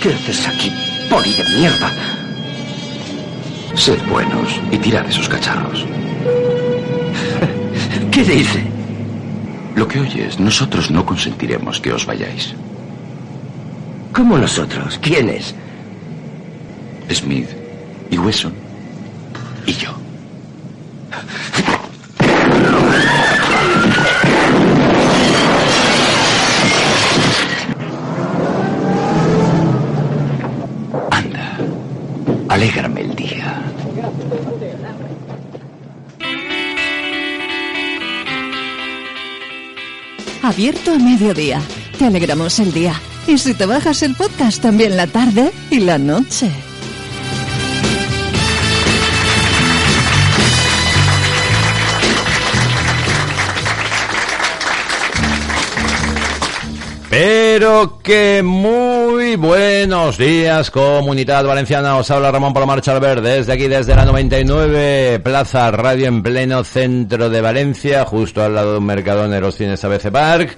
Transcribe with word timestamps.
¿Qué 0.00 0.14
haces 0.14 0.46
aquí, 0.46 0.72
poli 1.10 1.34
de 1.34 1.44
mierda? 1.58 1.90
Sed 3.74 3.98
buenos 4.08 4.60
y 4.70 4.78
tirad 4.78 5.04
esos 5.08 5.28
cacharros. 5.28 5.84
¿Qué 8.12 8.22
dice? 8.22 8.62
Lo 9.74 9.88
que 9.88 10.00
oyes, 10.00 10.38
nosotros 10.38 10.90
no 10.90 11.04
consentiremos 11.04 11.80
que 11.80 11.92
os 11.92 12.06
vayáis. 12.06 12.54
¿Cómo 14.12 14.38
nosotros? 14.38 14.98
¿Quiénes? 15.02 15.54
Smith 17.10 17.48
y 18.10 18.18
Wesson 18.18 18.54
y 19.66 19.72
yo. 19.72 19.90
alégrame 32.58 33.02
el 33.02 33.14
día. 33.14 33.62
Abierto 40.42 40.92
a 40.92 40.98
mediodía. 40.98 41.60
Te 41.96 42.06
alegramos 42.06 42.58
el 42.58 42.72
día. 42.72 43.00
Y 43.28 43.38
si 43.38 43.54
te 43.54 43.64
bajas 43.64 44.02
el 44.02 44.16
podcast, 44.16 44.60
también 44.60 44.96
la 44.96 45.06
tarde 45.06 45.52
y 45.70 45.78
la 45.78 45.98
noche. 45.98 46.50
Pero 57.08 58.00
que 58.02 58.42
muy 58.42 58.87
buenos 59.36 60.16
días, 60.16 60.70
comunidad 60.70 61.44
valenciana. 61.44 61.96
Os 61.96 62.10
habla 62.10 62.30
Ramón 62.30 62.54
Palomar 62.54 62.80
Charver 62.80 63.20
desde 63.20 63.52
aquí, 63.52 63.68
desde 63.68 63.94
la 63.94 64.04
99 64.04 65.20
Plaza 65.22 65.70
Radio 65.70 66.06
en 66.06 66.22
pleno 66.22 66.64
centro 66.64 67.28
de 67.28 67.40
Valencia, 67.40 68.04
justo 68.04 68.42
al 68.42 68.54
lado 68.54 68.72
de 68.72 68.78
un 68.78 68.86
mercadón 68.86 69.30
de 69.30 69.40
los 69.40 69.56
cines 69.56 69.82
ABC 69.84 70.10
Park. 70.10 70.56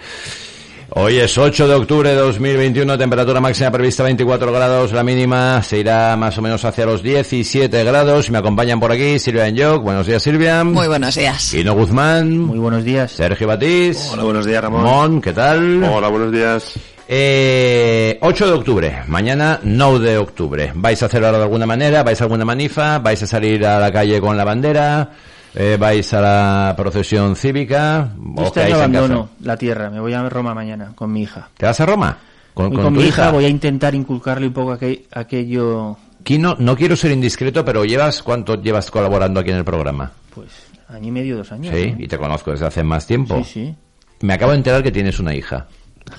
Hoy 0.90 1.18
es 1.18 1.38
8 1.38 1.68
de 1.68 1.74
octubre 1.74 2.10
de 2.10 2.16
2021, 2.16 2.98
temperatura 2.98 3.40
máxima 3.40 3.70
prevista 3.70 4.02
24 4.02 4.52
grados, 4.52 4.92
la 4.92 5.04
mínima 5.04 5.62
se 5.62 5.78
irá 5.78 6.16
más 6.16 6.36
o 6.36 6.42
menos 6.42 6.64
hacia 6.64 6.84
los 6.84 7.02
17 7.02 7.84
grados. 7.84 8.30
Me 8.30 8.38
acompañan 8.38 8.80
por 8.80 8.90
aquí 8.92 9.18
Silvia 9.18 9.46
Enjoc. 9.46 9.82
Buenos 9.82 10.06
días, 10.06 10.22
Silvia. 10.22 10.64
Muy 10.64 10.88
buenos 10.88 11.14
días. 11.14 11.50
Quino 11.50 11.74
Guzmán. 11.74 12.38
Muy 12.38 12.58
buenos 12.58 12.84
días. 12.84 13.12
Sergio 13.12 13.46
Batís. 13.46 14.10
Hola, 14.12 14.24
buenos 14.24 14.46
días, 14.46 14.62
Ramón. 14.62 14.82
Mon, 14.82 15.20
¿qué 15.20 15.32
tal? 15.32 15.82
Hola, 15.84 16.08
buenos 16.08 16.32
días. 16.32 16.74
Eh, 17.12 18.18
8 18.22 18.46
de 18.46 18.52
octubre, 18.52 19.02
mañana 19.08 19.58
9 19.64 19.98
de 20.10 20.16
octubre. 20.16 20.70
¿Vais 20.76 21.02
a 21.02 21.08
celebrar 21.08 21.34
de 21.34 21.42
alguna 21.42 21.66
manera? 21.66 22.04
¿Vais 22.04 22.20
a 22.20 22.24
alguna 22.24 22.44
manifa? 22.44 23.00
¿Vais 23.00 23.20
a 23.20 23.26
salir 23.26 23.66
a 23.66 23.80
la 23.80 23.90
calle 23.90 24.20
con 24.20 24.36
la 24.36 24.44
bandera? 24.44 25.10
Eh, 25.52 25.76
¿Vais 25.76 26.14
a 26.14 26.20
la 26.20 26.74
procesión 26.76 27.34
cívica? 27.34 28.10
Yo 28.16 28.42
¿O 28.42 28.46
este 28.46 28.68
en 28.68 28.74
abandono 28.74 29.30
la 29.40 29.56
tierra, 29.56 29.90
me 29.90 29.98
voy 29.98 30.12
a 30.12 30.28
Roma 30.28 30.54
mañana 30.54 30.92
con 30.94 31.12
mi 31.12 31.22
hija. 31.22 31.48
¿Te 31.56 31.66
vas 31.66 31.80
a 31.80 31.86
Roma? 31.86 32.16
¿Con, 32.54 32.68
con 32.72 32.84
con 32.84 32.94
tu 32.94 33.00
mi 33.00 33.06
hija, 33.08 33.22
hija? 33.22 33.30
voy 33.32 33.44
a 33.44 33.48
intentar 33.48 33.92
inculcarle 33.96 34.46
un 34.46 34.52
poco 34.52 34.72
aquel- 34.78 35.02
aquello, 35.10 35.96
Quino, 36.22 36.54
no 36.60 36.76
quiero 36.76 36.94
ser 36.94 37.10
indiscreto, 37.10 37.64
pero 37.64 37.84
llevas 37.84 38.22
¿cuánto 38.22 38.62
llevas 38.62 38.88
colaborando 38.88 39.40
aquí 39.40 39.50
en 39.50 39.56
el 39.56 39.64
programa? 39.64 40.12
pues, 40.32 40.46
año 40.88 41.08
y 41.08 41.10
medio, 41.10 41.38
dos 41.38 41.50
años. 41.50 41.74
Sí, 41.74 41.90
¿no? 41.90 42.04
y 42.04 42.06
te 42.06 42.16
conozco 42.18 42.52
desde 42.52 42.66
hace 42.66 42.84
más 42.84 43.04
tiempo. 43.04 43.42
Sí, 43.42 43.50
sí. 43.52 43.74
Me 44.20 44.34
acabo 44.34 44.52
de 44.52 44.58
enterar 44.58 44.80
que 44.84 44.92
tienes 44.92 45.18
una 45.18 45.34
hija. 45.34 45.66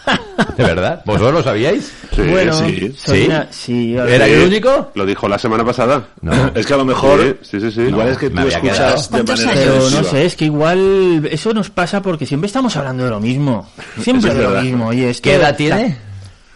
¿De 0.58 0.64
verdad? 0.64 1.02
¿Vosotros 1.06 1.34
lo 1.34 1.44
sabíais? 1.44 1.92
Sí, 2.16 2.22
bueno, 2.24 2.54
sí. 2.54 2.94
soy 2.98 3.20
¿Sí? 3.22 3.26
una- 3.28 3.48
sí, 3.52 3.98
a 3.98 4.04
ver, 4.04 4.14
¿Era 4.16 4.26
Sí, 4.26 4.32
el 4.34 4.48
único? 4.48 4.92
Lo 4.96 5.06
dijo 5.06 5.28
la 5.28 5.38
semana 5.40 5.64
pasada. 5.66 6.08
No. 6.22 6.32
Es 6.56 6.66
que 6.66 6.74
a 6.74 6.78
lo 6.78 6.86
mejor, 6.86 7.38
Sí, 7.42 7.60
sí, 7.60 7.62
sí. 7.62 7.72
sí. 7.72 7.82
igual 7.82 8.08
No. 8.08 8.12
es 8.14 8.18
que 8.18 8.30
tú 8.30 8.40
escuchas 8.40 9.10
de 9.10 9.18
¿Cuántos 9.18 9.46
manera 9.46 9.62
años? 9.62 9.86
Pero 9.92 10.02
no 10.02 10.10
sé, 10.10 10.26
es 10.26 10.36
que 10.36 10.46
igual 10.46 11.30
eso 11.32 11.54
nos 11.54 11.70
pasa 11.70 12.02
porque 12.02 12.26
siempre 12.26 12.48
estamos 12.48 12.76
hablando 12.78 13.04
de 13.06 13.10
lo 13.10 13.20
mismo. 13.20 13.70
Siempre 14.02 14.34
de 14.34 14.44
lo 14.44 14.62
mismo. 14.62 14.88
Oye, 14.88 15.10
esto 15.10 15.24
¿Qué 15.24 15.36
edad 15.36 15.56
tiene? 15.56 15.98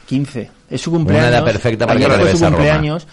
15. 0.08 0.52
Es 0.70 0.82
su 0.82 0.92
cumpleaños. 0.92 1.30
edad 1.30 1.44
perfecta 1.46 1.88
para 1.88 2.00
que 2.00 2.06
fue 2.08 2.32
su 2.32 2.38
Roma. 2.38 2.48
cumpleaños. 2.58 3.08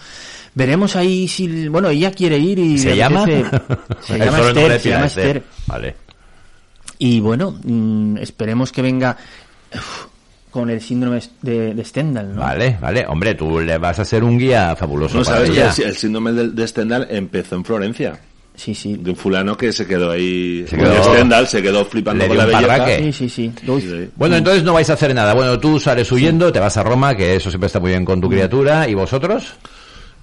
Veremos 0.55 0.95
ahí 0.95 1.27
si... 1.27 1.67
Bueno, 1.67 1.89
ella 1.89 2.11
quiere 2.11 2.37
ir 2.37 2.59
y... 2.59 2.77
¿Se 2.77 2.95
llama? 2.95 3.25
Se 4.01 4.17
llama 4.19 4.39
Esther, 4.39 4.79
se 4.79 4.89
llama 4.89 5.05
Esther. 5.07 5.43
Vale. 5.65 5.95
Y 6.99 7.19
bueno, 7.19 7.57
mm, 7.63 8.17
esperemos 8.17 8.71
que 8.71 8.81
venga 8.83 9.17
uf, 9.73 10.05
con 10.53 10.69
el 10.69 10.79
síndrome 10.79 11.19
de, 11.41 11.73
de 11.73 11.83
Stendhal, 11.83 12.35
¿no? 12.35 12.41
Vale, 12.41 12.77
vale. 12.79 13.05
Hombre, 13.07 13.33
tú 13.33 13.59
le 13.59 13.75
vas 13.79 13.97
a 13.97 14.05
ser 14.05 14.23
un 14.23 14.37
guía 14.37 14.75
fabuloso 14.75 15.17
No 15.17 15.23
para 15.23 15.37
sabes 15.45 15.49
que 15.75 15.81
el, 15.81 15.89
el 15.89 15.95
síndrome 15.97 16.31
de, 16.31 16.49
de 16.49 16.67
Stendhal 16.67 17.07
empezó 17.09 17.55
en 17.55 17.65
Florencia. 17.65 18.19
Sí, 18.55 18.75
sí. 18.75 18.97
De 18.97 19.09
un 19.09 19.15
fulano 19.15 19.57
que 19.57 19.73
se 19.73 19.87
quedó 19.87 20.11
ahí. 20.11 20.63
Se 20.69 20.77
quedó- 20.77 21.03
Stendhal 21.03 21.47
se 21.47 21.59
quedó 21.63 21.83
flipando 21.85 22.21
Le 22.23 22.27
con 22.27 22.37
la 22.37 22.45
belleza. 22.45 22.67
parraque. 22.67 23.11
Sí, 23.11 23.27
sí, 23.27 23.51
sí. 23.65 24.09
Bueno, 24.15 24.35
entonces 24.35 24.63
no 24.63 24.73
vais 24.73 24.87
a 24.91 24.93
hacer 24.93 25.15
nada. 25.15 25.33
Bueno, 25.33 25.59
tú 25.59 25.79
sales 25.79 26.11
huyendo, 26.11 26.53
te 26.53 26.59
vas 26.59 26.77
a 26.77 26.83
Roma, 26.83 27.15
que 27.17 27.35
eso 27.35 27.49
siempre 27.49 27.65
está 27.65 27.79
muy 27.79 27.89
bien 27.89 28.05
con 28.05 28.21
tu 28.21 28.29
criatura. 28.29 28.87
¿Y 28.87 28.93
vosotros? 28.93 29.55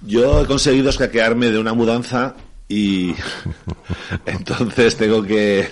Yo 0.07 0.41
he 0.41 0.45
conseguido 0.45 0.89
escaquearme 0.91 1.51
de 1.51 1.59
una 1.59 1.73
mudanza 1.73 2.33
y 2.73 3.13
entonces 4.25 4.95
tengo 4.97 5.21
que, 5.23 5.67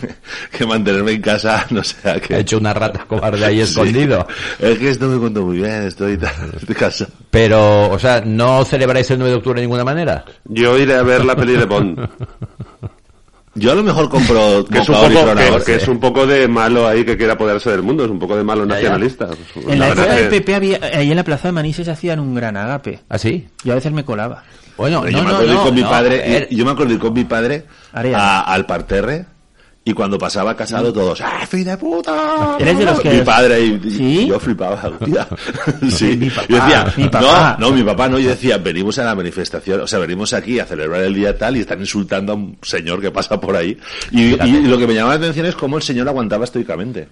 que 0.52 0.66
mantenerme 0.66 1.14
en 1.14 1.22
casa, 1.22 1.66
no 1.72 1.84
sé 1.84 1.96
a 2.08 2.14
Ha 2.14 2.20
qué. 2.20 2.40
hecho 2.40 2.58
una 2.58 2.74
rata 2.74 3.06
cobarde 3.08 3.46
ahí 3.46 3.56
Sí. 3.66 3.72
escondido. 3.72 4.28
Es 4.60 4.78
que 4.78 4.90
esto 4.90 5.08
me 5.08 5.18
cuento 5.20 5.46
muy 5.46 5.58
bien, 5.58 5.84
estoy, 5.84 6.20
estoy 6.60 6.76
cansado. 6.76 7.12
Pero, 7.32 7.90
o 7.90 8.00
sea, 8.00 8.22
¿no 8.26 8.66
celebráis 8.66 9.10
el 9.12 9.20
9 9.20 9.32
de 9.32 9.38
octubre 9.38 9.62
de 9.62 9.66
ninguna 9.68 9.84
manera? 9.84 10.26
Yo 10.46 10.78
iré 10.78 10.96
a 10.96 11.04
ver 11.04 11.24
la 11.26 11.36
peli 11.36 11.54
de 11.56 11.66
Bond. 11.66 12.00
Yo 13.56 13.72
a 13.72 13.76
lo 13.76 13.84
mejor 13.84 14.08
compro 14.10 14.64
Que 14.66 14.78
es, 14.80 14.88
un 14.90 14.96
poco, 14.96 15.36
que, 15.36 15.64
que 15.66 15.76
es 15.76 15.88
un 15.88 16.00
poco 16.00 16.26
de 16.28 16.48
malo 16.48 16.88
ahí 16.88 17.04
que 17.04 17.18
quiere 17.18 17.34
apoderarse 17.34 17.72
del 17.72 17.82
mundo, 17.82 18.06
es 18.06 18.12
un 18.12 18.20
poco 18.20 18.38
de 18.38 18.44
malo 18.44 18.64
Ya, 18.66 18.70
ya. 18.70 18.76
nacionalista. 18.76 19.28
En 19.68 19.80
la 19.80 19.88
verdad 19.90 20.06
época 20.06 20.16
del 20.22 20.30
que- 20.30 20.42
PP 20.42 20.56
había, 20.56 20.80
ahí 20.94 21.10
en 21.10 21.16
la 21.18 21.24
plaza 21.24 21.48
de 21.48 21.52
Manises 21.54 21.88
hacían 21.88 22.20
un 22.20 22.36
gran 22.36 22.56
agape. 22.56 23.02
¿Ah, 23.10 23.18
sí? 23.18 23.48
Yo 23.64 23.74
a 23.74 23.76
veces 23.76 23.92
me 23.92 24.06
colaba. 24.06 24.44
Bueno, 24.80 25.02
no, 25.04 25.10
yo 25.10 25.18
me 25.20 25.24
no, 25.24 25.30
acuerdo 25.36 25.54
no, 25.54 25.64
con 25.64 25.76
mi 25.76 25.84
padre, 25.84 26.48
yo 26.50 26.66
me 26.66 26.72
acuerdo 26.72 26.94
ir 26.94 27.00
con 27.00 27.14
mi 27.14 27.24
padre 27.26 27.66
a- 27.94 28.42
al 28.54 28.66
parterre 28.66 29.26
y 29.84 29.94
cuando 29.94 30.18
pasaba 30.18 30.56
casado 30.56 30.94
todos, 30.94 31.20
¡ah, 31.22 31.46
fin 31.48 31.64
de 31.64 31.76
puta! 31.78 32.58
¿Eres 32.60 32.78
de 32.78 32.86
los 32.86 33.00
que- 33.00 33.10
Mi 33.12 33.22
padre 33.22 33.60
y, 33.62 34.28
yo 34.28 34.40
flipaba, 34.40 34.76
hostia. 35.02 35.28
sí. 35.90 36.16
Mi 36.18 36.30
papá, 36.30 36.46
yo 36.48 36.56
decía, 36.58 36.94
mi 36.98 37.10
papá. 37.10 37.58
no, 37.60 37.70
no, 37.70 37.76
mi 37.76 37.84
papá 37.84 38.08
no, 38.10 38.20
yo 38.20 38.30
decía, 38.30 38.58
venimos 38.58 38.98
a 39.00 39.04
la 39.04 39.16
manifestación, 39.16 39.82
o 39.82 39.88
sea, 39.88 40.00
venimos 40.00 40.32
aquí 40.34 40.60
a 40.60 40.66
celebrar 40.66 41.02
el 41.02 41.14
día 41.14 41.38
tal 41.38 41.58
y 41.58 41.62
están 41.62 41.80
insultando 41.80 42.34
a 42.34 42.36
un 42.36 42.58
señor 42.62 43.02
que 43.02 43.10
pasa 43.12 43.40
por 43.40 43.56
ahí. 43.56 43.78
Y, 44.12 44.42
y 44.44 44.62
lo 44.64 44.78
que 44.78 44.86
me 44.88 44.94
llamaba 44.94 45.16
la 45.16 45.20
atención 45.22 45.46
es 45.46 45.56
cómo 45.56 45.78
el 45.78 45.84
señor 45.84 46.08
aguantaba 46.08 46.44
estoicamente. 46.46 47.08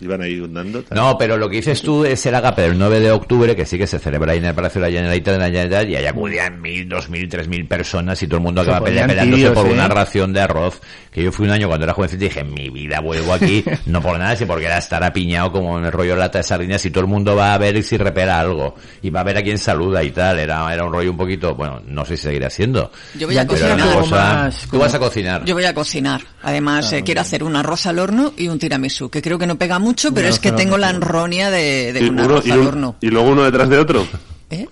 Iban 0.00 0.20
tal. 0.20 0.84
No, 0.90 1.16
pero 1.18 1.36
lo 1.36 1.48
que 1.48 1.56
dices 1.56 1.80
tú 1.82 2.04
es 2.04 2.24
el 2.26 2.34
agape 2.34 2.62
del 2.62 2.78
9 2.78 3.00
de 3.00 3.10
octubre, 3.10 3.56
que 3.56 3.64
sí 3.64 3.78
que 3.78 3.86
se 3.86 3.98
celebra 3.98 4.32
ahí 4.32 4.38
en 4.38 4.44
el 4.46 4.54
Palacio 4.54 4.80
de 4.80 4.88
la 4.88 4.92
Generalitat, 4.92 5.34
de 5.34 5.38
la 5.40 5.46
Generalitat, 5.46 5.88
y 5.88 5.96
ahí 5.96 6.06
acudían 6.06 6.60
mil, 6.60 6.88
dos 6.88 7.08
mil, 7.08 7.28
tres 7.28 7.48
mil 7.48 7.66
personas 7.66 8.22
y 8.22 8.26
todo 8.26 8.38
el 8.38 8.42
mundo 8.44 8.60
acaba 8.60 8.84
peleándose 8.84 9.50
por 9.50 9.66
¿eh? 9.66 9.72
una 9.72 9.88
ración 9.88 10.32
de 10.32 10.40
arroz. 10.40 10.80
Que 11.10 11.22
yo 11.22 11.32
fui 11.32 11.46
un 11.46 11.52
año 11.52 11.66
cuando 11.66 11.84
era 11.84 11.94
jovencito 11.94 12.24
y 12.24 12.28
dije, 12.28 12.44
mi 12.44 12.68
vida 12.68 13.00
vuelvo 13.00 13.32
aquí, 13.32 13.64
no 13.86 14.02
por 14.02 14.18
nada, 14.18 14.36
sino 14.36 14.48
porque 14.48 14.66
era 14.66 14.76
estar 14.78 15.02
apiñado 15.02 15.50
como 15.50 15.78
en 15.78 15.86
el 15.86 15.92
rollo 15.92 16.12
de 16.12 16.18
lata 16.18 16.38
de 16.38 16.44
sardinas 16.44 16.84
y 16.84 16.90
todo 16.90 17.02
el 17.04 17.06
mundo 17.10 17.34
va 17.34 17.54
a 17.54 17.58
ver 17.58 17.82
si 17.82 17.96
repera 17.96 18.38
algo. 18.38 18.74
Y 19.00 19.08
va 19.08 19.20
a 19.20 19.24
ver 19.24 19.38
a 19.38 19.42
quién 19.42 19.56
saluda 19.56 20.02
y 20.04 20.10
tal. 20.10 20.38
Era, 20.38 20.72
era 20.74 20.84
un 20.84 20.92
rollo 20.92 21.10
un 21.10 21.16
poquito, 21.16 21.54
bueno, 21.54 21.80
no 21.86 22.04
sé 22.04 22.18
si 22.18 22.24
seguirá 22.24 22.50
siendo. 22.50 22.90
Yo 23.18 23.26
voy 23.26 23.38
a 23.38 23.46
cocinar. 23.46 23.78
como 23.80 24.00
cosa... 24.00 24.16
más 24.16 24.60
Tú 24.62 24.68
como- 24.70 24.82
vas 24.82 24.94
a 24.94 24.98
cocinar. 24.98 25.44
Yo 25.46 25.54
voy 25.54 25.64
a 25.64 25.72
cocinar. 25.72 26.20
Además, 26.42 26.92
Ah, 26.92 26.98
eh, 26.98 27.02
quiero 27.02 27.22
hacer 27.22 27.42
un 27.42 27.56
arroz 27.56 27.86
al 27.86 27.98
horno 27.98 28.34
y 28.36 28.48
un 28.48 28.58
tiramisú, 28.58 29.08
que 29.08 29.22
creo 29.22 29.38
que 29.38 29.46
no 29.46 29.56
pega 29.56 29.78
mucho, 29.86 30.12
pero 30.12 30.28
es 30.28 30.38
que 30.38 30.48
al 30.50 30.56
tengo 30.56 30.76
la 30.78 30.90
sí. 30.90 30.96
enronia 30.96 31.50
de, 31.50 31.92
de 31.92 32.00
y, 32.00 32.08
un 32.08 32.14
uno- 32.20 32.24
arroz 32.24 32.46
y 32.46 32.50
al 32.50 32.58
un- 32.60 32.66
horno. 32.66 32.96
y 33.00 33.08
luego 33.08 33.30
uno 33.30 33.42
detrás 33.44 33.68
de 33.68 33.78
otro. 33.78 34.06
¿Eh? 34.50 34.66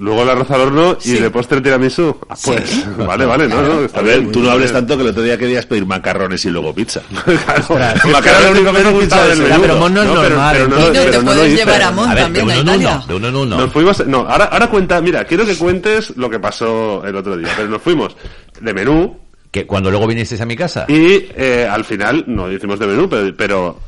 Luego 0.00 0.22
el 0.22 0.28
arroz 0.30 0.48
al 0.52 0.60
horno 0.60 0.96
y 1.00 1.08
Sí. 1.08 1.18
de 1.18 1.28
postre 1.28 1.60
tiramisú. 1.60 2.16
Ah, 2.28 2.36
pues, 2.44 2.86
vale, 2.98 3.26
vale, 3.26 3.48
no, 3.48 3.60
no, 3.62 3.80
está 3.80 3.98
A 3.98 4.02
ver, 4.02 4.20
bien. 4.20 4.30
tú 4.32 4.40
no 4.44 4.52
hables 4.52 4.72
tanto 4.72 4.96
que 4.96 5.02
el 5.02 5.08
otro 5.08 5.24
día 5.24 5.36
querías 5.36 5.66
pedir 5.66 5.84
macarrones 5.86 6.44
y 6.44 6.50
luego 6.50 6.72
pizza. 6.72 7.00
Claro, 7.24 7.64
Macarrones 8.12 8.38
es 8.38 8.44
lo 8.44 8.50
único 8.52 8.72
que 8.72 8.84
me 8.84 8.90
gusta 8.92 9.26
del 9.26 9.38
menú. 9.42 9.60
pero 9.60 9.76
Mon 9.76 9.94
no 9.94 10.02
es 10.04 10.08
pero- 10.08 10.22
normal, 10.22 10.52
pero 10.56 10.68
no, 10.68 10.76
entonces. 10.76 10.94
No, 10.96 11.02
pero 11.10 11.18
te 11.18 11.24
no 11.24 11.32
puedes 11.32 11.54
llevar 11.58 11.82
a 11.82 11.90
Mon 11.90 12.08
A 12.08 12.14
ver, 12.14 12.16
de 12.16 12.22
también 12.38 12.44
uno 12.44 12.52
a 12.52 12.76
Italia. 12.76 13.02
de 13.08 13.14
uno 13.14 13.28
en 13.28 13.36
uno. 13.36 13.56
Nos 13.58 13.72
fuimos, 13.72 14.06
no, 14.06 14.18
ahora, 14.20 14.44
ahora 14.44 14.70
cuenta, 14.70 15.00
mira, 15.00 15.24
quiero 15.24 15.44
que 15.44 15.56
cuentes 15.56 16.16
lo 16.16 16.30
que 16.30 16.38
pasó 16.38 17.02
el 17.04 17.16
otro 17.16 17.36
día, 17.36 17.48
pero 17.56 17.68
nos 17.68 17.82
fuimos 17.82 18.14
de 18.60 18.72
menú 18.72 19.16
Que 19.50 19.66
cuando 19.66 19.90
luego 19.90 20.06
vinisteis 20.06 20.40
a 20.40 20.46
mi 20.46 20.54
casa. 20.54 20.84
y 20.86 21.26
eh, 21.34 21.66
al 21.68 21.84
final 21.84 22.22
no 22.28 22.52
hicimos 22.52 22.78
de 22.78 22.86
menú, 22.86 23.08
pero, 23.08 23.34
pero, 23.36 23.80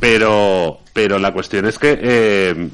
pero, 0.00 0.78
pero 0.92 1.18
la 1.18 1.32
cuestión 1.32 1.66
es 1.66 1.78
que 1.78 1.98
eh, 2.00 2.68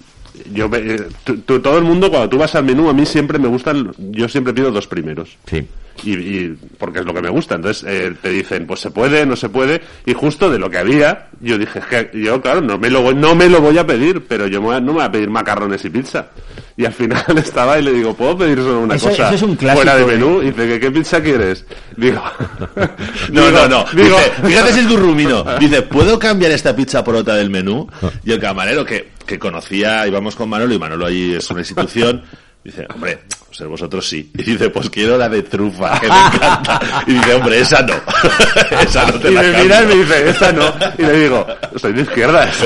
yo, 0.53 0.69
eh, 0.75 1.09
tú- 1.25 1.39
tú- 1.39 1.61
todo 1.61 1.79
el 1.79 1.85
mundo 1.85 2.11
cuando 2.11 2.29
tú 2.29 2.39
vas 2.39 2.55
al 2.55 2.65
menú 2.65 2.89
a 2.89 2.93
mí 2.93 3.07
siempre 3.07 3.39
me 3.39 3.49
gustan, 3.49 3.93
yo 3.99 4.29
siempre 4.29 4.53
pido 4.53 4.71
dos 4.71 4.87
primeros. 4.87 5.37
Sí. 5.49 5.67
Y, 6.03 6.13
y- 6.15 6.59
porque 6.77 6.99
es 6.99 7.05
lo 7.07 7.15
que 7.15 7.23
me 7.23 7.31
gusta. 7.31 7.55
Entonces 7.55 7.85
eh, 7.89 8.15
te 8.21 8.31
dicen, 8.31 8.67
pues 8.67 8.81
se 8.81 8.91
puede, 8.91 9.25
no 9.27 9.37
se 9.37 9.49
puede. 9.49 9.81
Y 10.05 10.13
justo 10.13 10.51
de 10.51 10.59
lo 10.59 10.69
que 10.69 10.79
había, 10.79 11.29
yo 11.41 11.57
dije, 11.57 11.79
es 11.79 11.85
que 11.87 12.11
yo, 12.19 12.43
claro, 12.43 12.61
no 12.61 12.79
me 12.79 12.91
lo 12.91 13.01
voy, 13.03 13.15
no 13.15 13.35
me 13.35 13.49
lo 13.49 13.61
voy 13.61 13.79
a 13.79 13.87
pedir, 13.87 14.25
pero 14.27 14.47
yo 14.49 14.61
me 14.61 14.67
voy 14.67 14.77
a- 14.77 14.81
no 14.81 14.87
me 14.89 14.93
voy 14.95 15.05
a 15.05 15.13
pedir 15.13 15.31
macarrones 15.31 15.85
y 15.85 15.91
pizza. 15.91 16.31
Y 16.77 16.85
al 16.85 16.93
final 16.93 17.25
estaba 17.37 17.79
y 17.79 17.83
le 17.83 17.93
digo, 17.93 18.15
¿puedo 18.15 18.37
pedir 18.37 18.59
solo 18.59 18.81
una 18.81 18.97
Eso- 18.97 19.09
cosa 19.11 19.27
eso 19.27 19.35
es 19.37 19.43
un 19.43 19.55
clásico, 19.57 19.83
fuera 19.83 19.97
de 19.97 20.03
¿eh? 20.03 20.07
menú? 20.07 20.43
Y 20.43 20.47
dice, 20.47 20.67
¿qué, 20.69 20.81
qué 20.81 20.91
pizza 20.91 21.23
quieres? 21.23 21.65
Digo, 21.97 22.21
No, 23.31 23.47
digo- 23.47 23.51
no, 23.51 23.69
no. 23.69 23.85
Digo, 23.93 24.17
Dice, 24.19 24.33
fíjate 24.49 24.73
si 24.73 24.81
es 24.81 24.89
gurrumino. 24.89 25.45
Dice, 25.61 25.83
¿puedo 25.83 26.19
cambiar 26.19 26.51
esta 26.51 26.75
pizza 26.75 27.05
por 27.05 27.15
otra 27.15 27.35
del 27.37 27.51
menú? 27.51 27.87
Y 28.25 28.33
el 28.33 28.41
camarero 28.41 28.85
que, 28.85 29.11
que 29.25 29.39
conocía, 29.39 30.07
íbamos 30.07 30.35
con 30.35 30.49
Manolo 30.49 30.75
y 30.75 30.79
Manolo 30.79 31.07
ahí 31.07 31.35
es 31.35 31.49
una 31.51 31.61
institución. 31.61 32.23
Dice, 32.65 32.87
hombre, 32.95 33.19
pues 33.47 33.69
vosotros 33.69 34.09
sí. 34.09 34.33
Y 34.39 34.43
dice, 34.43 34.71
pues 34.71 34.89
quiero 34.91 35.19
la 35.19 35.29
de 35.29 35.43
trufa, 35.43 36.01
que 36.01 36.09
me 36.09 36.15
encanta. 36.19 36.81
Y 37.07 37.13
dice, 37.13 37.35
hombre, 37.35 37.61
esa 37.61 37.83
no. 37.83 37.95
esa 38.81 39.07
no 39.11 39.21
te 39.21 39.31
y 39.31 39.35
la 39.35 39.43
me 39.43 39.53
cambio. 39.53 39.65
mira 39.65 39.83
y 39.83 39.87
me 39.87 39.95
dice, 39.97 40.31
esta 40.31 40.53
no. 40.53 40.75
Y 40.99 41.03
le 41.03 41.13
digo, 41.21 41.47
soy 41.77 41.93
de 41.93 42.03
izquierdas. 42.03 42.57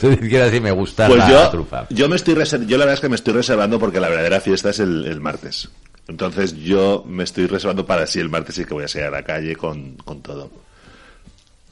Si 0.00 0.16
quiero 0.16 0.46
decir, 0.46 0.60
me 0.60 0.72
gusta 0.72 1.06
Pues 1.06 1.18
la 1.20 1.30
yo, 1.30 1.50
trufa. 1.50 1.86
yo 1.90 2.08
me 2.08 2.16
estoy 2.16 2.34
yo 2.34 2.76
la 2.76 2.84
verdad 2.84 2.94
es 2.94 3.00
que 3.00 3.08
me 3.08 3.14
estoy 3.14 3.34
reservando 3.34 3.78
porque 3.78 4.00
la 4.00 4.08
verdadera 4.08 4.40
fiesta 4.40 4.70
es 4.70 4.80
el, 4.80 5.04
el 5.04 5.20
martes. 5.20 5.68
Entonces 6.08 6.56
yo 6.56 7.04
me 7.06 7.22
estoy 7.22 7.46
reservando 7.46 7.86
para 7.86 8.06
sí 8.08 8.18
el 8.18 8.28
martes 8.28 8.58
y 8.58 8.64
que 8.64 8.74
voy 8.74 8.84
a 8.84 8.88
salir 8.88 9.06
a 9.06 9.10
la 9.10 9.22
calle 9.22 9.54
con, 9.54 9.94
con 9.98 10.20
todo. 10.20 10.50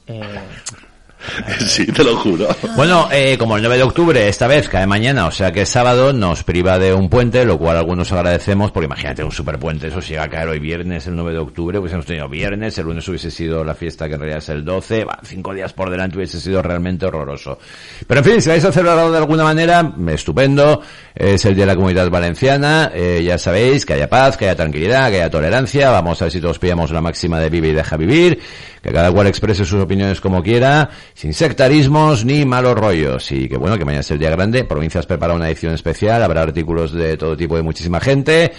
Eh, 0.07 0.21
Sí, 1.59 1.85
te 1.85 2.03
lo 2.03 2.15
juro. 2.17 2.47
Bueno, 2.75 3.07
eh, 3.11 3.37
como 3.37 3.55
el 3.55 3.61
9 3.61 3.77
de 3.77 3.83
octubre 3.83 4.27
esta 4.27 4.47
vez 4.47 4.67
cae 4.67 4.87
mañana, 4.87 5.27
o 5.27 5.31
sea 5.31 5.51
que 5.51 5.61
es 5.61 5.69
sábado, 5.69 6.13
nos 6.13 6.43
priva 6.43 6.79
de 6.79 6.93
un 6.93 7.09
puente, 7.09 7.45
lo 7.45 7.57
cual 7.57 7.77
algunos 7.77 8.11
agradecemos, 8.11 8.71
porque 8.71 8.85
imagínate 8.85 9.23
un 9.23 9.31
superpuente, 9.31 9.87
eso 9.87 10.01
si 10.01 10.09
llega 10.09 10.23
a 10.23 10.29
caer 10.29 10.49
hoy 10.49 10.59
viernes, 10.59 11.07
el 11.07 11.15
9 11.15 11.33
de 11.33 11.39
octubre, 11.39 11.79
pues 11.79 11.93
hemos 11.93 12.05
tenido 12.05 12.27
viernes, 12.27 12.77
el 12.77 12.85
lunes 12.85 13.07
hubiese 13.07 13.31
sido 13.31 13.63
la 13.63 13.75
fiesta 13.75 14.07
que 14.07 14.15
en 14.15 14.19
realidad 14.19 14.39
es 14.39 14.49
el 14.49 14.65
12, 14.65 15.05
va, 15.05 15.19
cinco 15.23 15.53
días 15.53 15.73
por 15.73 15.89
delante 15.89 16.17
hubiese 16.17 16.39
sido 16.39 16.61
realmente 16.61 17.05
horroroso. 17.05 17.59
Pero 18.07 18.19
en 18.19 18.25
fin, 18.25 18.41
si 18.41 18.49
vais 18.49 18.65
a 18.65 18.71
celebrarlo 18.71 19.11
de 19.11 19.17
alguna 19.17 19.43
manera, 19.43 19.93
estupendo, 20.09 20.81
es 21.15 21.45
el 21.45 21.55
Día 21.55 21.63
de 21.63 21.71
la 21.71 21.75
Comunidad 21.75 22.09
Valenciana, 22.09 22.91
eh, 22.93 23.21
ya 23.23 23.37
sabéis, 23.37 23.85
que 23.85 23.93
haya 23.93 24.09
paz, 24.09 24.37
que 24.37 24.45
haya 24.45 24.55
tranquilidad, 24.55 25.09
que 25.09 25.17
haya 25.17 25.29
tolerancia, 25.29 25.91
vamos 25.91 26.21
a 26.21 26.25
ver 26.25 26.31
si 26.31 26.41
todos 26.41 26.59
pillamos 26.59 26.91
la 26.91 27.01
máxima 27.01 27.39
de 27.39 27.49
vive 27.49 27.69
y 27.69 27.73
deja 27.73 27.97
vivir, 27.97 28.39
que 28.81 28.91
cada 28.91 29.11
cual 29.11 29.27
exprese 29.27 29.63
sus 29.65 29.79
opiniones 29.81 30.19
como 30.19 30.41
quiera, 30.41 30.89
sin 31.13 31.33
sectarismos 31.33 32.25
ni 32.25 32.45
malos 32.45 32.75
rollos. 32.75 33.31
Y 33.31 33.47
que 33.47 33.57
bueno, 33.57 33.77
que 33.77 33.85
mañana 33.85 34.01
es 34.01 34.11
el 34.11 34.19
día 34.19 34.31
grande, 34.31 34.63
Provincias 34.63 35.05
prepara 35.05 35.33
una 35.33 35.47
edición 35.47 35.73
especial, 35.73 36.23
habrá 36.23 36.41
artículos 36.41 36.91
de 36.91 37.17
todo 37.17 37.35
tipo 37.37 37.55
de 37.55 37.61
muchísima 37.61 37.99
gente. 37.99 38.51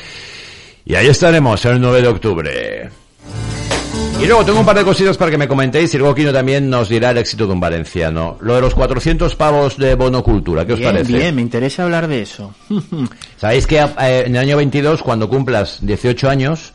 Y 0.85 0.95
ahí 0.95 1.07
estaremos 1.07 1.65
el 1.65 1.81
9 1.81 2.03
de 2.03 2.09
octubre. 2.09 2.91
Y 4.23 4.27
luego 4.27 4.45
tengo 4.45 4.61
un 4.61 4.67
par 4.67 4.79
de 4.79 4.85
cositas 4.85 5.17
para 5.17 5.33
que 5.33 5.37
me 5.39 5.49
comentéis 5.49 5.93
y 5.95 5.99
luego 5.99 6.15
Kino 6.15 6.33
también 6.33 6.71
nos 6.71 6.89
dirá 6.89 7.11
el 7.11 7.19
éxito 7.19 7.45
de 7.47 7.55
un 7.55 7.61
valenciano. 7.61 8.39
Lo 8.41 8.55
de 8.55 8.61
los 8.61 8.73
400 8.73 9.35
pavos 9.35 9.77
de 9.77 9.97
bono 9.97 10.23
cultura, 10.23 10.65
¿qué 10.65 10.75
os 10.75 10.79
bien, 10.79 10.93
parece? 10.93 11.13
bien, 11.13 11.35
me 11.35 11.43
interesa 11.43 11.83
hablar 11.83 12.07
de 12.07 12.23
eso. 12.23 12.55
Sabéis 13.37 13.67
que 13.67 13.81
eh, 13.81 14.23
en 14.27 14.37
el 14.37 14.39
año 14.39 14.57
22, 14.57 15.03
cuando 15.03 15.29
cumplas 15.29 15.79
18 15.83 16.31
años, 16.31 16.72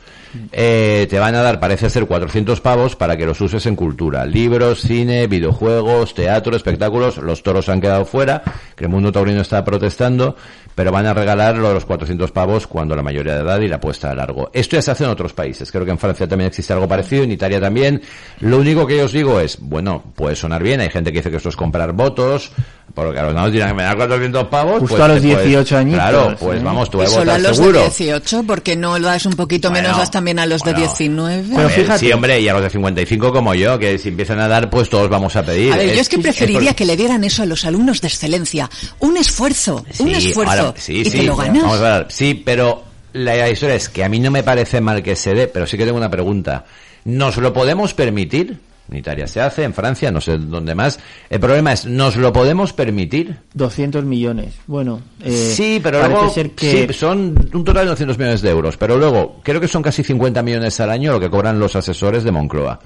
eh, 0.52 1.08
te 1.10 1.20
van 1.20 1.36
a 1.36 1.42
dar, 1.42 1.60
parece 1.60 1.90
ser, 1.90 2.06
400 2.06 2.62
pavos 2.62 2.96
para 2.96 3.18
que 3.18 3.26
los 3.26 3.40
uses 3.42 3.66
en 3.66 3.76
cultura. 3.76 4.26
Libros, 4.26 4.82
cine, 4.82 5.28
videojuegos, 5.28 6.14
teatro, 6.14 6.56
espectáculos. 6.56 7.18
Los 7.18 7.44
toros 7.44 7.70
han 7.70 7.82
quedado 7.82 8.06
fuera, 8.06 8.44
que 8.76 8.86
el 8.86 8.90
mundo 8.90 9.12
taurino 9.12 9.42
está 9.42 9.64
protestando, 9.64 10.36
pero 10.78 10.92
van 10.92 11.08
a 11.08 11.14
regalar 11.16 11.56
lo 11.58 11.70
de 11.70 11.74
los 11.74 11.86
400 11.86 12.32
pavos 12.32 12.68
cuando 12.68 12.96
la 12.96 13.02
mayoría 13.02 13.34
de 13.34 13.42
edad 13.42 13.60
y 13.62 13.68
la 13.68 13.80
puesta 13.80 14.12
a 14.12 14.14
largo. 14.14 14.52
Esto 14.54 14.76
ya 14.76 14.84
se 14.84 14.92
hace 14.92 15.06
en 15.06 15.10
otros 15.10 15.34
países. 15.34 15.72
Creo 15.72 15.84
que 15.86 15.90
en 15.90 15.98
Francia 15.98 16.28
también 16.28 16.50
existe 16.50 16.72
algo 16.72 16.88
parecido, 16.88 17.24
en 17.24 17.32
Italia 17.32 17.60
también. 17.60 18.00
Lo 18.42 18.60
único 18.60 18.86
que 18.86 18.96
yo 18.96 19.06
os 19.06 19.12
digo 19.12 19.40
es, 19.40 19.58
bueno, 19.60 20.04
puede 20.16 20.36
sonar 20.36 20.62
bien. 20.62 20.80
Hay 20.82 20.92
gente 20.92 21.12
que 21.12 21.18
dice 21.18 21.32
que 21.32 21.38
esto 21.38 21.50
es 21.50 21.56
comprar 21.56 21.94
votos, 21.94 22.52
porque 22.94 23.20
a 23.20 23.24
los 23.24 23.34
nados 23.34 23.52
dirán 23.54 23.70
que 23.70 23.74
me 23.74 23.84
da 23.86 23.96
400 23.96 24.44
pavos. 24.50 24.80
Justo 24.82 24.96
pues 24.98 25.02
a 25.02 25.08
los 25.08 25.20
te 25.22 25.28
puedes- 25.34 25.46
18 25.48 25.78
añitos, 25.80 26.00
Claro, 26.00 26.36
pues 26.40 26.60
¿eh? 26.60 26.64
vamos, 26.64 26.92
tú 26.92 26.98
Y 27.00 27.02
vas 27.02 27.10
a 27.10 27.14
solo 27.16 27.32
a 27.34 27.38
los 27.40 27.58
seguro. 27.58 27.80
de 27.80 27.86
18, 27.86 28.44
porque 28.46 28.76
no 28.76 29.00
lo 29.00 29.08
das 29.08 29.26
un 29.26 29.34
poquito 29.34 29.72
Bueno, 29.72 29.86
menos, 29.88 29.98
das 29.98 30.12
también 30.12 30.38
a 30.38 30.46
los 30.46 30.62
de 30.62 30.74
bueno. 30.74 30.86
19. 30.88 31.40
A 31.54 31.56
Pero 31.56 31.68
ver, 31.70 31.72
fíjate. 31.72 32.00
Sí, 32.06 32.12
hombre, 32.12 32.40
y 32.40 32.48
a 32.50 32.54
los 32.54 32.62
de 32.62 32.70
55 32.70 33.34
como 33.34 33.56
yo, 33.56 33.80
que 33.80 33.98
si 33.98 34.10
empiezan 34.10 34.40
a 34.42 34.48
dar, 34.48 34.70
pues 34.70 34.90
todos 34.92 35.10
vamos 35.10 35.36
a 35.36 35.42
pedir. 35.42 35.74
A 35.74 35.78
ver, 35.78 35.96
yo 35.96 36.02
es 36.02 36.08
que 36.08 36.20
preferiría 36.20 36.70
por- 36.70 36.76
que 36.76 36.86
le 36.86 36.96
dieran 36.96 37.24
eso 37.24 37.42
a 37.42 37.48
los 37.48 37.66
alumnos 37.66 38.00
de 38.02 38.10
excelencia. 38.10 38.70
Un 39.00 39.18
esfuerzo, 39.18 39.84
un 40.00 40.14
Sí, 40.14 40.28
esfuerzo. 40.30 40.52
ahora- 40.52 40.67
sí, 40.78 41.00
y 41.02 41.06
sí, 41.06 41.20
te 41.20 41.24
lo 41.24 41.36
ganas. 41.36 41.64
Vamos 41.64 41.82
a 41.82 41.98
ver, 42.00 42.08
sí, 42.10 42.34
pero 42.34 42.84
la 43.14 43.50
historia 43.50 43.76
es 43.76 43.90
que 43.90 44.04
a 44.04 44.10
mí 44.10 44.20
no 44.20 44.32
me 44.32 44.44
parece 44.44 44.82
mal 44.82 45.02
que 45.02 45.16
se 45.16 45.34
dé, 45.34 45.48
pero 45.48 45.66
sí 45.66 45.78
que 45.78 45.86
tengo 45.86 45.98
una 45.98 46.12
pregunta. 46.12 46.66
¿Nos 47.06 47.38
lo 47.38 47.54
podemos 47.54 47.94
permitir? 47.94 48.58
En 48.90 48.98
Italia 48.98 49.28
se 49.28 49.42
hace, 49.42 49.64
en 49.64 49.74
Francia, 49.74 50.12
no 50.12 50.22
sé 50.22 50.38
dónde 50.38 50.74
más. 50.74 50.98
El 51.30 51.42
problema 51.42 51.74
es, 51.74 51.86
¿nos 51.86 52.16
lo 52.16 52.32
podemos 52.32 52.72
permitir? 52.72 53.36
200 53.54 54.06
millones. 54.06 54.54
Bueno, 54.66 55.02
eh, 55.24 55.54
sí, 55.56 55.80
pero 55.84 56.00
parece 56.00 56.16
luego 56.20 56.34
ser 56.34 56.52
que 56.52 56.88
sí, 56.88 56.94
son 56.94 57.36
un 57.54 57.64
total 57.66 57.84
de 57.84 57.90
200 57.90 58.18
millones 58.18 58.42
de 58.42 58.50
euros, 58.50 58.78
pero 58.78 58.98
luego 58.98 59.42
creo 59.44 59.60
que 59.60 59.68
son 59.68 59.82
casi 59.82 60.04
50 60.04 60.42
millones 60.42 60.80
al 60.80 60.90
año 60.90 61.12
lo 61.12 61.20
que 61.20 61.30
cobran 61.30 61.60
los 61.60 61.76
asesores 61.76 62.24
de 62.24 62.32
Moncloa. 62.32 62.80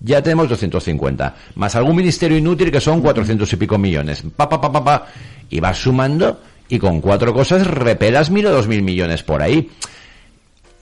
Ya 0.00 0.20
tenemos 0.22 0.48
250, 0.48 1.34
más 1.54 1.76
algún 1.76 1.96
ministerio 1.96 2.36
inútil 2.36 2.72
que 2.72 2.80
son 2.80 3.00
400 3.00 3.52
y 3.52 3.56
pico 3.56 3.78
millones. 3.78 4.24
Pa, 4.34 4.48
pa, 4.48 4.60
pa, 4.60 4.72
pa, 4.72 4.84
pa. 4.84 5.06
Y 5.50 5.60
vas 5.60 5.78
sumando 5.78 6.40
y 6.74 6.78
con 6.78 7.00
cuatro 7.00 7.32
cosas 7.32 7.66
repelas 7.66 8.30
mil 8.30 8.46
o 8.46 8.50
dos 8.52 8.66
mil 8.68 8.82
millones 8.82 9.22
por 9.22 9.42
ahí. 9.42 9.68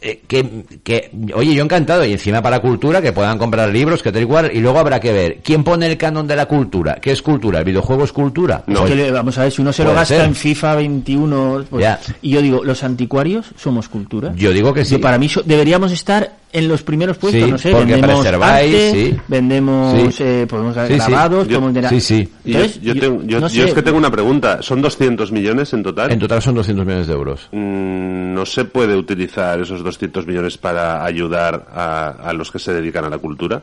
Eh, 0.05 0.21
que, 0.27 0.65
que, 0.83 1.13
oye, 1.33 1.55
yo 1.55 1.63
encantado, 1.63 2.05
y 2.05 2.11
encima 2.11 2.43
para 2.43 2.59
cultura, 2.59 3.01
que 3.01 3.13
puedan 3.13 3.39
comprar 3.39 3.69
libros, 3.69 4.03
que 4.03 4.11
tal 4.11 4.23
y 4.23 4.27
cual, 4.27 4.51
y 4.53 4.59
luego 4.59 4.81
habrá 4.81 4.99
que 4.99 5.13
ver, 5.13 5.39
¿quién 5.45 5.63
pone 5.63 5.87
el 5.87 5.97
canon 5.97 6.27
de 6.27 6.35
la 6.35 6.47
cultura? 6.47 6.97
¿Qué 7.01 7.13
es 7.13 7.23
cultura? 7.23 7.61
¿El 7.61 7.65
videojuego 7.65 8.03
es 8.03 8.11
cultura? 8.13 8.65
No. 8.67 8.83
Es 8.83 8.91
que 8.91 8.97
le- 8.97 9.11
vamos 9.13 9.39
a 9.39 9.43
ver, 9.45 9.53
si 9.53 9.63
uno 9.63 9.73
se 9.73 9.85
lo 9.85 9.95
gasta 9.95 10.17
ser. 10.17 10.25
en 10.25 10.35
FIFA 10.35 10.75
21... 10.75 11.65
pues- 11.71 11.83
Ya. 11.85 12.01
y 12.21 12.31
yo 12.31 12.43
digo, 12.43 12.65
¿los 12.65 12.83
anticuarios 12.83 13.47
somos 13.57 13.89
cultura? 13.89 14.33
Yo 14.35 14.51
digo 14.53 14.75
que 14.75 14.85
sí. 14.85 14.97
Yo, 14.97 15.01
para 15.01 15.19
mí 15.19 15.29
so- 15.29 15.43
deberíamos 15.45 15.93
estar 15.93 16.33
en 16.53 16.69
los 16.69 16.83
primeros 16.83 17.17
puestos, 17.17 17.43
Sí, 17.45 17.51
no 17.51 17.57
sé, 17.59 17.71
porque 17.71 17.93
vendemos 17.93 18.21
preserváis, 18.21 18.75
arte, 18.75 18.93
sí. 18.93 19.17
vendemos, 19.29 20.15
Sí. 20.15 20.23
eh, 20.23 20.47
podemos 20.49 20.75
Sí, 20.75 20.81
sí. 20.87 20.95
grabados, 21.11 21.49
Yo- 21.49 21.61
podemos... 21.61 21.89
sí, 21.91 22.01
sí. 22.01 22.29
Yo, 22.45 22.59
Entonces, 22.59 22.83
yo 22.83 22.95
tengo- 22.95 23.23
yo- 23.25 23.41
no 23.41 23.49
yo 23.49 23.63
sé, 23.63 23.69
es 23.69 23.75
que 23.75 23.83
tengo 23.83 23.97
una 23.99 24.11
pregunta. 24.11 24.63
¿Son 24.63 24.83
200 24.83 25.33
millones 25.33 25.73
en 25.73 25.83
total? 25.83 26.13
En 26.13 26.19
total 26.19 26.43
son 26.43 26.55
200 26.55 26.85
millones 26.85 27.07
de 27.07 27.13
euros. 27.15 27.49
Mm, 27.53 28.35
no 28.35 28.45
se 28.47 28.65
puede 28.67 28.95
utilizar 28.97 29.61
esos 29.61 29.83
200 29.83 30.27
millones 30.27 30.59
para 30.59 31.05
ayudar 31.05 31.67
a, 31.75 32.09
a 32.23 32.33
los 32.33 32.51
que 32.51 32.59
se 32.59 32.73
dedican 32.73 33.05
a 33.05 33.09
la 33.09 33.19
cultura 33.19 33.63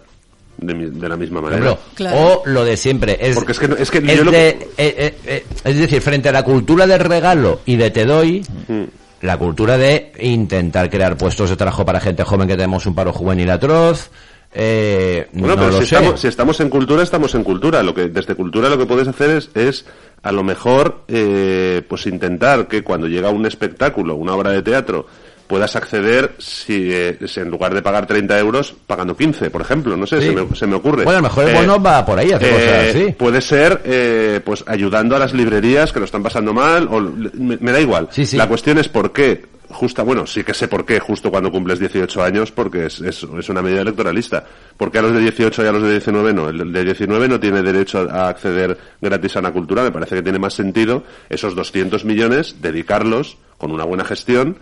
de, 0.57 0.73
mi- 0.73 0.89
de 0.99 1.07
la 1.09 1.15
misma 1.15 1.41
manera. 1.41 1.77
Claro. 1.93 2.17
O 2.17 2.41
lo 2.45 2.65
de 2.65 2.75
siempre. 2.75 3.17
Es, 3.21 3.35
Porque 3.35 3.51
es 3.53 3.59
que 3.59 3.65
es 3.79 3.91
que 3.91 3.97
es 3.99 4.17
yo 4.17 4.23
lo 4.25 4.31
de- 4.31 4.49
eh, 4.49 4.67
eh, 4.77 5.17
eh, 5.25 5.45
es 5.63 5.77
decir, 5.77 6.01
frente 6.01 6.27
a 6.29 6.31
la 6.31 6.43
cultura 6.43 6.85
del 6.87 6.99
regalo 6.99 7.61
y 7.65 7.75
de 7.77 7.91
te 7.91 8.03
doy, 8.05 8.41
Mm. 8.67 8.83
La 9.21 9.37
cultura 9.37 9.77
de 9.77 10.11
intentar 10.19 10.89
crear 10.89 11.17
puestos 11.17 11.49
de 11.49 11.55
trabajo 11.55 11.85
para 11.85 11.99
gente 11.99 12.23
joven 12.23 12.47
que 12.47 12.55
tenemos 12.55 12.85
un 12.85 12.95
paro 12.95 13.13
juvenil 13.13 13.49
atroz. 13.49 14.09
Eh, 14.53 15.27
Bueno, 15.33 15.55
no 15.55 15.61
pero 15.61 15.77
si 15.77 15.83
estamos, 15.83 16.19
si 16.19 16.27
estamos 16.27 16.59
en 16.59 16.69
cultura, 16.69 17.03
estamos 17.03 17.35
en 17.35 17.43
cultura. 17.43 17.83
Lo 17.83 17.93
que 17.93 18.09
desde 18.09 18.35
cultura 18.35 18.69
lo 18.69 18.77
que 18.77 18.85
puedes 18.85 19.07
hacer 19.07 19.29
es, 19.31 19.49
es 19.53 19.85
a 20.23 20.31
lo 20.31 20.43
mejor, 20.43 21.03
eh, 21.07 21.81
pues 21.87 22.07
intentar 22.07 22.67
que 22.67 22.83
cuando 22.83 23.07
llega 23.07 23.29
un 23.29 23.45
espectáculo, 23.45 24.15
una 24.15 24.33
obra 24.33 24.51
de 24.51 24.61
teatro, 24.61 25.05
puedas 25.49 25.75
acceder 25.75 26.35
si, 26.37 26.89
eh, 26.93 27.17
si 27.25 27.39
en 27.39 27.49
lugar 27.49 27.73
de 27.73 27.81
pagar 27.81 28.05
30 28.05 28.37
euros 28.39 28.73
pagando 28.85 29.17
15, 29.17 29.49
por 29.49 29.61
ejemplo. 29.61 29.97
No 29.97 30.05
sé, 30.05 30.21
Sí. 30.21 30.27
se, 30.27 30.35
me, 30.35 30.55
se 30.55 30.67
me 30.67 30.75
ocurre. 30.75 31.03
Bueno, 31.03 31.17
a 31.17 31.21
lo 31.21 31.27
mejor 31.27 31.43
el 31.45 31.49
Eh, 31.49 31.59
bono 31.59 31.81
va 31.81 32.05
por 32.05 32.19
ahí, 32.19 32.31
hace 32.31 32.49
cosas 32.49 32.89
así. 32.89 33.15
Puede 33.17 33.41
ser, 33.41 33.81
eh, 33.83 34.39
pues 34.45 34.63
ayudando 34.67 35.15
a 35.15 35.19
las 35.19 35.33
librerías 35.33 35.91
que 35.91 35.99
lo 35.99 36.05
están 36.05 36.21
pasando 36.21 36.53
mal, 36.53 36.87
o 36.91 37.01
me, 37.01 37.57
me 37.57 37.71
da 37.71 37.81
igual. 37.81 38.07
Sí, 38.11 38.25
sí. 38.27 38.37
La 38.37 38.47
cuestión 38.47 38.77
es 38.77 38.87
por 38.87 39.11
qué 39.11 39.41
justa, 39.71 40.01
bueno, 40.03 40.25
sí 40.25 40.43
que 40.43 40.53
sé 40.55 40.67
por 40.67 40.83
qué, 40.85 40.99
justo 40.99 41.29
cuando 41.29 41.51
cumples 41.51 41.77
18 41.79 42.23
años, 42.23 42.51
porque 42.51 42.85
es, 42.87 43.01
es, 43.01 43.23
es 43.37 43.49
una 43.49 43.61
medida 43.61 43.81
electoralista. 43.81 44.43
Porque 44.77 44.97
a 44.99 45.01
los 45.01 45.13
de 45.13 45.19
18 45.19 45.63
y 45.63 45.67
a 45.67 45.71
los 45.71 45.83
de 45.83 45.91
19 45.91 46.33
no. 46.33 46.49
El 46.49 46.71
de 46.71 46.83
19 46.85 47.27
no 47.27 47.39
tiene 47.39 47.61
derecho 47.61 48.07
a 48.09 48.29
acceder 48.29 48.77
gratis 49.01 49.35
a 49.37 49.41
la 49.41 49.51
cultura. 49.51 49.83
Me 49.83 49.91
parece 49.91 50.15
que 50.15 50.21
tiene 50.23 50.39
más 50.39 50.53
sentido 50.53 51.03
esos 51.29 51.55
200 51.55 52.03
millones 52.05 52.55
dedicarlos 52.61 53.37
con 53.57 53.71
una 53.71 53.83
buena 53.83 54.05
gestión 54.05 54.57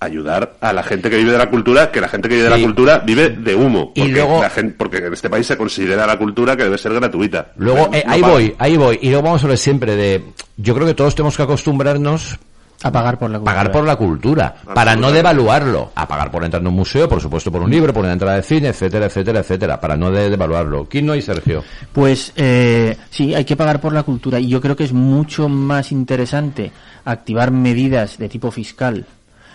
ayudar 0.00 0.54
a 0.60 0.72
la 0.72 0.82
gente 0.82 1.10
que 1.10 1.16
vive 1.18 1.32
de 1.32 1.38
la 1.38 1.50
cultura, 1.50 1.90
que 1.92 2.00
la 2.00 2.08
gente 2.08 2.28
que 2.28 2.34
vive 2.36 2.48
de 2.48 2.56
la 2.58 2.62
cultura 2.64 2.98
vive 3.00 3.28
de 3.30 3.54
humo. 3.54 3.92
Y 3.94 4.00
Porque, 4.00 4.12
luego- 4.14 4.42
la 4.42 4.50
gente, 4.50 4.74
porque 4.78 4.96
en 4.96 5.12
este 5.12 5.28
país 5.28 5.46
se 5.46 5.56
considera 5.58 6.06
la 6.06 6.16
cultura 6.18 6.56
que 6.56 6.64
debe 6.64 6.78
ser 6.78 6.94
gratuita. 6.94 7.52
Luego, 7.56 7.88
No 7.88 7.94
eh, 7.96 8.04
ahí 8.06 8.22
voy, 8.22 8.54
ahí 8.58 8.76
voy. 8.76 8.98
Y 9.02 9.08
luego 9.10 9.22
vamos 9.24 9.42
a 9.42 9.44
hablar 9.44 9.58
siempre 9.58 9.96
de... 9.96 10.24
Yo 10.56 10.74
creo 10.74 10.86
que 10.86 10.94
todos 10.94 11.14
tenemos 11.14 11.36
que 11.36 11.42
acostumbrarnos 11.42 12.38
A 12.82 12.90
pagar 12.90 13.18
por 13.18 13.30
la 13.30 13.38
cultura. 13.38 13.54
pagar 13.56 13.72
por 13.72 13.84
la 13.84 13.96
cultura, 13.96 14.54
para 14.74 14.96
no 14.96 15.12
devaluarlo, 15.12 15.92
a 15.94 16.08
pagar 16.08 16.30
por 16.30 16.44
entrar 16.44 16.62
en 16.62 16.68
un 16.68 16.74
museo, 16.74 17.06
por 17.08 17.20
supuesto 17.20 17.52
por 17.52 17.60
un 17.62 17.70
libro, 17.70 17.92
por 17.92 18.02
una 18.04 18.12
entrada 18.14 18.36
de 18.36 18.42
cine, 18.42 18.68
etcétera, 18.68 19.06
etcétera, 19.06 19.40
etcétera, 19.40 19.78
para 19.80 19.96
no 19.98 20.10
de- 20.10 20.30
devaluarlo. 20.30 20.88
Kino 20.88 21.14
y 21.14 21.20
Sergio. 21.20 21.62
Pues 21.92 22.32
eh, 22.36 22.96
sí, 23.10 23.34
hay 23.34 23.44
que 23.44 23.56
pagar 23.56 23.80
por 23.82 23.92
la 23.92 24.02
cultura 24.02 24.40
y 24.40 24.48
yo 24.48 24.62
creo 24.62 24.74
que 24.76 24.84
es 24.84 24.92
mucho 24.94 25.46
más 25.50 25.92
interesante 25.92 26.72
activar 27.04 27.50
medidas 27.50 28.16
de 28.18 28.28
tipo 28.30 28.50
fiscal 28.50 29.04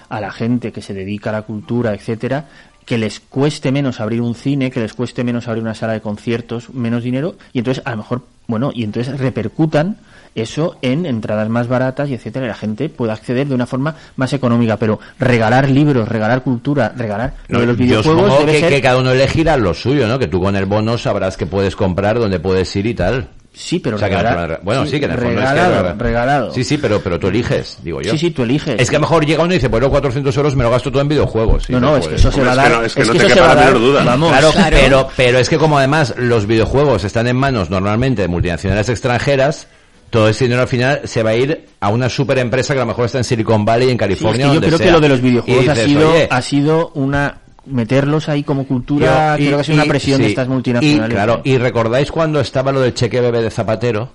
a 0.09 0.21
la 0.21 0.31
gente 0.31 0.71
que 0.71 0.81
se 0.81 0.93
dedica 0.93 1.29
a 1.29 1.33
la 1.33 1.41
cultura, 1.43 1.93
etcétera, 1.93 2.45
que 2.85 2.97
les 2.97 3.19
cueste 3.19 3.71
menos 3.71 3.99
abrir 3.99 4.21
un 4.21 4.35
cine, 4.35 4.71
que 4.71 4.79
les 4.79 4.93
cueste 4.93 5.23
menos 5.23 5.47
abrir 5.47 5.63
una 5.63 5.73
sala 5.73 5.93
de 5.93 6.01
conciertos, 6.01 6.69
menos 6.73 7.03
dinero 7.03 7.35
y 7.51 7.59
entonces 7.59 7.83
a 7.85 7.91
lo 7.91 7.97
mejor, 7.97 8.21
bueno, 8.47 8.71
y 8.73 8.83
entonces 8.83 9.17
repercutan 9.19 9.97
eso 10.35 10.75
en 10.81 11.05
entradas 11.05 11.49
más 11.49 11.67
baratas 11.67 12.09
y 12.09 12.13
etcétera, 12.13 12.45
y 12.45 12.49
la 12.49 12.55
gente 12.55 12.89
pueda 12.89 13.13
acceder 13.13 13.47
de 13.47 13.55
una 13.55 13.65
forma 13.65 13.95
más 14.17 14.33
económica, 14.33 14.77
pero 14.77 14.99
regalar 15.17 15.69
libros, 15.69 16.07
regalar 16.07 16.43
cultura, 16.43 16.93
regalar 16.95 17.33
de 17.47 17.65
los 17.65 17.77
Yo 17.77 17.83
videojuegos 17.83 18.39
debe 18.39 18.51
que, 18.51 18.59
ser 18.59 18.69
que 18.69 18.81
cada 18.81 18.99
uno 18.99 19.11
elegirá 19.11 19.57
lo 19.57 19.73
suyo, 19.73 20.07
¿no? 20.07 20.19
Que 20.19 20.27
tú 20.27 20.41
con 20.41 20.55
el 20.55 20.65
bono 20.65 20.97
sabrás 20.97 21.37
que 21.37 21.45
puedes 21.45 21.75
comprar, 21.75 22.19
dónde 22.19 22.39
puedes 22.39 22.75
ir 22.75 22.85
y 22.85 22.93
tal. 22.93 23.29
Sí, 23.55 23.79
pero 23.79 23.95
O 23.95 23.99
sea, 23.99 24.09
regala- 24.09 24.47
no- 24.47 24.57
bueno, 24.63 24.85
sí, 24.85 24.99
que 24.99 25.05
en 25.05 25.11
el 25.11 25.17
fondo 25.17 25.31
es 25.31 25.37
que 25.37 25.41
regalado, 25.53 25.71
regala- 25.83 25.95
regalado. 25.97 26.51
Sí, 26.53 26.63
sí, 26.63 26.77
pero, 26.77 27.01
pero 27.01 27.17
tú 27.17 27.27
eliges, 27.29 27.77
digo 27.81 28.01
yo. 28.01 28.11
Sí, 28.11 28.17
sí, 28.17 28.31
tú 28.31 28.43
eliges. 28.43 28.75
Es 28.79 28.89
que 28.89 28.97
a 28.97 28.99
lo 28.99 29.03
mejor 29.03 29.25
llega 29.25 29.43
uno 29.43 29.53
y 29.53 29.57
dice, 29.57 29.69
pues 29.69 29.81
los 29.81 29.89
400 29.89 30.35
euros 30.37 30.55
me 30.55 30.63
lo 30.63 30.69
gasto 30.71 30.91
todo 30.91 31.01
en 31.01 31.07
videojuegos. 31.07 31.63
Sí, 31.63 31.73
no, 31.73 31.79
no, 31.79 31.95
es 31.97 32.01
que 32.03 32.07
puedes. 32.09 32.19
eso 32.19 32.31
se 32.31 32.41
va 32.43 32.51
a 32.51 32.53
es 32.53 32.57
que 32.57 32.63
dar. 32.69 32.71
no- 32.79 32.85
es 32.85 32.93
que 32.95 33.05
no 33.05 33.13
te 33.13 33.27
quepa 33.33 33.47
la 33.47 33.55
menor 33.55 33.79
duda. 33.79 34.03
Vamos, 34.03 34.29
Claro, 34.31 34.51
Claro. 34.51 34.77
Pero, 34.79 35.07
pero 35.15 35.39
es 35.39 35.49
que 35.49 35.57
como 35.57 35.77
además 35.77 36.13
los 36.17 36.45
videojuegos 36.47 37.03
están 37.05 37.27
en 37.27 37.37
manos 37.37 37.69
normalmente 37.69 38.21
de 38.23 38.27
multinacionales 38.27 38.89
extranjeras, 38.89 39.67
todo 40.09 40.27
ese 40.29 40.43
dinero 40.45 40.61
al 40.61 40.67
final 40.67 41.01
se 41.05 41.23
va 41.23 41.31
a 41.31 41.35
ir 41.35 41.65
a 41.79 41.89
una 41.89 42.09
super 42.09 42.37
empresa 42.37 42.73
que 42.73 42.79
a 42.79 42.83
lo 42.83 42.87
mejor 42.87 43.05
está 43.05 43.17
en 43.19 43.23
Silicon 43.23 43.63
Valley, 43.65 43.85
en 43.89 43.91
Sí, 43.91 43.93
es 43.95 43.99
California, 43.99 44.37
que 44.37 44.41
yo 44.47 44.53
donde 44.55 44.67
creo 44.67 44.77
sea. 44.77 44.87
que 44.87 44.91
lo 44.91 44.99
de 44.99 45.09
los 45.09 45.21
videojuegos 45.21 45.67
ha 45.69 45.75
sido, 45.75 46.11
oye, 46.11 46.27
ha 46.29 46.41
sido 46.41 46.91
una 46.93 47.37
meterlos 47.67 48.29
ahí 48.29 48.43
como 48.43 48.65
cultura, 48.67 49.37
yo- 49.37 49.45
creo 49.45 49.57
que 49.57 49.61
ha 49.61 49.63
sido 49.63 49.75
una 49.81 49.85
presión 49.89 50.21
de 50.21 50.27
estas 50.27 50.47
multinacionales. 50.47 51.09
Y, 51.09 51.13
claro, 51.13 51.41
y 51.43 51.57
recordáis 51.57 52.11
cuando 52.11 52.39
estaba 52.39 52.71
lo 52.71 52.81
del 52.81 52.93
cheque 52.93 53.21
bebé 53.21 53.41
de 53.41 53.49
Zapatero, 53.51 54.09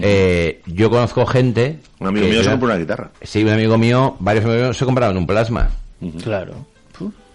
eh, 0.00 0.60
yo 0.66 0.90
conozco 0.90 1.24
gente... 1.26 1.78
Un 2.00 2.08
amigo 2.08 2.26
que- 2.26 2.32
mío 2.32 2.42
se 2.44 2.50
compró 2.50 2.68
una 2.68 2.76
guitarra. 2.76 3.10
Sí, 3.22 3.42
un 3.42 3.50
amigo 3.50 3.78
mío, 3.78 4.16
varios 4.20 4.44
amigos 4.44 4.62
míos 4.62 4.76
se 4.78 4.84
compraban 4.84 5.16
un 5.16 5.26
plasma. 5.26 5.70
Claro. 6.22 6.66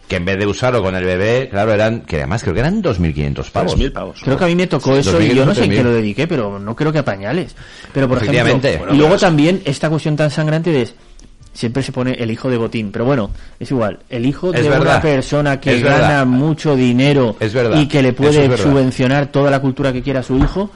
Que 0.07 0.17
en 0.17 0.25
vez 0.25 0.37
de 0.37 0.45
usarlo 0.45 0.83
con 0.83 0.93
el 0.95 1.05
bebé, 1.05 1.47
claro, 1.49 1.73
eran, 1.73 2.01
que 2.01 2.17
además 2.17 2.43
creo 2.43 2.53
que 2.53 2.59
eran 2.59 2.83
2.500 2.83 3.49
pavos. 3.51 3.75
3.000 3.77 3.91
pavos. 3.93 4.19
Creo 4.21 4.37
que 4.37 4.43
a 4.43 4.47
mí 4.47 4.55
me 4.55 4.67
tocó 4.67 4.93
Sí, 4.95 4.99
eso 4.99 5.19
y 5.21 5.33
yo 5.33 5.45
no 5.45 5.55
sé 5.55 5.63
en 5.63 5.71
2.500, 5.71 5.75
qué 5.77 5.83
lo 5.83 5.93
dediqué, 5.93 6.27
pero 6.27 6.59
no 6.59 6.75
creo 6.75 6.91
que 6.91 6.99
a 6.99 7.05
pañales. 7.05 7.55
Pero 7.93 8.09
por 8.09 8.21
ejemplo, 8.21 8.59
y 8.91 8.97
luego 8.97 9.17
también 9.17 9.61
esta 9.65 9.89
cuestión 9.89 10.15
tan 10.17 10.29
sangrante 10.29 10.71
de 10.71 10.89
siempre 11.53 11.83
se 11.83 11.91
pone 11.91 12.13
el 12.13 12.31
hijo 12.31 12.49
de 12.49 12.57
botín, 12.57 12.91
pero 12.91 13.05
bueno, 13.05 13.29
es 13.59 13.69
igual, 13.71 13.99
el 14.09 14.25
hijo 14.25 14.53
Es 14.53 14.63
de 14.63 14.69
verdad. 14.69 14.81
una 14.95 15.01
persona 15.01 15.59
que 15.59 15.75
Es 15.77 15.83
gana 15.83 15.97
verdad. 15.99 16.25
mucho 16.25 16.75
dinero 16.75 17.35
Es 17.39 17.53
verdad. 17.53 17.79
y 17.79 17.87
que 17.87 18.01
le 18.01 18.13
puede 18.13 18.45
es 18.53 18.59
subvencionar 18.59 19.27
toda 19.31 19.51
la 19.51 19.59
cultura 19.61 19.93
que 19.93 20.01
quiera 20.01 20.21
a 20.21 20.23
su 20.23 20.37
hijo, 20.37 20.71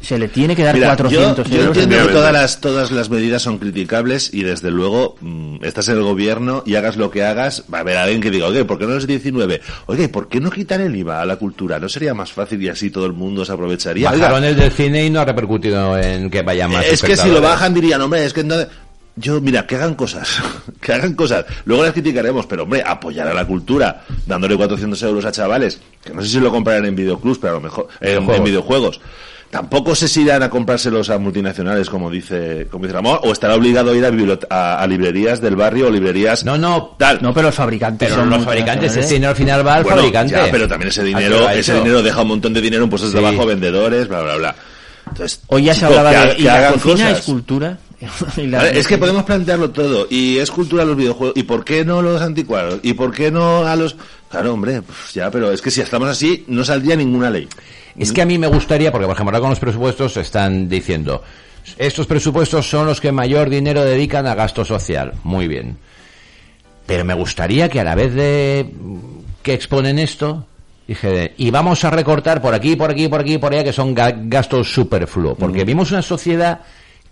se 0.00 0.18
le 0.18 0.28
tiene 0.28 0.54
que 0.54 0.62
dar 0.62 0.74
Mira, 0.74 0.88
400 0.88 1.48
yo, 1.48 1.54
yo 1.56 1.62
euros. 1.62 1.78
entiendo 1.78 2.08
que 2.08 2.12
todas 2.12 2.30
las, 2.32 2.60
todas 2.60 2.90
las 2.92 3.08
medidas 3.08 3.40
son 3.40 3.56
criticables 3.58 4.34
y 4.34 4.42
desde 4.42 4.70
luego 4.70 5.16
mm, 5.22 5.64
estás 5.64 5.88
en 5.88 5.96
el 5.96 6.02
gobierno 6.02 6.62
y 6.66 6.74
hagas 6.74 6.96
lo 6.98 7.10
que 7.10 7.24
hagas, 7.24 7.64
va 7.72 7.78
a 7.78 7.80
haber 7.80 7.96
alguien 7.96 8.20
que 8.20 8.30
diga, 8.30 8.46
oye, 8.48 8.66
¿por 8.66 8.78
qué 8.78 8.84
no 8.86 8.98
es 8.98 9.06
19? 9.06 9.62
Oye, 9.86 10.08
¿por 10.10 10.28
qué 10.28 10.40
no 10.40 10.50
quitar 10.50 10.82
el 10.82 10.94
IVA 10.94 11.22
a 11.22 11.24
la 11.24 11.36
cultura? 11.36 11.78
¿No 11.78 11.88
sería 11.88 12.12
más 12.12 12.30
fácil 12.32 12.62
y 12.62 12.68
así 12.68 12.90
todo 12.90 13.06
el 13.06 13.14
mundo 13.14 13.46
se 13.46 13.52
aprovecharía? 13.52 14.10
Bajaron 14.10 14.44
el 14.44 14.56
del 14.56 14.70
cine 14.72 15.06
y 15.06 15.10
no 15.10 15.20
ha 15.20 15.24
repercutido 15.24 15.96
en 15.98 16.28
que 16.28 16.42
vaya 16.42 16.68
más 16.68 16.84
es 16.84 17.02
que 17.02 17.16
si 17.16 17.30
lo 17.30 17.40
bajan 17.40 17.72
dirían, 17.72 18.00
hombre, 18.02 18.26
es 18.26 18.34
que 18.34 18.44
no... 18.44 18.56
Yo, 19.16 19.40
mira, 19.40 19.64
que 19.66 19.76
hagan 19.76 19.94
cosas, 19.94 20.28
que 20.80 20.92
hagan 20.92 21.14
cosas. 21.14 21.44
Luego 21.66 21.84
las 21.84 21.92
criticaremos, 21.92 22.46
pero 22.46 22.64
hombre, 22.64 22.82
apoyar 22.84 23.28
a 23.28 23.34
la 23.34 23.46
cultura, 23.46 24.02
dándole 24.26 24.56
400 24.56 25.00
euros 25.04 25.24
a 25.24 25.30
chavales, 25.32 25.80
que 26.04 26.12
no 26.12 26.20
sé 26.22 26.28
si 26.28 26.40
lo 26.40 26.50
comprarán 26.50 26.84
en 26.86 26.96
videoclubs, 26.96 27.38
pero 27.38 27.52
a 27.52 27.56
lo 27.56 27.60
mejor 27.62 27.88
eh, 28.00 28.14
en, 28.14 28.26
Videojuegos. 28.26 28.36
en 28.38 28.44
videojuegos. 28.44 29.00
Tampoco 29.50 29.94
sé 29.94 30.08
si 30.08 30.22
irán 30.22 30.42
a 30.42 30.50
comprárselos 30.50 31.10
a 31.10 31.18
multinacionales, 31.18 31.88
como 31.88 32.10
dice, 32.10 32.66
como 32.68 32.86
dice 32.86 32.94
Ramón, 32.94 33.20
o 33.22 33.30
estará 33.30 33.54
obligado 33.54 33.92
a 33.92 33.94
ir 33.96 34.04
a, 34.04 34.10
bibliot- 34.10 34.48
a, 34.50 34.82
a 34.82 34.86
librerías 34.88 35.40
del 35.40 35.54
barrio 35.54 35.86
o 35.86 35.90
librerías 35.90 36.44
No, 36.44 36.58
no, 36.58 36.96
tal. 36.98 37.20
No, 37.22 37.32
pero 37.32 37.46
los 37.46 37.54
fabricantes 37.54 38.08
pero 38.08 38.20
son 38.20 38.30
los 38.30 38.44
fabricantes, 38.44 38.96
ese 38.96 39.14
dinero 39.14 39.30
al 39.30 39.36
final 39.36 39.64
va 39.64 39.74
al 39.76 39.84
Bueno, 39.84 39.98
fabricante. 39.98 40.32
ya, 40.34 40.48
pero 40.50 40.66
también 40.66 40.88
ese 40.88 41.02
¿A 41.02 41.04
qué 41.04 41.10
lo 41.12 41.18
dinero, 41.20 41.50
ese 41.50 41.74
dinero 41.74 42.02
deja 42.02 42.22
un 42.22 42.28
montón 42.28 42.52
de 42.52 42.60
dinero 42.60 42.82
en 42.82 42.90
puestos 42.90 43.10
Sí. 43.12 43.16
de 43.16 43.22
trabajo, 43.22 43.46
vendedores, 43.46 44.08
bla, 44.08 44.22
bla, 44.22 44.34
bla. 44.38 44.56
Entonces, 45.06 45.40
Hoy 45.46 45.62
ya 45.62 45.74
se 45.74 45.84
hablaba 45.86 46.10
de 46.10 46.34
que 46.34 46.42
y 46.42 46.44
la 46.46 46.54
hagan 46.56 46.72
cocina 46.72 46.94
cosas. 47.10 47.18
es 47.20 47.24
cultura. 47.24 47.78
Es 48.74 48.86
que 48.86 48.98
podemos 48.98 49.24
plantearlo 49.24 49.70
todo. 49.70 50.06
Y 50.10 50.38
es 50.38 50.50
cultura 50.50 50.84
los 50.84 50.96
videojuegos. 50.96 51.36
¿Y 51.36 51.42
por 51.44 51.64
qué 51.64 51.84
no 51.84 52.02
los 52.02 52.20
anticuados? 52.22 52.80
¿Y 52.82 52.94
por 52.94 53.12
qué 53.12 53.30
no 53.30 53.66
a 53.66 53.74
los...? 53.76 53.96
Claro, 54.30 54.52
hombre, 54.54 54.82
pues 54.82 55.14
ya, 55.14 55.30
pero 55.30 55.52
es 55.52 55.62
que 55.62 55.70
si 55.70 55.80
estamos 55.80 56.08
así, 56.08 56.44
no 56.48 56.64
saldría 56.64 56.96
ninguna 56.96 57.30
ley. 57.30 57.48
Es 57.96 58.12
que 58.12 58.22
a 58.22 58.26
mí 58.26 58.38
me 58.38 58.48
gustaría, 58.48 58.90
porque 58.90 59.06
por 59.06 59.14
ejemplo 59.14 59.30
ahora 59.30 59.40
con 59.40 59.50
los 59.50 59.60
presupuestos 59.60 60.16
están 60.16 60.68
diciendo, 60.68 61.22
estos 61.78 62.06
presupuestos 62.08 62.68
son 62.68 62.86
los 62.86 63.00
que 63.00 63.12
mayor 63.12 63.48
dinero 63.48 63.84
dedican 63.84 64.26
a 64.26 64.34
gasto 64.34 64.64
social. 64.64 65.12
Muy 65.22 65.46
bien. 65.46 65.76
Pero 66.86 67.04
me 67.04 67.14
gustaría 67.14 67.68
que 67.68 67.78
a 67.80 67.84
la 67.84 67.94
vez 67.94 68.12
de 68.14 68.68
que 69.42 69.54
exponen 69.54 69.98
esto, 70.00 70.44
dije, 70.88 71.34
y 71.36 71.50
vamos 71.52 71.84
a 71.84 71.90
recortar 71.90 72.42
por 72.42 72.52
aquí, 72.54 72.74
por 72.74 72.90
aquí, 72.90 73.06
por 73.08 73.20
aquí, 73.20 73.38
por 73.38 73.52
allá, 73.52 73.62
que 73.62 73.72
son 73.72 73.94
ga- 73.94 74.16
gastos 74.24 74.72
superfluos. 74.72 75.36
Porque 75.38 75.64
vimos 75.64 75.92
una 75.92 76.02
sociedad 76.02 76.60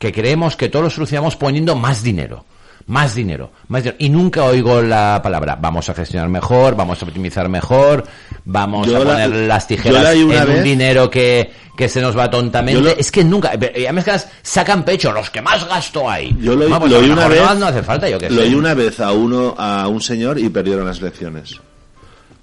que 0.03 0.13
creemos 0.13 0.57
que 0.57 0.69
todo 0.69 0.83
lo 0.83 0.91
solucionamos 0.91 1.37
poniendo 1.37 1.77
más 1.77 2.03
dinero. 2.03 2.45
Más 2.89 3.15
dinero, 3.15 3.53
más 3.69 3.85
dinero. 3.85 3.97
Y 4.01 4.09
nunca 4.09 4.43
oigo 4.43 4.83
la 4.83 5.21
palabra, 5.23 5.57
vamos 5.61 5.89
a 5.89 5.95
gestionar 5.95 6.29
mejor, 6.29 6.75
vamos 6.75 7.01
a 7.01 7.05
optimizar 7.05 7.49
mejor, 7.49 8.03
vamos 8.45 8.89
Yo 8.89 8.97
a 8.97 8.99
la- 8.99 9.05
poner 9.05 9.31
las 9.47 9.69
tijeras 9.69 10.03
la 10.03 10.13
en 10.15 10.51
un 10.59 10.65
dinero 10.65 11.09
que, 11.09 11.53
que 11.77 11.89
se 11.89 12.01
nos 12.01 12.19
va 12.19 12.29
tontamente. 12.29 12.81
Lo- 12.81 12.91
Es 12.91 13.13
que 13.13 13.23
nunca, 13.23 13.53
y 13.77 13.85
además 13.85 14.05
que 14.05 14.19
sacan 14.43 14.85
pecho, 14.85 15.13
los 15.13 15.31
que 15.31 15.41
más 15.41 15.65
gasto 15.69 16.11
hay. 16.11 16.37
Yo 16.41 16.57
lo, 16.57 16.67
pues 16.81 16.93
a 16.93 16.99
oí 16.99 17.07
lo 17.07 17.13
una 17.13 17.29
vez. 17.29 17.41
No, 17.61 17.67
hace 17.67 17.85
falta, 17.85 18.09
yo 18.09 18.19
que 18.19 18.29
Lo 18.29 18.43
oí 18.43 18.53
una 18.55 18.75
vez 18.75 18.99
a 18.99 19.13
uno, 19.13 19.55
a 19.57 19.87
un 19.87 20.01
señor 20.01 20.41
y 20.41 20.49
perdieron 20.49 20.85
las 20.85 20.99
elecciones. 20.99 21.61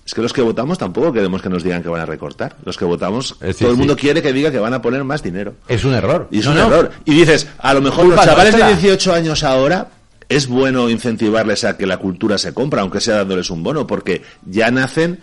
Es 0.09 0.15
que 0.15 0.23
los 0.23 0.33
que 0.33 0.41
votamos 0.41 0.79
tampoco 0.79 1.13
queremos 1.13 1.39
que 1.39 1.49
nos 1.49 1.61
digan 1.61 1.83
que 1.83 1.87
van 1.89 2.01
a 2.01 2.05
recortar. 2.07 2.55
Los 2.65 2.77
que 2.79 2.83
votamos, 2.85 3.35
Eh, 3.41 3.53
sí, 3.53 3.59
todo 3.59 3.69
el 3.69 3.75
sí. 3.75 3.77
mundo 3.79 3.95
quiere 3.95 4.23
que 4.23 4.33
diga 4.33 4.49
que 4.49 4.57
van 4.57 4.73
a 4.73 4.81
poner 4.81 5.03
más 5.03 5.21
dinero. 5.21 5.53
Es 5.67 5.83
un 5.85 5.93
error. 5.93 6.27
Y 6.31 6.39
es 6.39 6.45
No, 6.45 6.51
un 6.53 6.57
no. 6.57 6.65
error. 6.65 6.91
Y 7.05 7.13
dices, 7.13 7.47
a 7.59 7.75
lo 7.75 7.81
mejor 7.81 8.05
Culpa 8.05 8.15
los 8.15 8.25
chavales 8.25 8.53
de 8.55 8.59
nuestra. 8.63 8.79
18 8.81 9.13
años 9.13 9.43
ahora 9.43 9.89
es 10.27 10.47
bueno 10.47 10.89
incentivarles 10.89 11.63
a 11.63 11.77
que 11.77 11.85
la 11.85 11.97
cultura 11.97 12.39
se 12.39 12.55
compra, 12.55 12.81
aunque 12.81 13.01
sea 13.01 13.17
dándoles 13.17 13.51
un 13.51 13.61
bono, 13.61 13.85
porque 13.85 14.23
ya 14.47 14.71
nacen 14.71 15.19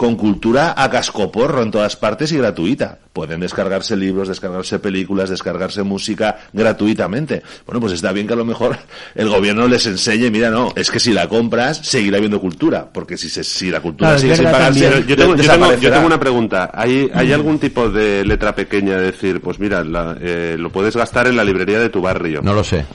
con 0.00 0.16
cultura 0.16 0.72
a 0.78 0.88
cascoporro 0.88 1.62
en 1.62 1.70
todas 1.70 1.94
partes 1.94 2.32
y 2.32 2.38
gratuita. 2.38 3.00
Pueden 3.12 3.40
descargarse 3.40 3.98
libros, 3.98 4.28
descargarse 4.28 4.78
películas, 4.78 5.28
descargarse 5.28 5.82
música 5.82 6.38
gratuitamente. 6.54 7.42
Bueno, 7.66 7.82
pues 7.82 7.92
está 7.92 8.10
bien 8.10 8.26
que 8.26 8.32
a 8.32 8.36
lo 8.36 8.46
mejor 8.46 8.78
el 9.14 9.28
gobierno 9.28 9.68
les 9.68 9.84
enseñe, 9.84 10.30
mira, 10.30 10.48
no, 10.48 10.72
es 10.74 10.90
que 10.90 10.98
si 10.98 11.12
la 11.12 11.28
compras 11.28 11.80
seguirá 11.82 12.16
habiendo 12.16 12.40
cultura, 12.40 12.88
porque 12.90 13.18
si, 13.18 13.28
se, 13.28 13.44
si 13.44 13.70
la 13.70 13.80
cultura 13.82 14.12
Claro, 14.12 14.20
sigue 14.22 14.36
sin 14.36 14.44
pagarse. 14.46 14.80
Yo 15.06 15.16
tengo, 15.18 15.36
yo, 15.36 15.50
tengo, 15.52 15.74
yo 15.76 15.92
tengo 15.92 16.06
una 16.06 16.18
pregunta. 16.18 16.70
¿Hay, 16.72 17.10
¿Hay 17.12 17.34
algún 17.34 17.58
tipo 17.58 17.90
de 17.90 18.24
letra 18.24 18.54
pequeña 18.54 18.96
de 18.96 19.02
decir, 19.12 19.42
pues 19.42 19.58
mira, 19.58 19.84
la- 19.84 20.16
eh, 20.18 20.56
lo 20.58 20.70
puedes 20.70 20.96
gastar 20.96 21.26
en 21.26 21.36
la 21.36 21.44
librería 21.44 21.78
de 21.78 21.90
tu 21.90 22.00
barrio? 22.00 22.40
No 22.42 22.54
lo 22.54 22.64
sé. 22.64 22.86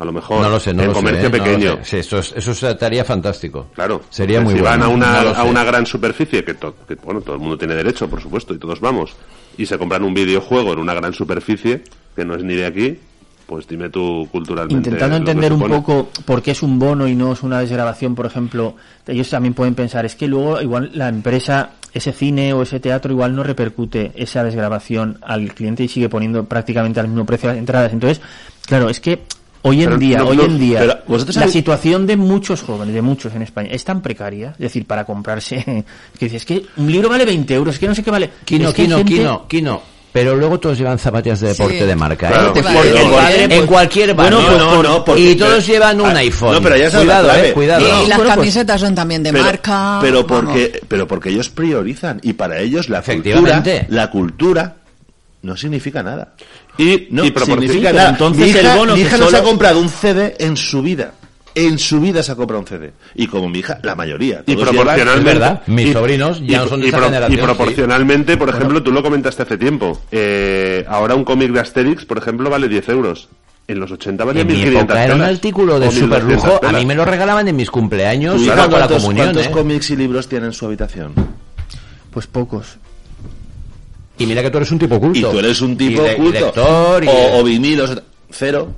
A 0.00 0.04
lo 0.04 0.12
mejor. 0.12 0.40
No 0.42 0.48
lo 0.48 0.60
sé, 0.60 0.72
no 0.72 0.82
en 0.82 0.88
lo 0.88 0.94
comercio 0.94 1.22
sé. 1.22 1.26
¿eh? 1.26 1.30
No 1.30 1.36
lo 1.38 1.44
pequeño. 1.44 1.76
sé. 1.78 1.84
Sí, 1.84 1.96
eso, 1.98 2.18
es- 2.18 2.32
eso 2.36 2.68
estaría 2.68 3.04
fantástico. 3.04 3.66
Claro. 3.74 4.02
Sería 4.10 4.40
muy 4.40 4.54
si 4.54 4.60
bueno. 4.60 4.70
van 4.78 4.82
a 4.84 4.88
una, 4.88 5.22
No 5.24 5.30
a 5.34 5.42
una 5.44 5.64
gran 5.64 5.86
superficie, 5.86 6.44
que, 6.44 6.54
to- 6.54 6.74
que, 6.86 6.94
bueno, 6.96 7.20
todo 7.20 7.34
el 7.34 7.40
mundo 7.40 7.58
tiene 7.58 7.74
derecho, 7.74 8.08
por 8.08 8.20
supuesto, 8.22 8.54
y 8.54 8.58
todos 8.58 8.80
vamos, 8.80 9.12
y 9.56 9.66
se 9.66 9.76
compran 9.76 10.04
un 10.04 10.14
videojuego 10.14 10.72
en 10.72 10.78
una 10.78 10.94
gran 10.94 11.12
superficie, 11.12 11.82
que 12.14 12.24
no 12.24 12.34
es 12.36 12.44
ni 12.44 12.54
de 12.54 12.66
aquí, 12.66 12.98
pues 13.46 13.66
dime 13.66 13.88
tú 13.88 14.28
culturalmente. 14.30 14.90
Intentando 14.90 15.16
entender 15.16 15.52
un 15.52 15.62
poco 15.66 16.10
por 16.26 16.42
qué 16.42 16.50
es 16.52 16.62
un 16.62 16.78
bono 16.78 17.08
y 17.08 17.14
no 17.16 17.32
es 17.32 17.42
una 17.42 17.58
desgrabación, 17.60 18.14
por 18.14 18.26
ejemplo, 18.26 18.76
ellos 19.06 19.30
también 19.30 19.54
pueden 19.54 19.74
pensar, 19.74 20.04
es 20.04 20.14
que 20.16 20.28
luego 20.28 20.60
igual 20.60 20.90
la 20.94 21.08
empresa, 21.08 21.70
ese 21.94 22.12
cine 22.12 22.52
o 22.52 22.62
ese 22.62 22.78
teatro 22.78 23.10
igual 23.10 23.34
no 23.34 23.42
repercute 23.42 24.12
esa 24.14 24.44
desgrabación 24.44 25.18
al 25.22 25.54
cliente 25.54 25.82
y 25.82 25.88
sigue 25.88 26.08
poniendo 26.10 26.44
prácticamente 26.44 27.00
al 27.00 27.08
mismo 27.08 27.24
precio 27.24 27.48
las 27.48 27.56
entradas. 27.58 27.92
Entonces, 27.94 28.20
claro, 28.66 28.90
es 28.90 29.00
que 29.00 29.22
Hoy 29.62 29.82
en 29.82 29.86
Pero 29.88 29.98
día, 29.98 30.18
no- 30.18 30.28
hoy 30.28 30.36
no- 30.36 30.44
en 30.44 30.58
día, 30.58 30.84
la 30.84 31.48
situación 31.48 32.06
de 32.06 32.16
muchos 32.16 32.62
jóvenes, 32.62 32.94
de 32.94 33.02
muchos 33.02 33.34
en 33.34 33.42
España, 33.42 33.70
es 33.72 33.84
tan 33.84 34.00
precaria. 34.00 34.50
Es 34.52 34.58
decir, 34.58 34.86
para 34.86 35.04
comprarse, 35.04 35.56
que 36.18 36.24
dices, 36.26 36.42
es 36.42 36.44
que 36.46 36.64
un 36.76 36.90
libro 36.90 37.08
vale 37.08 37.24
20 37.24 37.54
euros, 37.54 37.74
es 37.74 37.80
que 37.80 37.88
no 37.88 37.94
sé 37.94 38.02
qué 38.02 38.10
vale. 38.10 38.26
Es 38.26 38.30
que 38.44 38.56
Kino, 38.56 38.72
gente- 38.72 39.04
Kino, 39.04 39.46
Kino. 39.48 39.82
Pero 40.10 40.34
luego 40.34 40.58
todos 40.58 40.78
llevan 40.78 40.98
zapatillas 40.98 41.38
de 41.40 41.48
deporte 41.48 41.80
Sí. 41.80 41.84
de 41.84 41.94
marca. 41.94 42.28
Claro. 42.28 42.46
¿eh? 42.46 42.50
Porque 42.54 42.62
porque 42.62 43.42
en 43.44 43.48
pues- 43.50 43.64
cualquier 43.66 44.14
Bueno, 44.14 44.38
barrio. 44.38 44.52
pues 44.56 44.64
no, 44.64 44.82
no, 44.82 45.04
porque- 45.04 45.20
y 45.20 45.34
todos 45.36 45.66
llevan 45.66 46.00
un 46.00 46.06
Ah, 46.16 46.18
iPhone. 46.20 46.54
no, 46.54 46.62
pero 46.62 46.76
ya 46.76 46.90
cuidado, 46.90 47.30
eh, 47.36 47.52
cuidado. 47.52 47.80
Y 47.86 47.90
No, 47.90 47.98
las 47.98 48.06
bueno, 48.06 48.16
pues- 48.24 48.34
camisetas 48.36 48.80
son 48.80 48.94
también 48.94 49.22
de 49.22 49.32
pero, 49.32 49.44
marca. 49.44 49.98
pero 50.00 50.24
vamos. 50.24 50.44
porque 50.46 50.80
pero 50.88 51.06
porque 51.06 51.28
ellos 51.28 51.50
priorizan 51.50 52.20
y 52.22 52.32
para 52.32 52.58
ellos 52.58 52.88
la 52.88 53.02
cultura 53.02 53.62
la 53.90 54.10
cultura 54.10 54.76
no 55.42 55.56
significa 55.56 56.02
nada 56.02 56.32
Y, 56.78 57.08
no 57.10 57.24
y 57.24 57.32
significa 57.44 57.92
nada 57.92 58.10
entonces 58.10 58.42
mi 58.44 58.50
hija, 58.50 58.72
el 58.72 58.78
bono 58.78 58.94
mi 58.94 59.00
que 59.02 59.06
hija 59.08 59.16
no 59.18 59.24
se 59.24 59.30
solo- 59.32 59.38
ha 59.42 59.42
comprado 59.46 59.80
un 59.80 59.88
CD 59.88 60.36
en 60.38 60.56
su 60.56 60.80
vida 60.82 61.12
en 61.54 61.76
su 61.78 62.00
vida 62.00 62.22
se 62.22 62.30
ha 62.30 62.36
comprado 62.36 62.60
un 62.60 62.66
CD 62.68 62.92
y 63.16 63.26
como 63.26 63.48
mi 63.48 63.58
hija 63.58 63.80
la 63.82 63.96
mayoría 63.96 64.44
Y 64.46 64.54
proporcionalmente. 64.54 65.18
Es 65.18 65.24
verdad, 65.24 65.62
mis 65.66 65.86
y- 65.88 65.92
sobrinos 65.92 66.38
ya 66.40 66.44
y- 66.44 66.56
no 66.60 66.68
son 66.68 66.80
de 66.80 66.86
y 66.86 66.88
esa 66.90 66.98
pro- 66.98 67.06
generación, 67.06 67.38
Y 67.38 67.42
proporcionalmente, 67.42 68.36
por 68.36 68.48
ejemplo, 68.50 68.80
tú 68.82 68.92
lo 68.92 69.02
comentaste 69.02 69.42
hace 69.42 69.58
tiempo. 69.58 70.00
eh, 70.12 70.84
ahora 70.88 71.16
un 71.16 71.24
cómic 71.24 71.50
de 71.50 71.58
Asterix, 71.60 72.04
por 72.04 72.18
ejemplo, 72.18 72.48
vale 72.48 72.68
10 72.68 72.88
euros. 72.90 73.28
En 73.66 73.80
los 73.80 73.90
80 73.90 74.24
valía 74.24 74.42
En 74.42 74.46
mi 74.46 74.52
1500 74.54 74.84
época 74.84 75.04
era 75.04 75.14
un 75.16 75.22
artículo 75.22 75.80
de 75.80 75.88
O 75.88 75.90
1200 75.90 76.20
super 76.20 76.36
lujo. 76.52 76.60
A 76.66 76.72
mí 76.72 76.86
me 76.86 76.94
lo 76.94 77.04
regalaban 77.04 77.48
en 77.48 77.56
mis 77.56 77.70
cumpleaños 77.72 78.36
¿Tu 78.36 78.42
y 78.44 78.46
con 78.46 78.56
la 78.56 78.68
cuántos, 78.68 79.02
comunión. 79.02 79.26
cuántos 79.26 79.46
¿eh? 79.46 79.50
cómics 79.50 79.90
y 79.90 79.96
libros 79.96 80.28
tiene 80.28 80.46
en 80.46 80.52
su 80.52 80.64
habitación? 80.66 81.12
Pues 82.12 82.26
pocos. 82.28 82.76
Y 84.18 84.26
mira 84.26 84.42
que 84.42 84.50
tú 84.50 84.58
eres 84.58 84.70
un 84.72 84.78
tipo 84.78 84.98
culto. 85.00 85.18
y 85.18 85.22
tú 85.22 85.38
eres 85.38 85.60
un 85.60 85.76
tipo 85.76 86.02
Y 86.06 86.16
culto 86.16 86.40
lector 86.40 87.04
y- 87.04 87.08
o, 87.08 87.38
o 87.38 87.44
vinilos 87.44 87.92
cero 88.30 88.68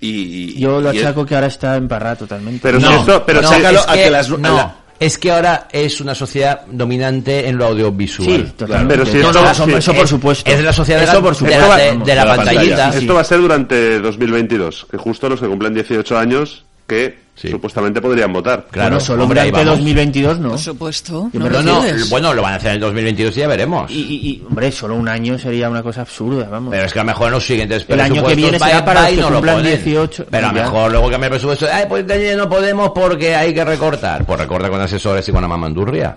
y, 0.00 0.08
y- 0.56 0.60
Yo 0.60 0.80
lo 0.80 0.92
y- 0.92 0.98
achaco 0.98 1.24
que 1.24 1.34
ahora 1.34 1.46
está 1.46 1.76
emparrado 1.76 2.16
totalmente. 2.16 2.60
Pero 2.62 2.78
No, 2.78 2.88
si 2.88 2.94
esto, 3.00 3.24
pero 3.26 3.40
no, 3.42 3.48
sácalo 3.48 3.78
es 3.80 3.88
a 3.88 3.92
que, 3.94 4.02
que 4.04 4.10
las- 4.10 4.30
a 4.30 4.36
no, 4.36 4.56
la- 4.56 4.76
es 5.00 5.18
que 5.18 5.30
ahora 5.30 5.68
es 5.72 6.00
una 6.02 6.14
sociedad 6.14 6.62
dominante 6.70 7.48
en 7.48 7.56
lo 7.56 7.66
audiovisual. 7.66 8.46
Sí, 8.46 8.52
totalmente. 8.56 8.94
Pero 8.94 9.06
si 9.06 9.16
No, 9.18 9.30
eso, 9.30 9.64
sí, 9.64 9.72
eso 9.72 9.94
por 9.94 10.04
es- 10.04 10.10
supuesto. 10.10 10.50
Es 10.50 10.62
la 10.62 10.72
sociedad 10.74 11.00
de 11.00 11.04
Eso 11.06 11.14
la, 11.14 11.20
por 11.22 11.32
de 11.32 11.38
supuesto. 11.38 11.60
la- 11.62 11.68
va- 11.68 11.76
de- 11.78 11.84
de 11.84 11.96
la 11.96 12.04
de 12.04 12.14
la 12.14 12.36
pantallita. 12.36 12.88
Esto 12.90 13.14
va 13.14 13.20
a 13.22 13.24
ser 13.24 13.38
durante 13.40 13.98
2022, 14.00 14.86
que 14.90 14.98
justo 14.98 15.28
los 15.30 15.40
que 15.40 15.46
cumplen 15.48 15.72
18 15.72 16.18
años 16.18 16.65
que 16.86 17.26
Sí. 17.36 17.50
supuestamente 17.50 18.00
podrían 18.00 18.32
votar. 18.32 18.66
Claro, 18.70 18.90
Bueno, 18.92 19.00
solo 19.04 19.24
hombre, 19.24 19.40
durante 19.40 19.58
vamos. 19.58 19.74
2022 19.78 20.38
no. 20.38 20.48
Por 20.50 20.58
supuesto. 20.58 21.30
No 21.34 21.62
No, 21.62 21.82
bueno, 22.08 22.32
lo 22.32 22.40
van 22.40 22.54
a 22.54 22.56
hacer 22.56 22.68
en 22.70 22.74
el 22.76 22.80
2022 22.80 23.36
y 23.36 23.40
ya 23.40 23.46
veremos. 23.46 23.90
Y, 23.90 23.94
y- 24.00 24.28
y, 24.30 24.44
hombre, 24.48 24.72
solo 24.72 24.94
un 24.94 25.06
año 25.06 25.38
sería 25.38 25.68
una 25.68 25.82
cosa 25.82 26.00
absurda, 26.00 26.48
vamos. 26.48 26.70
Pero 26.70 26.86
es 26.86 26.92
que 26.94 26.98
a 26.98 27.02
lo 27.02 27.08
mejor 27.08 27.26
en 27.26 27.32
los 27.34 27.46
siguientes 27.46 27.84
El 27.88 28.00
año 28.00 28.24
que 28.24 28.34
viene 28.34 28.58
será 28.58 28.82
para 28.82 29.02
los 29.02 29.12
y 29.12 29.14
que 29.16 29.20
no 29.20 29.28
lo 29.28 29.36
cumplan 29.36 29.56
ponen. 29.56 29.72
18, 29.84 30.26
Pero 30.30 30.46
a 30.46 30.52
lo 30.52 30.62
mejor 30.62 30.90
luego 30.92 31.10
cambia 31.10 31.26
el 31.26 31.30
presupuesto. 31.32 31.66
Ay, 31.70 31.84
pues 31.88 32.06
no 32.36 32.48
podemos 32.48 32.90
porque 32.94 33.34
hay 33.36 33.52
que 33.52 33.64
recortar. 33.66 34.24
Pues 34.24 34.40
recorta 34.40 34.70
con 34.70 34.80
asesores 34.80 35.28
y 35.28 35.32
con 35.32 35.42
la 35.42 35.48
mamandurria. 35.48 36.16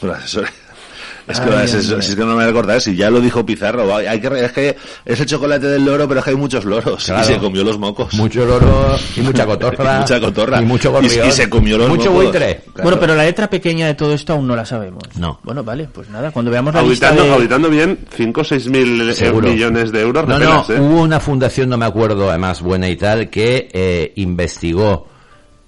Con 0.00 0.10
asesores. 0.10 0.50
Es 1.26 1.40
que, 1.40 1.48
Ay, 1.50 1.64
asesores- 1.66 1.88
mío. 1.88 1.98
es 2.00 2.14
que 2.16 2.24
no 2.24 2.36
me 2.36 2.44
acordar, 2.44 2.80
si 2.80 2.94
ya 2.96 3.10
lo 3.10 3.20
dijo 3.20 3.44
Pizarro, 3.46 3.94
hay 3.96 4.20
que, 4.20 4.44
es 4.44 4.52
que 4.52 4.76
es 5.06 5.20
el 5.20 5.26
chocolate 5.26 5.66
del 5.66 5.84
loro, 5.84 6.06
pero 6.06 6.20
es 6.20 6.24
que 6.24 6.30
hay 6.30 6.36
muchos 6.36 6.64
loros, 6.66 7.04
Claro. 7.04 7.22
y 7.22 7.24
se 7.24 7.38
comió 7.38 7.64
los 7.64 7.78
mocos. 7.78 8.12
Mucho 8.14 8.44
loro 8.44 8.94
y 9.16 9.20
mucha 9.22 9.46
cotorra. 9.46 9.96
Y 9.96 10.00
mucha 10.00 10.20
cotorra. 10.20 10.60
Y 10.60 10.64
mucho 10.66 10.88
Y- 10.90 10.92
gorrión. 10.92 11.28
y 11.28 11.32
se 11.32 11.48
comió 11.48 11.78
los 11.78 11.88
Mucho 11.88 12.10
mocos. 12.10 12.24
buitre. 12.24 12.60
Claro. 12.74 12.82
Bueno, 12.82 13.00
pero 13.00 13.14
la 13.14 13.24
letra 13.24 13.48
pequeña 13.48 13.86
de 13.86 13.94
todo 13.94 14.12
esto 14.12 14.34
aún 14.34 14.46
no 14.46 14.54
la 14.54 14.64
sabemos. 14.66 15.02
No. 15.18 15.40
Bueno, 15.42 15.64
vale, 15.64 15.88
pues 15.92 16.08
nada, 16.10 16.30
cuando 16.30 16.50
veamos 16.50 16.74
la 16.74 16.80
Auditando, 16.80 17.22
lista 17.22 17.28
de... 17.30 17.38
auditando 17.38 17.70
bien, 17.70 17.98
5 18.14 18.40
o 18.40 18.44
6 18.44 18.68
mil 18.68 19.08
eh, 19.08 19.14
Seguro. 19.14 19.48
millones 19.48 19.92
de 19.92 20.00
euros 20.02 20.26
No, 20.28 20.34
no, 20.38 20.40
repelas, 20.40 20.70
¿eh? 20.70 20.80
hubo 20.80 21.00
una 21.02 21.20
fundación, 21.20 21.70
no 21.70 21.78
me 21.78 21.86
acuerdo, 21.86 22.28
además 22.28 22.60
buena 22.60 22.88
y 22.88 22.96
tal, 22.96 23.30
que 23.30 23.68
eh, 23.72 24.12
investigó 24.16 25.06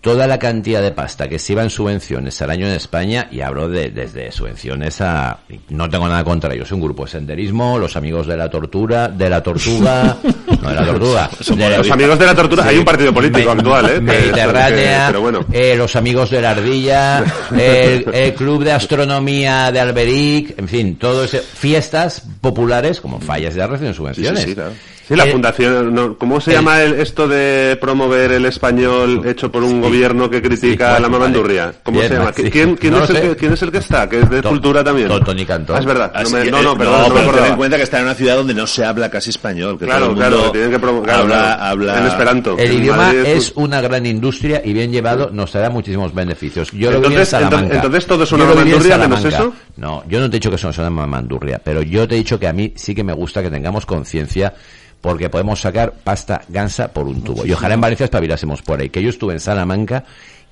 toda 0.07 0.29
la 0.29 0.39
cantidad 0.39 0.81
de 0.81 0.93
pasta 0.93 1.29
que 1.29 1.37
se 1.37 1.55
iba 1.55 1.65
en 1.65 1.71
subvenciones 1.71 2.41
al 2.41 2.51
año 2.51 2.69
en 2.69 2.75
España, 2.75 3.27
y 3.29 3.41
hablo 3.41 3.69
de, 3.69 3.91
desde 3.91 4.31
subvenciones 4.31 5.01
a... 5.01 5.41
No 5.69 5.91
tengo 5.91 6.07
nada 6.07 6.23
contra 6.23 6.55
ellos, 6.55 6.71
un 6.71 6.81
grupo 6.81 7.07
de 7.07 7.11
senderismo, 7.11 7.77
los 7.77 7.97
amigos 7.97 8.29
de 8.29 8.37
la 8.37 8.49
tortura, 8.49 9.09
de 9.09 9.29
la 9.29 9.43
tortuga, 9.43 10.17
no 10.63 10.69
de 10.71 10.75
la 10.75 10.85
tortuga, 10.87 11.31
de- 11.57 11.79
Los 11.79 11.91
amigos 11.91 12.19
de 12.19 12.27
la 12.27 12.35
tortura, 12.35 12.65
hay 12.65 12.79
un 12.79 12.85
partido 12.85 13.13
político 13.15 13.55
Me- 13.55 13.61
actual, 13.61 13.91
¿eh? 13.91 14.01
Mediterránea, 14.01 15.05
pero 15.09 15.21
bueno. 15.21 15.45
eh, 15.53 15.75
los 15.77 15.97
amigos 15.97 16.31
de 16.31 16.41
la 16.43 16.51
ardilla, 16.51 17.25
el, 17.53 18.07
el 18.13 18.35
club 18.35 18.65
de 18.65 18.73
astronomía 18.73 19.71
de 19.73 19.81
Alberic, 19.81 20.59
en 20.59 20.69
fin, 20.69 20.97
todo 20.97 21.25
ese, 21.25 21.41
fiestas 21.41 22.23
populares 22.41 23.01
como 23.01 23.21
fallas 23.21 23.55
reciben 23.55 23.93
Sí, 23.93 23.97
subvenciones. 23.97 24.43
sí, 24.43 24.49
sí, 24.51 24.55
claro. 24.55 24.73
Sí, 25.07 25.15
la 25.15 25.25
Eh, 25.25 25.31
fundación, 25.31 25.95
no, 25.95 26.19
¿cómo 26.19 26.41
se 26.41 26.51
el- 26.51 26.57
llama 26.57 26.83
el- 26.83 26.95
esto 26.95 27.29
de 27.29 27.79
promover 27.81 28.33
el 28.33 28.45
español 28.45 29.23
hecho 29.25 29.53
por 29.53 29.63
un 29.63 29.81
gobierno 29.81 30.29
que 30.29 30.43
critica 30.43 30.87
Sí, 30.87 30.91
bueno, 30.95 31.01
la 31.01 31.09
mamandurria? 31.09 31.73
¿Cómo 31.85 32.01
Bien, 32.01 32.11
se 32.11 32.19
llama? 32.19 32.33
sí. 32.35 32.51
¿Quién, 32.51 32.75
quién 32.77 32.93
No 32.93 33.05
es 33.05 33.11
el 33.11 33.21
que, 33.21 33.37
quién 33.37 33.53
es 33.53 33.63
el 33.63 33.71
que 33.71 33.79
está? 33.79 34.09
Que 34.09 34.19
es 34.19 34.29
de 34.29 34.43
To- 34.43 34.49
cultura 34.49 34.83
también. 34.83 35.07
To- 35.07 35.21
Tony 35.21 35.47
Cantó. 35.47 35.77
Ah, 35.77 35.79
es 35.79 35.85
verdad. 35.85 36.13
No, 36.25 36.31
me- 36.31 36.43
que- 36.43 36.51
no, 36.51 36.61
no, 36.61 36.73
eh, 36.73 36.77
perdón, 36.77 37.03
no 37.09 37.15
pero 37.15 37.31
ten 37.39 37.45
en 37.53 37.57
cuenta 37.57 37.77
que 37.77 37.85
está 37.85 37.99
en 37.99 38.05
una 38.07 38.15
ciudad 38.17 38.35
donde 38.35 38.55
no 38.55 38.67
se 38.67 38.85
habla 38.85 39.09
casi 39.09 39.31
español. 39.31 39.79
Que 39.79 39.85
Claro, 39.85 40.07
todo 40.07 40.11
el 40.11 40.17
claro, 40.19 40.37
mundo 40.39 40.46
tienen 40.53 40.71
que 40.71 40.79
claro, 40.79 40.99
habla, 41.23 41.27
claro. 41.27 41.63
habla 41.65 41.99
En 41.99 42.07
esperanto. 42.07 42.59
El 42.59 42.71
En 42.71 42.79
idioma 42.83 43.03
Madrid 43.05 43.21
es 43.27 43.53
una 43.57 43.81
gran 43.81 44.07
industria 44.07 44.63
y 44.65 44.73
bien 44.73 44.91
llevado 44.93 45.31
nos 45.33 45.53
dará 45.53 45.71
muchísimos 45.71 46.15
beneficios. 46.15 46.71
Yo 46.73 46.91
lo 46.91 46.99
viví 47.01 47.07
en 47.07 47.21
Entonces- 47.21 47.29
Salamanca. 47.29 47.57
entonces- 47.59 47.77
entonces 47.85 48.07
todo 48.07 48.25
es 48.25 48.33
una 48.33 48.45
mamandurria, 48.45 48.99
menos 48.99 49.25
eso. 49.25 49.53
No, 49.77 50.05
yo 50.09 50.21
no 50.21 50.31
te 50.31 50.37
he 50.37 50.41
dicho 50.41 50.51
que 50.51 50.57
eso 50.57 50.67
no 50.67 50.71
es 50.73 50.79
una 50.79 50.91
mamandurria, 50.91 51.61
pero 51.63 51.83
yo 51.83 52.07
te 52.09 52.15
he 52.15 52.19
dicho 52.19 52.39
que 52.39 52.49
a 52.49 52.53
mí 52.53 52.73
sí 52.77 52.95
que 52.95 53.05
me 53.05 53.13
gusta 53.13 53.43
que 53.43 53.51
tengamos 53.51 53.87
conciencia 53.87 54.55
porque 55.01 55.29
podemos 55.29 55.61
sacar 55.61 55.93
pasta 56.03 56.41
gansa 56.49 56.89
por 56.89 57.07
un 57.07 57.23
tubo. 57.23 57.47
Y 57.47 57.53
ojalá 57.53 57.75
en 57.75 57.81
Valencia 57.81 58.05
espabilásemos 58.05 58.63
por 58.63 58.81
ahí. 58.81 58.89
Que 58.89 59.03
yo 59.03 59.11
estuve 59.11 59.35
en 59.35 59.41
Salamanca 59.41 60.05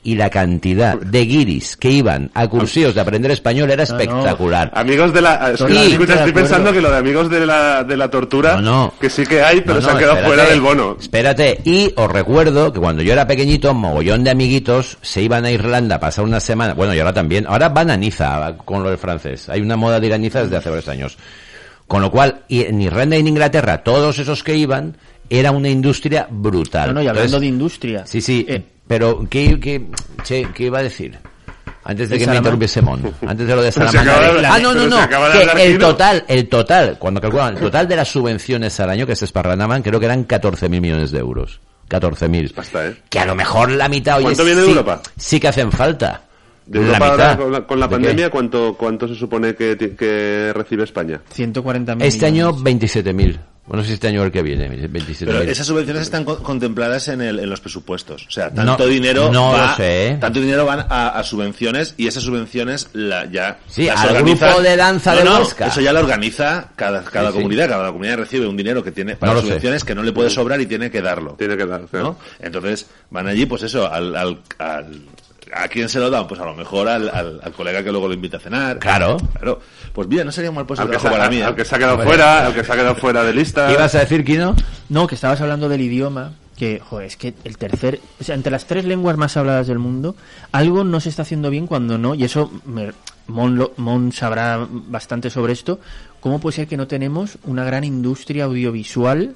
y 0.04 0.14
la 0.16 0.30
cantidad 0.30 1.00
de 1.00 1.24
guiris 1.24 1.76
que 1.76 1.90
iban 1.90 2.30
a 2.34 2.46
cursillos 2.46 2.94
de 2.94 3.00
aprender 3.00 3.30
español 3.30 3.70
era 3.70 3.82
espectacular. 3.82 4.70
Amigos 4.74 5.12
de 5.12 5.20
la... 5.22 5.34
es 5.34 5.52
que, 5.52 5.56
Totalmente 5.56 5.92
escucha, 5.92 6.14
estoy 6.14 6.32
pensando 6.32 6.72
que 6.72 6.80
lo 6.80 6.90
de 6.90 6.96
amigos 6.98 7.30
de 7.30 7.46
la, 7.46 7.82
de 7.82 7.96
la 7.96 8.10
tortura, 8.10 8.56
No, 8.56 8.60
no. 8.62 8.94
que 9.00 9.08
sí 9.10 9.24
que 9.24 9.42
hay, 9.42 9.62
pero 9.62 9.76
No, 9.76 9.80
se 9.80 9.90
han 9.90 9.98
quedado 9.98 10.14
espérate, 10.18 10.34
fuera 10.36 10.50
del 10.50 10.60
bono. 10.60 10.96
Espérate, 11.00 11.60
y 11.64 11.92
os 11.96 12.12
recuerdo 12.12 12.72
que 12.72 12.80
cuando 12.80 13.02
yo 13.02 13.12
era 13.14 13.26
pequeñito, 13.26 13.72
mogollón 13.74 14.22
de 14.24 14.30
amiguitos 14.30 14.98
se 15.00 15.22
iban 15.22 15.44
a 15.46 15.50
Irlanda 15.50 15.96
a 15.96 16.00
pasar 16.00 16.24
una 16.24 16.38
semana, 16.40 16.74
bueno, 16.74 16.94
y 16.94 16.98
ahora 16.98 17.14
también, 17.14 17.46
ahora 17.48 17.70
van 17.70 17.90
a 17.90 17.96
Niza 17.96 18.56
con 18.64 18.82
lo 18.82 18.90
del 18.90 18.98
francés. 18.98 19.48
Hay 19.48 19.60
una 19.62 19.76
moda 19.76 19.98
de 19.98 20.06
ir 20.06 20.12
a 20.14 20.18
Niza 20.18 20.42
desde 20.42 20.56
hace 20.58 20.68
varios 20.68 20.88
años. 20.88 21.16
Con 21.86 22.02
lo 22.02 22.10
cual, 22.10 22.42
en 22.48 22.80
Irlanda 22.80 23.16
y 23.16 23.20
en 23.20 23.28
Inglaterra, 23.28 23.82
todos 23.82 24.18
esos 24.18 24.42
que 24.42 24.54
iban, 24.56 24.96
era 25.30 25.50
una 25.50 25.68
industria 25.68 26.26
brutal. 26.30 26.88
No, 26.88 26.94
no, 26.94 27.02
y 27.02 27.06
hablando 27.06 27.22
Entonces, 27.24 27.40
de 27.40 27.46
industria. 27.46 28.06
Sí, 28.06 28.20
sí, 28.20 28.46
Eh, 28.48 28.62
pero 28.86 29.24
¿qué, 29.28 29.58
qué, 29.60 29.86
che, 30.22 30.46
¿qué 30.54 30.64
iba 30.64 30.78
a 30.78 30.82
decir? 30.82 31.18
Antes 31.86 32.08
de 32.08 32.16
¿En 32.16 32.22
que 32.22 32.26
me 32.30 32.36
interrumpiese 32.36 32.80
Mon, 32.80 33.02
antes 33.26 33.46
de 33.46 33.54
lo 33.56 33.60
de 33.62 33.70
Salamanca. 33.72 34.32
de- 34.32 34.46
ah, 34.46 34.58
no, 34.58 34.72
no, 34.72 34.86
no, 34.86 35.00
de 35.02 35.08
que 35.08 35.14
hablar 35.14 35.58
el 35.60 35.78
total, 35.78 36.24
el 36.28 36.48
total, 36.48 36.96
cuando 36.98 37.20
calculaban 37.20 37.54
el 37.56 37.60
total 37.60 37.86
de 37.86 37.96
las 37.96 38.08
subvenciones 38.08 38.78
al 38.80 38.88
año 38.90 39.06
que 39.06 39.14
se 39.14 39.26
esparranaban, 39.26 39.82
creo 39.82 40.00
que 40.00 40.06
eran 40.06 40.26
14.000 40.26 40.68
millones 40.80 41.10
de 41.10 41.18
euros. 41.18 41.60
14.000. 41.90 42.54
Basta, 42.54 42.86
¿eh? 42.86 42.96
Que 43.10 43.18
a 43.18 43.26
lo 43.26 43.34
mejor 43.34 43.70
la 43.70 43.90
mitad, 43.90 44.16
oye, 44.16 44.24
¿Cuánto 44.24 44.44
viene 44.44 44.60
de 44.62 44.66
sí, 44.66 44.72
Europa? 44.72 45.02
sí 45.18 45.38
que 45.38 45.48
hacen 45.48 45.70
falta. 45.70 46.22
De 46.64 46.78
la 46.80 46.86
Europa 46.86 47.06
ahora, 47.08 47.24
mitad. 47.32 47.38
con 47.42 47.52
la, 47.52 47.60
con 47.66 47.80
la 47.80 47.86
¿De 47.86 47.90
qué? 47.90 47.96
pandemia, 48.00 48.30
¿cuánto, 48.30 48.74
¿cuánto 48.78 49.06
se 49.06 49.14
supone 49.14 49.54
que, 49.54 49.76
que 49.76 50.52
recibe 50.54 50.84
España? 50.84 51.20
140 51.30 51.94
mil 51.96 52.06
Este 52.06 52.24
año 52.24 52.54
millones. 52.54 53.04
27.000. 53.04 53.38
Bueno, 53.66 53.82
si 53.82 53.94
este 53.94 54.08
año 54.08 54.20
o 54.20 54.24
el 54.24 54.30
que 54.30 54.42
viene, 54.42 54.68
27.000. 54.68 55.24
Pero 55.24 55.40
esas 55.40 55.66
subvenciones 55.66 56.02
están 56.02 56.24
co- 56.24 56.42
contempladas 56.42 57.08
en, 57.08 57.22
el, 57.22 57.38
en 57.38 57.48
los 57.48 57.60
presupuestos. 57.60 58.26
O 58.28 58.30
sea, 58.30 58.52
tanto 58.52 58.84
No, 58.84 58.86
dinero 58.90 59.32
no 59.32 59.52
va, 59.52 59.70
lo 59.70 59.76
sé, 59.76 60.08
¿eh? 60.08 60.16
tanto 60.20 60.38
dinero 60.38 60.66
van 60.66 60.80
a, 60.80 61.08
a 61.18 61.24
subvenciones 61.24 61.94
y 61.96 62.06
esas 62.06 62.24
subvenciones 62.24 62.90
la, 62.92 63.24
ya 63.24 63.58
Sí, 63.66 63.86
las 63.86 64.00
al 64.02 64.16
organiza- 64.16 64.48
grupo 64.48 64.60
de 64.62 64.76
danza 64.76 65.12
No, 65.12 65.18
de 65.18 65.24
no, 65.24 65.38
Huesca. 65.38 65.68
Eso 65.68 65.80
ya 65.80 65.94
lo 65.94 66.00
organiza 66.00 66.72
cada, 66.76 67.02
cada 67.04 67.28
Sí, 67.28 67.32
sí. 67.32 67.38
comunidad. 67.38 67.68
Cada 67.70 67.88
comunidad 67.90 68.18
recibe 68.18 68.46
un 68.46 68.56
dinero 68.58 68.84
que 68.84 68.92
tiene 68.92 69.16
para 69.16 69.32
No 69.32 69.36
lo 69.36 69.40
sé. 69.40 69.46
subvenciones 69.48 69.82
que 69.82 69.94
no 69.94 70.02
le 70.02 70.12
puede 70.12 70.28
sobrar 70.28 70.60
y 70.60 70.66
tiene 70.66 70.90
que 70.90 71.00
darlo. 71.00 71.32
Tiene 71.38 71.56
que 71.56 71.64
dar. 71.64 71.80
o 71.80 71.88
sea, 71.88 72.00
¿no? 72.00 72.18
Entonces 72.40 72.86
van 73.08 73.28
allí, 73.28 73.46
pues 73.46 73.62
eso, 73.62 73.90
al, 73.90 74.14
al, 74.14 74.40
al- 74.58 75.00
¿a 75.54 75.68
quién 75.68 75.88
se 75.88 75.98
lo 76.00 76.10
dan? 76.10 76.26
Pues 76.26 76.40
a 76.40 76.44
lo 76.44 76.54
mejor 76.54 76.88
al, 76.88 77.08
al, 77.08 77.40
al 77.42 77.52
colega 77.52 77.82
que 77.82 77.90
luego 77.90 78.08
lo 78.08 78.14
invita 78.14 78.36
a 78.38 78.40
cenar. 78.40 78.78
Claro. 78.78 79.16
Claro. 79.32 79.60
Pues 79.92 80.08
bien, 80.08 80.26
no 80.26 80.32
sería 80.32 80.50
un 80.50 80.56
mal 80.56 80.66
puesto 80.66 80.82
Al 80.82 80.88
de 80.88 80.96
que, 80.96 81.00
trabajo 81.00 81.14
se, 81.16 81.20
para 81.20 81.30
mí. 81.30 81.40
¿eh? 81.40 81.44
al 81.44 81.54
que 81.54 81.64
se 81.64 81.74
ha 81.74 81.78
quedado 81.78 81.94
Hombre. 81.94 82.08
fuera, 82.08 82.46
al 82.46 82.54
que 82.54 82.64
se 82.64 82.72
ha 82.72 82.76
quedado 82.76 82.94
fuera 82.96 83.22
de 83.24 83.32
lista. 83.34 83.66
¿Qué 83.68 83.74
ibas 83.74 83.94
a 83.94 84.00
decir, 84.00 84.24
Kino? 84.24 84.54
No, 84.88 85.06
que 85.06 85.14
estabas 85.14 85.40
hablando 85.40 85.68
del 85.68 85.80
idioma, 85.80 86.32
que, 86.56 86.80
joder, 86.80 87.06
es 87.06 87.16
que 87.16 87.34
el 87.44 87.56
tercer, 87.58 88.00
o 88.20 88.24
sea, 88.24 88.34
entre 88.34 88.50
las 88.52 88.66
tres 88.66 88.84
lenguas 88.84 89.16
más 89.16 89.36
habladas 89.36 89.66
del 89.66 89.78
mundo, 89.78 90.14
algo 90.52 90.84
no 90.84 91.00
se 91.00 91.08
está 91.08 91.22
haciendo 91.22 91.50
bien 91.50 91.66
cuando 91.66 91.98
no, 91.98 92.14
y 92.14 92.24
eso, 92.24 92.50
me- 92.64 92.92
Mon, 93.26 93.56
lo- 93.56 93.72
Mon 93.78 94.12
sabrá 94.12 94.66
bastante 94.70 95.30
sobre 95.30 95.54
esto, 95.54 95.80
¿cómo 96.20 96.40
puede 96.40 96.56
ser 96.56 96.66
que 96.68 96.76
no 96.76 96.86
tenemos 96.86 97.38
una 97.44 97.64
gran 97.64 97.82
industria 97.82 98.44
audiovisual 98.44 99.34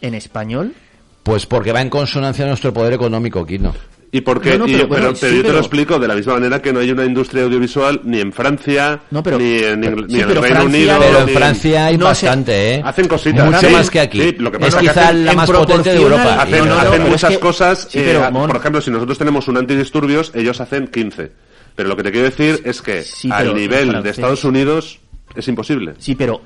en 0.00 0.14
español? 0.14 0.74
Pues 1.22 1.44
porque 1.46 1.72
va 1.72 1.82
en 1.82 1.90
consonancia 1.90 2.46
nuestro 2.46 2.72
poder 2.72 2.94
económico, 2.94 3.44
Kino. 3.44 3.74
¿Y 4.14 4.20
por 4.20 4.42
qué? 4.42 4.50
No, 4.52 4.58
no, 4.58 4.66
Y 4.66 4.72
pero 4.72 4.82
yo, 4.84 4.88
bueno, 4.88 5.04
pero, 5.06 5.14
sí, 5.16 5.20
pero 5.22 5.32
yo 5.32 5.38
te 5.38 5.42
pero- 5.44 5.54
lo 5.54 5.58
explico 5.60 5.98
de 5.98 6.06
la 6.06 6.14
misma 6.14 6.34
manera 6.34 6.60
que 6.60 6.70
no 6.70 6.80
hay 6.80 6.90
una 6.90 7.04
industria 7.06 7.44
audiovisual 7.44 8.02
ni 8.04 8.20
en 8.20 8.30
Francia, 8.30 9.00
No, 9.10 9.22
ni 9.38 9.56
en, 9.58 9.82
Ingl- 9.82 10.06
sí, 10.06 10.14
ni 10.16 10.20
en 10.20 10.28
el 10.30 10.36
Reino 10.36 10.42
Francia- 10.42 10.62
Unido. 10.64 10.96
Pero 11.00 11.18
en 11.20 11.26
ni- 11.26 11.32
Francia 11.32 11.86
hay 11.86 11.96
bastante, 11.96 12.74
¿eh? 12.74 12.82
Hacen 12.84 13.08
cositas. 13.08 13.46
Mucho 13.46 13.60
Sí, 13.66 13.72
más 13.72 13.90
que 13.90 14.00
aquí. 14.00 14.20
sí, 14.20 14.36
lo 14.38 14.50
que 14.52 14.58
es 14.58 14.64
pasa 14.66 14.80
es 14.82 14.88
quizá 14.90 15.12
la 15.14 15.32
más 15.32 15.50
potente 15.50 15.90
de 15.90 15.96
Europa. 15.96 16.42
Hacen, 16.42 16.54
hacen 16.68 16.90
pero 16.90 17.04
es 17.04 17.10
muchas 17.10 17.30
que- 17.30 17.38
cosas. 17.40 17.86
sí, 17.90 17.98
eh, 18.00 18.28
Mon- 18.30 18.48
por 18.48 18.56
ejemplo, 18.56 18.80
si 18.82 18.90
nosotros 18.90 19.16
tenemos 19.16 19.48
un 19.48 19.56
antidisturbios, 19.56 20.30
ellos 20.34 20.60
hacen 20.60 20.88
15. 20.88 21.32
Pero 21.74 21.88
lo 21.88 21.96
que 21.96 22.02
te 22.02 22.12
quiero 22.12 22.26
decir 22.28 22.60
es 22.66 22.82
que 22.82 23.02
Sí, 23.04 23.30
al 23.32 23.54
nivel 23.54 24.02
de. 24.02 24.10
Estados 24.10 24.44
Unidos 24.44 25.00
es 25.34 25.48
imposible. 25.48 25.94
Sí, 25.98 26.14
pero 26.14 26.42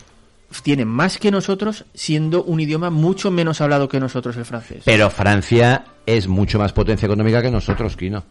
tienen 0.63 0.89
más 0.89 1.19
que 1.19 1.31
nosotros 1.31 1.85
siendo 1.95 2.43
un 2.45 2.61
idioma 2.61 2.91
mucho 2.91 3.31
menos 3.31 3.61
hablado 3.61 3.89
que 3.89 4.01
nosotros 4.01 4.37
el 4.37 4.45
francés. 4.45 4.83
Pero 4.85 5.11
Francia 5.11 5.85
es 6.07 6.29
mucho 6.29 6.59
más 6.59 6.73
potencia 6.73 7.07
económica 7.07 7.43
que 7.43 7.51
nosotros, 7.51 7.97
Kino. 7.97 8.25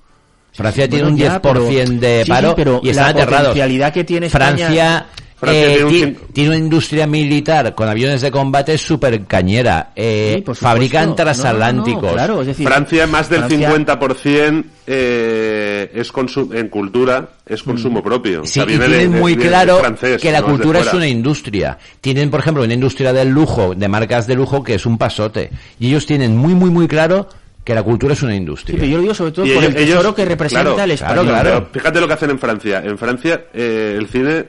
Francia 0.54 0.88
tiene 0.88 1.04
Bueno, 1.04 1.16
un 1.16 1.20
ya, 1.22 1.42
10% 1.42 1.42
pero- 1.42 2.00
de 2.00 2.26
paro 2.28 2.50
sí, 2.50 2.54
pero 2.56 2.80
y 2.82 2.90
están 2.90 3.04
la 3.04 3.10
aterrados. 3.12 3.48
potencialidad 3.50 3.94
que 3.94 4.04
tiene 4.06 4.28
España- 4.28 5.06
Francia, 5.46 6.08
eh, 6.08 6.16
tiene 6.34 6.50
un 6.50 6.56
una 6.56 6.58
industria 6.66 7.08
militar 7.08 7.74
con 7.76 7.88
aviones 7.88 8.22
de 8.22 8.32
combate 8.32 8.78
súper 8.78 9.26
cañera. 9.26 9.92
Eh, 9.96 10.44
Sí, 10.46 10.54
fabrican 10.54 11.02
No, 11.02 11.06
no, 11.06 11.12
no, 11.12 11.16
transatlánticos. 11.16 12.14
claro, 12.14 12.42
es 12.42 12.48
decir, 12.48 12.68
Francia, 12.68 13.08
más 13.08 13.30
del 13.30 13.40
Francia- 13.46 13.70
50% 13.70 14.66
eh, 14.88 15.92
es 15.94 16.12
en 16.54 16.70
cultura, 16.70 17.30
es 17.46 17.64
consumo 17.64 18.04
propio. 18.04 18.42
O 18.42 18.46
Sí, 18.46 18.54
sea, 18.54 18.64
y 18.64 18.68
tienen 18.78 18.92
de- 19.12 19.20
muy 19.20 19.36
de- 19.36 19.44
de 19.44 19.50
claro 19.50 19.78
francés, 19.80 20.22
que 20.22 20.32
la 20.32 20.42
no 20.42 20.48
cultura 20.48 20.80
es 20.82 20.94
una 20.94 21.08
industria. 21.08 21.78
Tienen, 22.02 22.30
por 22.30 22.40
ejemplo, 22.40 22.64
una 22.64 22.74
industria 22.74 23.14
del 23.14 23.30
lujo, 23.30 23.74
de 23.76 23.88
marcas 23.88 24.28
de 24.28 24.36
lujo, 24.36 24.64
que 24.64 24.76
es 24.76 24.86
un 24.86 24.98
pasote. 24.98 25.50
Y 25.80 25.88
ellos 25.88 26.06
tienen 26.06 26.36
muy, 26.36 26.54
muy, 26.54 26.70
muy 26.70 26.88
claro 26.88 27.28
que 27.64 27.74
la 27.74 27.82
cultura 27.82 28.14
es 28.14 28.22
una 28.22 28.34
Sí, 28.34 28.38
industria. 28.38 28.78
pero 28.80 28.92
yo 28.92 28.98
lo 28.98 29.02
digo 29.02 29.14
sobre 29.16 29.32
todo 29.32 29.46
Y 29.48 29.50
por 29.50 29.64
ellos- 29.64 29.76
el 29.76 29.86
tesoro 29.88 30.02
ellos- 30.02 30.16
que 30.16 30.26
representa 30.26 30.64
claro, 30.70 30.84
el 30.84 30.92
español. 30.92 31.26
claro, 31.26 31.50
claro. 31.50 31.68
Fíjate 31.74 32.00
lo 32.02 32.08
que 32.08 32.14
hacen 32.14 32.30
en 32.30 32.38
Francia. 32.40 32.84
En 32.86 32.98
Francia, 33.00 33.46
eh, 33.56 33.96
el 33.98 34.08
cine, 34.08 34.46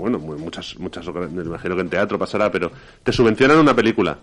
bueno, 0.00 0.18
mu- 0.18 0.36
muchas, 0.38 0.76
muchas 0.78 1.06
me 1.06 1.42
imagino 1.42 1.74
que 1.76 1.82
en 1.82 1.90
teatro 1.90 2.18
pasará, 2.18 2.50
pero 2.50 2.70
te 3.02 3.12
subvencionan 3.12 3.58
una 3.58 3.74
película. 3.74 4.18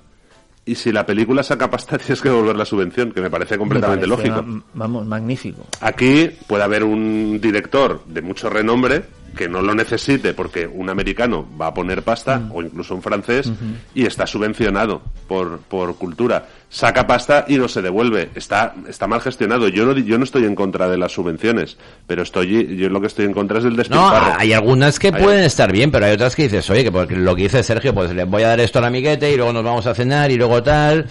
Y 0.66 0.76
si 0.76 0.92
la 0.92 1.06
película 1.06 1.44
saca 1.44 1.70
pasta, 1.70 1.98
tienes 1.98 2.22
que 2.22 2.28
devolver 2.30 2.58
la 2.58 2.66
subvención, 2.66 3.12
que 3.14 3.22
me 3.22 3.30
parece 3.30 3.58
completamente 3.58 4.06
Me 4.06 4.14
parece, 4.16 4.30
lógico. 4.30 4.46
vam- 4.52 4.64
Vamos, 4.74 5.06
magnífico. 5.06 5.66
Aquí 5.80 6.30
puede 6.46 6.64
haber 6.64 6.84
un 6.84 7.40
director 7.42 8.04
de 8.06 8.22
mucho 8.22 8.50
renombre 8.50 9.04
que 9.38 9.48
no 9.48 9.62
lo 9.62 9.76
necesite 9.76 10.34
porque 10.34 10.66
un 10.66 10.90
americano 10.90 11.48
va 11.62 11.68
a 11.68 11.74
poner 11.74 12.02
pasta, 12.02 12.40
Mm. 12.40 12.52
o 12.56 12.62
incluso 12.64 12.96
un 12.96 13.04
francés, 13.04 13.52
y 13.94 14.06
está 14.06 14.26
subvencionado 14.26 15.02
por, 15.28 15.60
por 15.60 15.96
cultura. 15.96 16.48
Saca 16.70 17.08
pasta 17.08 17.46
y 17.48 17.58
no 17.58 17.70
se 17.70 17.82
devuelve. 17.82 18.30
Está, 18.36 18.76
está 18.90 19.08
mal 19.08 19.22
gestionado. 19.22 19.70
Yo 19.70 19.86
no, 19.86 19.94
yo 19.98 20.18
no 20.18 20.26
estoy 20.26 20.44
en 20.44 20.54
contra 20.54 20.90
de 20.90 20.98
las 20.98 21.14
subvenciones, 21.14 21.78
pero 22.06 22.24
estoy, 22.24 22.76
yo 22.76 22.90
lo 22.90 23.00
que 23.00 23.08
estoy 23.08 23.26
en 23.26 23.32
contra 23.32 23.60
es 23.60 23.64
del 23.64 23.74
No, 23.74 23.78
despilfarro. 23.78 24.36
hay 24.38 24.52
algunas 24.52 25.00
que 25.00 25.08
Hay- 25.14 25.24
pueden 25.24 25.46
estar 25.46 25.72
bien, 25.72 25.92
pero 25.92 26.06
hay 26.08 26.14
otras 26.14 26.36
que 26.36 26.44
dices, 26.44 26.70
oye, 26.70 26.84
que 26.84 26.92
porque 26.92 27.16
lo 27.16 27.36
que 27.36 27.44
dice 27.44 27.64
Sergio, 27.64 27.94
pues 27.94 28.14
le 28.14 28.26
voy 28.26 28.44
a 28.44 28.50
dar 28.50 28.60
esto 28.60 28.80
al 28.80 28.86
amiguete 28.86 29.32
y 29.32 29.38
luego 29.38 29.54
nos 29.54 29.64
vamos 29.64 29.86
a 29.88 29.96
cenar 29.96 30.30
y 30.30 30.36
luego 30.36 30.62
tal. 30.62 31.08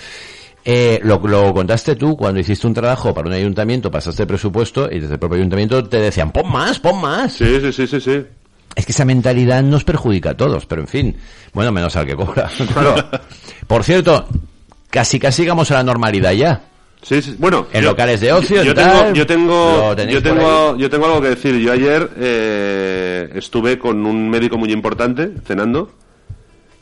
Eh, 0.69 1.01
lo, 1.05 1.21
lo 1.27 1.55
contaste 1.55 1.95
tú 1.97 2.17
cuando 2.17 2.41
hiciste 2.41 2.67
un 2.67 2.75
trabajo 2.75 3.15
para 3.15 3.29
un 3.29 3.35
ayuntamiento, 3.35 3.91
pasaste 3.91 4.27
presupuesto 4.27 4.89
y 4.93 4.99
desde 5.01 5.15
el 5.15 5.19
propio 5.21 5.37
ayuntamiento 5.39 5.83
te 5.85 5.99
decían, 6.01 6.33
pon 6.33 6.51
más, 6.51 6.79
pon 6.81 7.01
más. 7.01 7.33
Sí, 7.33 7.61
sí, 7.61 7.73
sí, 7.73 7.87
sí, 7.87 8.01
sí. 8.01 8.23
Es 8.75 8.85
que 8.85 8.93
esa 8.93 9.05
mentalidad 9.07 9.63
nos 9.63 9.85
perjudica 9.85 10.31
a 10.31 10.37
todos, 10.37 10.67
pero 10.67 10.83
en 10.83 10.89
fin, 10.89 11.17
bueno, 11.55 11.73
menos 11.73 11.97
al 11.97 12.05
que 12.05 12.15
cobra. 12.15 12.51
Claro. 12.75 13.09
Por 13.67 13.85
cierto, 13.85 14.29
casi 14.91 15.19
casi 15.19 15.47
vamos 15.47 15.71
a 15.71 15.75
la 15.75 15.83
normalidad 15.83 16.33
ya. 16.33 16.63
Sí, 17.03 17.23
sí. 17.23 17.37
Bueno, 17.39 17.67
En 17.73 17.85
locales 17.85 18.21
de 18.21 18.33
ocio, 18.33 18.63
yo 18.65 18.71
en 18.73 18.77
tengo, 18.77 18.91
tal, 18.91 19.15
yo 19.15 19.27
tengo, 19.27 19.95
yo 19.95 20.23
tengo, 20.23 20.77
yo 20.77 20.91
tengo 20.91 21.07
algo 21.07 21.21
que 21.21 21.29
decir. 21.29 21.57
Yo 21.59 21.73
ayer 21.73 22.11
eh, 22.17 23.31
estuve 23.35 23.79
con 23.79 24.05
un 24.07 24.29
médico 24.29 24.57
muy 24.59 24.73
importante 24.73 25.31
cenando 25.47 25.93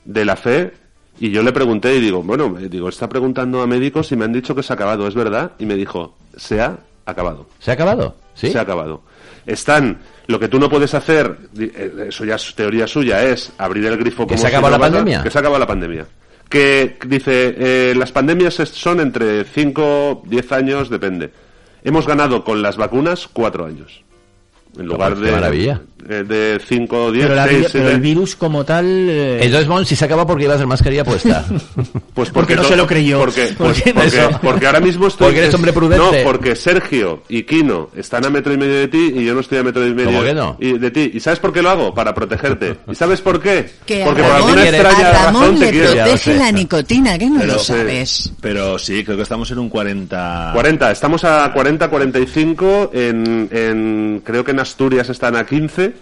de 0.05 0.25
la 0.25 0.37
fe 0.37 0.73
y 1.21 1.31
yo 1.31 1.43
le 1.43 1.53
pregunté 1.53 1.95
y 1.97 2.01
digo, 2.01 2.23
bueno, 2.23 2.55
digo, 2.71 2.89
está 2.89 3.09
preguntando 3.09 3.61
a 3.61 3.67
médicos 3.67 4.11
y 4.13 4.17
me 4.17 4.25
han 4.25 4.33
dicho 4.33 4.55
que 4.55 4.63
se 4.63 4.73
ha 4.73 4.77
acabado, 4.77 5.07
¿es 5.07 5.15
verdad? 5.15 5.53
Y 5.59 5.67
me 5.67 5.75
dijo, 5.75 6.17
se 6.37 6.61
ha 6.61 6.79
acabado. 7.05 7.47
¿Se 7.59 7.71
ha 7.71 7.75
acabado? 7.75 8.17
¿Sí? 8.35 8.51
Se 8.51 8.59
ha 8.59 8.63
acabado. 8.63 9.03
Están, 9.47 9.99
lo 10.27 10.41
que 10.41 10.49
tú 10.49 10.59
no 10.59 10.71
puedes 10.71 10.95
hacer, 10.95 11.37
eh, 11.59 12.07
eso 12.09 12.25
ya 12.25 12.37
es 12.37 12.55
teoría 12.55 12.87
suya, 12.87 13.23
es 13.23 13.53
abrir 13.59 13.85
el 13.87 13.99
grifo 13.99 14.27
¿Que 14.27 14.35
como 14.37 14.39
se 14.39 14.49
si 14.49 14.55
acabó 14.55 14.69
no 14.69 14.73
la 14.73 14.79
pasa- 14.79 14.93
pandemia? 14.93 15.23
Que 15.23 15.31
se 15.31 15.39
acabó 15.39 15.59
la 15.59 15.67
pandemia. 15.67 16.07
Que 16.49 16.97
dice, 17.07 17.55
eh, 17.59 17.95
las 17.97 18.13
pandemias 18.13 18.55
son 18.55 19.01
entre 19.01 19.45
5, 19.45 20.23
10 20.27 20.53
años, 20.53 20.91
depende. 20.91 21.31
Hemos 21.83 22.07
ganado 22.07 22.45
con 22.45 22.63
las 22.63 22.77
vacunas 22.77 23.29
4 23.33 23.67
años. 23.67 24.05
En 24.79 24.87
lugar 24.87 25.17
de, 25.17 25.31
maravilla. 25.31 25.81
eh, 26.09 26.25
de 26.27 26.61
5, 26.67 27.13
10, 27.13 27.25
Pero, 27.27 27.35
la 27.37 27.45
6, 27.47 27.57
vi- 27.59 27.63
pero 27.73 27.85
7. 27.85 27.93
el 27.95 28.01
virus 28.01 28.35
como 28.37 28.65
tal... 28.65 28.85
eh, 28.87 29.39
Entonces, 29.45 29.69
Mon, 29.69 29.87
si 29.87 29.95
se 29.97 30.05
acaba 30.05 30.27
porque 30.27 30.45
ibas 30.45 30.59
de 30.59 30.67
mascarilla 30.67 31.05
puesta. 31.05 31.45
Pues 32.15 32.31
Porque 32.31 32.55
no 32.55 32.63
to- 32.63 32.69
se 32.69 32.77
lo 32.77 32.87
creyó. 32.87 33.19
Porque, 33.19 33.53
pues, 33.59 33.83
Porque- 33.83 33.93
porque, 33.93 34.37
porque 34.41 34.67
ahora 34.67 34.79
mismo 34.79 35.09
estoy. 35.09 35.27
Porque 35.27 35.39
eres 35.39 35.49
es- 35.49 35.55
hombre 35.57 35.73
prudente. 35.73 36.23
No, 36.23 36.31
porque 36.31 36.55
Sergio 36.55 37.25
y 37.29 37.43
Kino 37.43 37.91
están 37.97 38.25
a 38.25 38.31
metro 38.31 38.53
y 38.53 38.57
medio 38.57 38.75
de 38.75 38.87
ti 38.87 39.13
y 39.17 39.25
yo 39.25 39.35
no 39.35 39.41
estoy 39.41 39.59
a 39.59 39.65
metro 39.65 39.85
y 39.85 39.93
medio 39.95 40.11
¿Cómo 40.13 40.23
que 40.23 40.33
no? 40.33 40.57
y 40.61 40.79
de 40.79 40.91
ti. 40.93 41.11
¿Y 41.13 41.19
sabes 41.19 41.41
por 41.41 41.53
qué 41.53 41.61
lo 41.61 41.71
hago? 41.71 41.93
Para 41.93 42.15
protegerte. 42.15 42.77
¿Y 42.89 42.95
sabes 42.95 43.21
por 43.21 43.41
qué? 43.43 43.69
Que 43.85 44.05
a 44.05 44.07
porque 44.07 44.23
por 44.23 44.31
Ramón, 44.31 44.47
alguna 44.51 44.63
quiere- 44.63 44.79
extraña 44.79 45.09
a 45.09 45.25
Ramón 45.25 45.43
razón 45.43 45.59
te 45.59 45.73
le 45.73 45.85
lo 45.85 45.93
protege 46.05 46.35
la 46.39 46.53
nicotina, 46.53 47.19
que 47.19 47.27
no 47.31 47.41
Pero- 47.41 47.53
lo 47.55 47.59
sabes. 47.59 48.33
Pero 48.41 48.79
sí, 48.79 49.03
creo 49.05 49.17
que 49.17 49.23
estamos 49.25 49.51
en 49.51 49.59
un 49.59 49.69
40... 49.69 50.51
40, 50.55 50.91
estamos 50.93 51.25
a 51.25 51.53
40, 51.53 51.89
45, 51.91 52.91
en, 52.95 53.49
en, 53.51 54.23
creo 54.25 54.45
que 54.45 54.53
en 54.53 54.57
Asturias 54.65 55.09
están 55.11 55.37
a 55.37 55.45
15, 55.47 55.93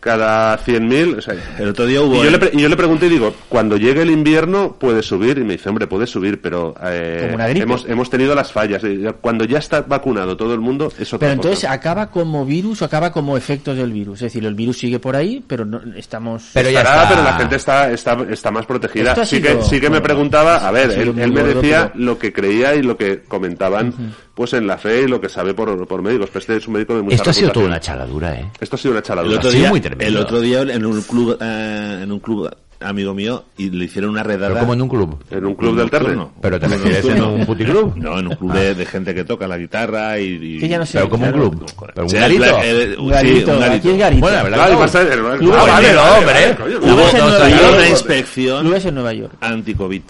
cada 0.00 0.58
100.000. 0.58 1.18
O 1.18 1.20
sea, 1.22 1.34
El 1.58 1.68
otro 1.68 1.86
día 1.86 2.00
hubo... 2.02 2.16
y, 2.24 2.30
yo 2.30 2.38
le, 2.38 2.50
y 2.52 2.60
yo 2.60 2.68
le 2.68 2.76
pregunté 2.76 3.06
y 3.06 3.10
digo, 3.10 3.34
cuando 3.48 3.76
llegue 3.76 4.02
el 4.02 4.10
invierno 4.10 4.76
puede 4.78 5.02
subir. 5.02 5.38
Y 5.38 5.44
me 5.44 5.54
dice, 5.54 5.68
hombre, 5.70 5.86
puede 5.86 6.06
subir, 6.06 6.40
pero 6.40 6.74
eh, 6.82 7.20
Como 7.22 7.34
una 7.36 7.48
gripe. 7.48 7.62
hemos, 7.64 7.86
hemos 7.88 8.10
tenido 8.10 8.34
las 8.34 8.52
fallas. 8.52 8.82
Ya- 8.82 9.12
Cuando 9.14 9.44
ya 9.44 9.58
está 9.58 9.80
vacunado 9.82 10.36
todo 10.36 10.52
el 10.54 10.60
mundo, 10.60 10.92
es 10.98 11.12
otra 11.12 11.26
Pero 11.28 11.32
entonces, 11.32 11.60
cosa. 11.60 11.72
¿acaba 11.72 12.10
como 12.10 12.44
virus 12.44 12.82
o 12.82 12.84
acaba 12.84 13.10
como 13.12 13.36
efectos 13.36 13.76
del 13.76 13.92
virus? 13.92 14.16
Es 14.18 14.32
decir, 14.32 14.44
el 14.44 14.54
virus 14.54 14.78
sigue 14.78 14.98
por 14.98 15.16
ahí, 15.16 15.42
pero 15.46 15.64
no, 15.64 15.80
estamos... 15.96 16.50
Pero 16.52 16.70
ya 16.70 16.80
Estará, 16.82 17.02
está. 17.04 17.14
pero 17.14 17.22
la 17.24 17.32
gente 17.38 17.56
está, 17.56 17.90
está, 17.90 18.18
está 18.30 18.50
más 18.50 18.66
protegida. 18.66 19.14
Sí 19.24 19.36
sido- 19.38 19.58
que, 19.60 19.64
sí 19.64 19.76
que 19.80 19.82
me 19.88 20.00
bueno, 20.00 20.02
preguntaba, 20.02 20.56
a 20.68 20.70
ver, 20.70 20.90
él, 20.92 21.14
él 21.18 21.32
me 21.32 21.40
gordo, 21.42 21.60
decía 21.62 21.90
pero- 21.92 22.04
lo 22.04 22.18
que 22.18 22.32
creía 22.32 22.74
y 22.74 22.82
lo 22.82 22.96
que 22.96 23.22
comentaban 23.22 23.94
pues 24.34 24.52
en 24.54 24.66
la 24.66 24.76
fe 24.78 25.02
y 25.02 25.06
lo 25.08 25.20
que 25.20 25.28
sabe 25.28 25.54
por, 25.54 25.86
por 25.86 26.02
médicos. 26.02 26.28
Pero 26.30 26.40
este 26.40 26.56
es 26.56 26.66
un 26.66 26.74
médico 26.74 26.94
de 26.96 27.02
mucha 27.02 27.16
Esto 27.16 27.30
ha 27.30 27.32
sido 27.32 27.50
toda 27.52 27.66
reputación. 27.66 27.96
una 27.96 28.06
chaladura, 28.06 28.40
¿eh? 28.40 28.50
Esto 28.60 28.76
ha 28.76 28.78
sido 28.78 28.92
una 28.92 28.98
El 29.00 29.04
chaladura. 29.04 29.36
otro, 29.36 29.48
Ha 29.48 29.52
sido 29.52 29.72
día, 29.74 29.92
el 30.00 30.16
otro 30.16 30.40
día 30.40 30.62
en 30.62 30.84
un 30.86 31.02
club 31.02 31.38
eh, 31.40 32.00
en 32.02 32.10
un 32.12 32.18
club 32.20 32.50
amigo 32.80 33.14
mío 33.14 33.44
y 33.56 33.70
le 33.70 33.86
hicieron 33.86 34.10
una 34.10 34.22
redada 34.22 34.48
Pero 34.48 34.60
como 34.60 34.74
en 34.74 34.82
un 34.82 34.88
club. 34.88 35.24
En 35.30 35.46
un 35.46 35.54
club 35.54 35.74
del 35.76 35.88
Terre. 35.88 36.08
nocturno. 36.14 36.32
Pero 36.42 36.60
te 36.60 36.68
refieres 36.68 37.04
en 37.06 37.22
un 37.22 37.46
puticlub. 37.46 37.96
No, 37.96 38.18
en 38.18 38.26
un 38.26 38.36
club 38.36 38.52
de, 38.52 38.74
de 38.74 38.84
gente 38.84 39.14
que 39.14 39.24
toca 39.24 39.46
la 39.48 39.56
guitarra 39.56 40.18
y... 40.18 40.38
y- 40.56 40.58
Que 40.58 40.68
ya 40.68 40.78
no 40.78 40.84
sé. 40.84 40.98
Pero 40.98 41.08
como 41.08 41.24
un 41.24 41.32
claro. 41.32 41.50
club. 41.50 41.66
Pero 41.94 42.02
un 42.04 42.10
Sí, 42.10 42.16
garito. 42.16 42.44
el- 42.60 42.76
el- 42.80 42.98
Un 42.98 43.06
sí, 43.06 43.10
garito, 43.14 43.52
un 43.52 43.60
garito. 43.60 43.76
aquí 43.76 43.90
es 43.90 43.98
garito. 43.98 44.20
Bueno, 44.20 44.36
la 44.36 44.42
verdad 44.42 44.56
Claro, 44.58 44.68
que 44.68 44.74
y 44.74 45.46
no. 45.46 45.54
Ah, 45.54 46.18
en 46.20 46.26
vale, 46.26 46.50
¿eh? 46.50 46.56
coño, 46.56 46.78
Hubo, 46.78 46.86
No, 46.86 47.28
no, 47.28 47.48
no, 47.70 47.76
una 47.76 47.88
inspección 47.88 48.60
Clubes 48.64 48.84
en 48.84 48.94
Nueva 48.96 49.12
York. 49.14 49.32
anti-COVID. 49.40 50.02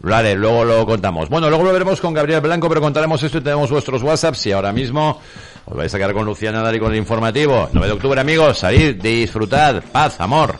Vale, 0.00 0.34
luego 0.34 0.64
lo 0.64 0.86
contamos. 0.86 1.28
Bueno, 1.28 1.48
luego 1.48 1.64
lo 1.64 1.72
veremos 1.72 2.00
con 2.00 2.14
Gabriel 2.14 2.40
Blanco, 2.40 2.68
pero 2.68 2.80
contaremos 2.80 3.22
esto 3.22 3.38
y 3.38 3.40
tenemos 3.40 3.70
vuestros 3.70 4.02
WhatsApps. 4.02 4.46
Y 4.46 4.52
ahora 4.52 4.72
mismo 4.72 5.20
os 5.64 5.76
vais 5.76 5.92
a 5.92 5.98
quedar 5.98 6.12
con 6.12 6.24
Luciana 6.24 6.74
y 6.74 6.78
con 6.78 6.92
el 6.92 6.98
informativo. 6.98 7.68
9 7.72 7.86
de 7.88 7.94
octubre, 7.94 8.20
amigos. 8.20 8.58
Salid, 8.58 9.00
disfrutad, 9.02 9.82
paz, 9.92 10.20
amor. 10.20 10.56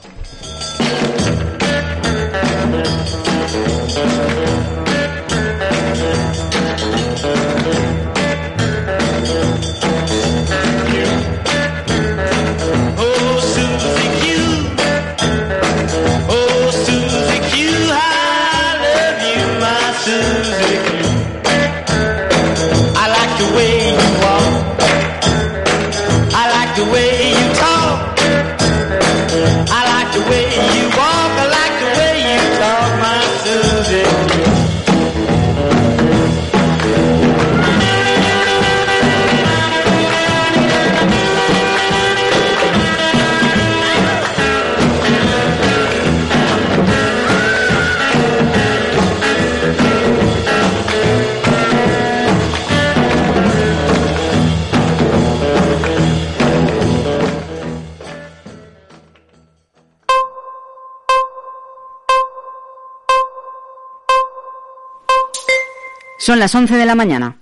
Son 66.29 66.39
las 66.39 66.55
11 66.55 66.77
de 66.77 66.85
la 66.85 66.95
mañana. 66.95 67.39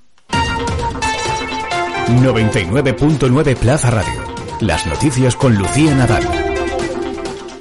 99.9 2.07 3.57
Plaza 3.57 3.91
Radio. 3.91 4.23
Las 4.61 4.87
noticias 4.87 5.35
con 5.35 5.57
Lucía 5.57 5.93
Nadal. 5.97 6.46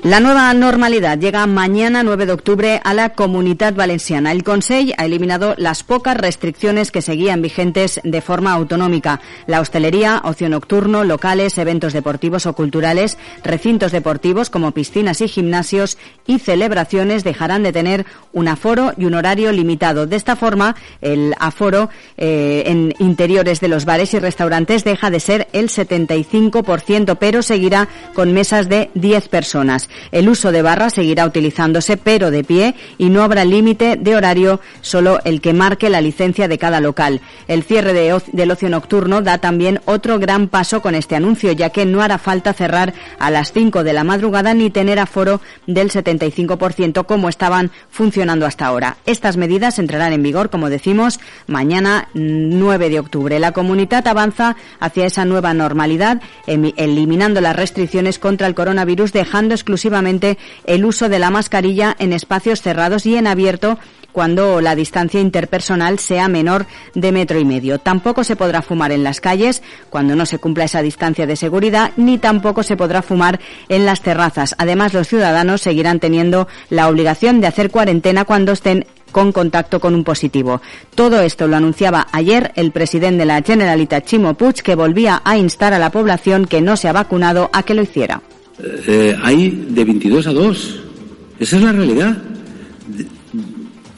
La 0.06 0.20
nueva 0.20 0.54
normalidad 0.54 1.18
llega 1.18 1.48
mañana 1.48 2.04
9 2.04 2.28
de 2.28 2.32
octubre 2.32 2.80
a 2.84 2.94
la 2.94 3.10
Comunidad 3.10 3.74
Valenciana. 3.74 4.32
El 4.32 4.44
Consell 4.44 4.94
ha 5.00 5.06
eliminado 5.06 5.56
las 5.58 5.82
pocas 5.82 6.16
restricciones 6.16 6.92
que 6.92 7.02
seguían 7.02 7.42
vigentes 7.42 8.00
de 8.04 8.22
forma 8.22 8.54
autonómica. 8.54 9.20
La 9.48 9.62
hostelería, 9.62 10.22
ocio 10.24 10.48
nocturno, 10.48 11.04
locales, 11.04 11.58
eventos 11.58 11.92
deportivos 11.92 12.46
o 12.46 12.54
culturales, 12.54 13.18
recintos 13.44 13.92
deportivos 13.92 14.52
como 14.52 14.74
piscinas 14.74 15.22
y 15.22 15.28
gimnasios 15.28 15.98
y 16.28 16.38
celebraciones 16.38 17.24
dejarán 17.24 17.64
de 17.64 17.74
tener 17.74 18.06
un 18.32 18.48
aforo 18.48 18.94
y 18.98 19.06
un 19.06 19.16
horario 19.16 19.52
limitado. 19.52 20.06
De 20.06 20.18
esta 20.18 20.36
forma, 20.36 20.76
el 21.02 21.34
aforo 21.40 21.90
eh, 22.18 22.62
en 22.68 22.94
interiores 23.00 23.60
de 23.60 23.70
los 23.70 23.86
bares 23.86 24.14
y 24.14 24.20
restaurantes 24.20 24.84
deja 24.84 25.10
de 25.10 25.20
ser 25.20 25.48
el 25.52 25.70
75%, 25.70 27.18
pero 27.20 27.42
seguirá 27.42 27.88
con 28.14 28.34
mesas 28.34 28.70
de 28.70 28.92
10 28.94 29.30
personas. 29.30 29.90
El 30.12 30.30
uso 30.30 30.52
de 30.52 30.62
barra 30.62 30.90
seguirá 30.90 31.26
utilizándose, 31.26 31.98
pero 31.98 32.32
de 32.32 32.44
pie, 32.44 32.76
y 32.98 33.10
no 33.10 33.24
habrá 33.24 33.46
límite 33.46 33.98
de 33.98 34.16
horario, 34.16 34.62
solo 34.82 35.20
el 35.26 35.42
que 35.42 35.54
marque 35.54 35.90
la 35.90 36.02
licencia 36.02 36.48
de 36.48 36.58
cada 36.58 36.80
local. 36.80 37.22
El 37.48 37.64
cierre 37.64 37.94
de 37.94 38.06
del 38.32 38.52
ocio 38.52 38.70
nocturno 38.70 39.22
da 39.22 39.40
también 39.40 39.82
otro 39.86 40.20
gran 40.20 40.48
paso 40.48 40.82
con 40.82 40.96
este 40.96 41.16
anuncio, 41.16 41.52
ya 41.52 41.70
que 41.72 41.86
no 41.86 42.02
hará 42.02 42.18
falta 42.18 42.54
cerrar 42.54 42.94
a 43.20 43.32
las 43.32 43.52
5 43.52 43.84
de 43.84 43.94
la 43.94 44.04
madrugada 44.04 44.54
ni 44.54 44.70
tener 44.70 45.00
aforo 45.00 45.42
del 45.66 45.92
75% 45.92 47.06
como 47.06 47.30
estaban 47.30 47.72
funcionando 47.90 48.46
hasta 48.46 48.68
ahora. 48.68 48.98
Estas 49.06 49.38
medidas 49.38 49.80
entrarán 49.80 50.14
en 50.14 50.24
vigor, 50.24 50.50
como 50.50 50.70
decimos, 50.70 51.20
mañana 51.48 52.10
9 52.14 52.90
de 52.90 53.00
octubre. 53.00 53.40
La 53.40 53.52
comunidad 53.52 54.08
avanza 54.08 54.56
hacia 54.80 55.06
esa 55.06 55.26
nueva 55.26 55.54
normalidad, 55.54 56.22
eliminando 56.48 57.42
las 57.42 57.56
restricciones 57.56 58.20
contra 58.20 58.48
el 58.48 58.56
coronavirus, 58.56 59.14
dejando 59.14 59.54
exclusivamente 59.54 59.85
el 60.66 60.86
uso 60.86 61.10
de 61.10 61.20
la 61.20 61.30
mascarilla 61.30 61.96
en 62.00 62.14
espacios 62.14 62.62
cerrados 62.62 63.06
y 63.06 63.16
en 63.16 63.28
abierto 63.28 63.78
cuando 64.16 64.62
la 64.62 64.76
distancia 64.76 65.20
interpersonal 65.20 66.00
sea 66.00 66.30
menor 66.30 66.68
de 66.94 67.12
metro 67.12 67.38
y 67.38 67.44
medio. 67.44 67.80
Tampoco 67.80 68.24
se 68.24 68.38
podrá 68.38 68.62
fumar 68.62 68.94
en 68.94 69.04
las 69.04 69.20
calles 69.20 69.62
cuando 69.90 70.16
no 70.16 70.26
se 70.26 70.40
cumpla 70.40 70.64
esa 70.64 70.82
distancia 70.82 71.28
de 71.28 71.36
seguridad, 71.36 71.92
ni 71.98 72.18
tampoco 72.18 72.64
se 72.64 72.78
podrá 72.78 73.02
fumar 73.02 73.42
en 73.68 73.86
las 73.86 74.02
terrazas. 74.02 74.56
Además, 74.58 74.94
los 74.94 75.10
ciudadanos 75.10 75.62
seguirán 75.62 76.00
teniendo 76.00 76.48
la 76.70 76.88
obligación 76.88 77.42
de 77.42 77.48
hacer 77.48 77.70
cuarentena 77.70 78.24
cuando 78.24 78.54
estén 78.54 78.86
con 79.12 79.34
contacto 79.34 79.82
con 79.82 79.94
un 79.94 80.06
positivo. 80.06 80.62
Todo 80.96 81.22
esto 81.22 81.48
lo 81.48 81.58
anunciaba 81.58 82.08
ayer 82.14 82.54
el 82.56 82.72
presidente 82.72 83.20
de 83.20 83.26
la 83.26 83.42
Generalitat, 83.42 84.06
Chimo 84.06 84.36
Puig, 84.36 84.62
que 84.64 84.76
volvía 84.76 85.22
a 85.26 85.38
instar 85.38 85.74
a 85.74 85.80
la 85.80 85.92
población 85.92 86.46
que 86.46 86.62
no 86.62 86.78
se 86.78 86.88
ha 86.88 86.94
vacunado 86.94 87.50
a 87.52 87.64
que 87.64 87.74
lo 87.74 87.82
hiciera. 87.82 88.22
Eh, 88.60 89.16
hay 89.22 89.68
de 89.70 89.84
22 89.84 90.28
a 90.28 90.34
2. 90.34 90.80
Esa 91.40 91.58
es 91.58 91.64
la 91.64 91.72
realidad. 91.72 92.18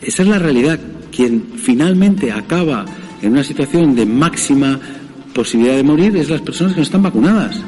Esa 0.01 0.23
es 0.23 0.27
la 0.27 0.39
realidad. 0.39 0.79
Quien 1.11 1.43
finalmente 1.57 2.31
acaba 2.31 2.85
en 3.21 3.31
una 3.31 3.43
situación 3.43 3.95
de 3.95 4.05
máxima 4.05 4.79
posibilidad 5.33 5.75
de 5.75 5.83
morir 5.83 6.15
es 6.17 6.29
las 6.29 6.41
personas 6.41 6.73
que 6.73 6.79
no 6.79 6.83
están 6.83 7.03
vacunadas. 7.03 7.61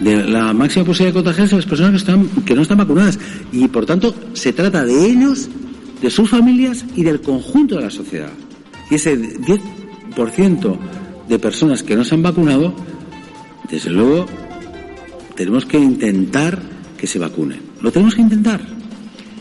De 0.00 0.24
la 0.24 0.52
máxima 0.52 0.84
posibilidad 0.84 1.14
de 1.14 1.24
contagiarse 1.24 1.56
las 1.56 1.66
personas 1.66 1.92
que, 1.92 1.98
están, 1.98 2.28
que 2.44 2.54
no 2.54 2.62
están 2.62 2.78
vacunadas. 2.78 3.18
Y 3.52 3.68
por 3.68 3.86
tanto 3.86 4.14
se 4.34 4.52
trata 4.52 4.84
de 4.84 5.06
ellos, 5.06 5.48
de 6.02 6.10
sus 6.10 6.28
familias 6.28 6.84
y 6.94 7.02
del 7.02 7.20
conjunto 7.20 7.76
de 7.76 7.82
la 7.82 7.90
sociedad. 7.90 8.32
Y 8.90 8.96
ese 8.96 9.18
10% 9.18 10.78
de 11.28 11.38
personas 11.38 11.82
que 11.82 11.96
no 11.96 12.04
se 12.04 12.14
han 12.14 12.22
vacunado, 12.22 12.74
desde 13.70 13.90
luego, 13.90 14.26
tenemos 15.36 15.66
que 15.66 15.78
intentar 15.78 16.60
que 16.98 17.06
se 17.06 17.18
vacunen. 17.18 17.60
Lo 17.80 17.92
tenemos 17.92 18.14
que 18.14 18.22
intentar. 18.22 18.60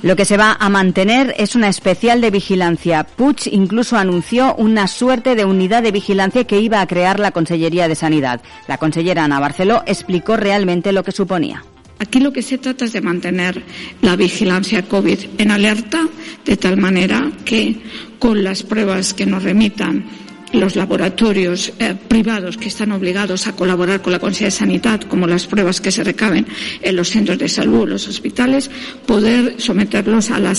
Lo 0.04 0.16
que 0.16 0.26
se 0.26 0.38
va 0.38 0.56
a 0.60 0.70
mantener 0.70 1.34
es 1.38 1.56
una 1.56 1.68
especial 1.68 2.22
de 2.22 2.30
vigilancia. 2.30 3.06
Puig 3.06 3.48
incluso 3.52 3.98
anunció 3.98 4.54
una 4.56 4.88
suerte 4.88 5.34
de 5.34 5.46
unidad 5.46 5.82
de 5.82 5.92
vigilancia 5.92 6.44
que 6.44 6.60
iba 6.60 6.80
a 6.80 6.86
crear 6.86 7.20
la 7.20 7.32
Consellería 7.32 7.88
de 7.88 7.96
Sanidad. 7.96 8.42
La 8.68 8.78
consellera 8.78 9.24
Ana 9.24 9.40
Barceló 9.40 9.82
explicó 9.88 10.38
realmente 10.38 10.92
lo 10.92 11.04
que 11.04 11.12
suponía. 11.12 11.64
Aquí 11.98 12.20
lo 12.20 12.34
que 12.34 12.42
se 12.42 12.58
trata 12.58 12.86
es 12.86 12.94
de 12.94 13.02
mantener 13.02 13.64
la 14.02 14.16
vigilancia 14.16 14.84
COVID 14.84 15.20
en 15.38 15.50
alerta, 15.50 16.06
de 16.46 16.58
tal 16.58 16.78
manera 16.78 17.32
que 17.46 17.82
con 18.20 18.44
las 18.44 18.64
pruebas 18.64 19.14
que 19.14 19.26
nos 19.26 19.44
remitan 19.44 20.06
los 20.54 20.76
laboratorios 20.76 21.74
eh, 21.80 21.96
privados 22.08 22.58
que 22.58 22.68
están 22.68 22.92
obligados 22.92 23.48
a 23.48 23.56
colaborar 23.56 24.02
con 24.02 24.14
la 24.14 24.20
Consejería 24.20 24.48
de 24.48 24.52
Sanidad, 24.52 25.02
como 25.02 25.28
las 25.28 25.48
pruebas 25.48 25.82
que 25.82 25.92
se 25.92 26.04
recaben 26.04 26.46
en 26.82 26.96
los 26.96 27.10
centros 27.10 27.38
de 27.38 27.50
salud 27.50 27.82
o 27.82 27.86
los 27.86 28.08
hospitales, 28.08 28.70
poder 29.06 29.56
someterlos 29.58 30.32
a 30.32 30.40
la, 30.40 30.56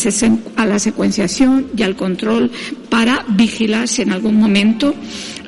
secuenciación 0.78 1.68
y 1.76 1.82
al 1.82 1.96
control 1.96 2.50
para 2.88 3.24
vigilar 3.28 3.88
si 3.88 4.02
en 4.02 4.12
algún 4.12 4.36
momento 4.36 4.94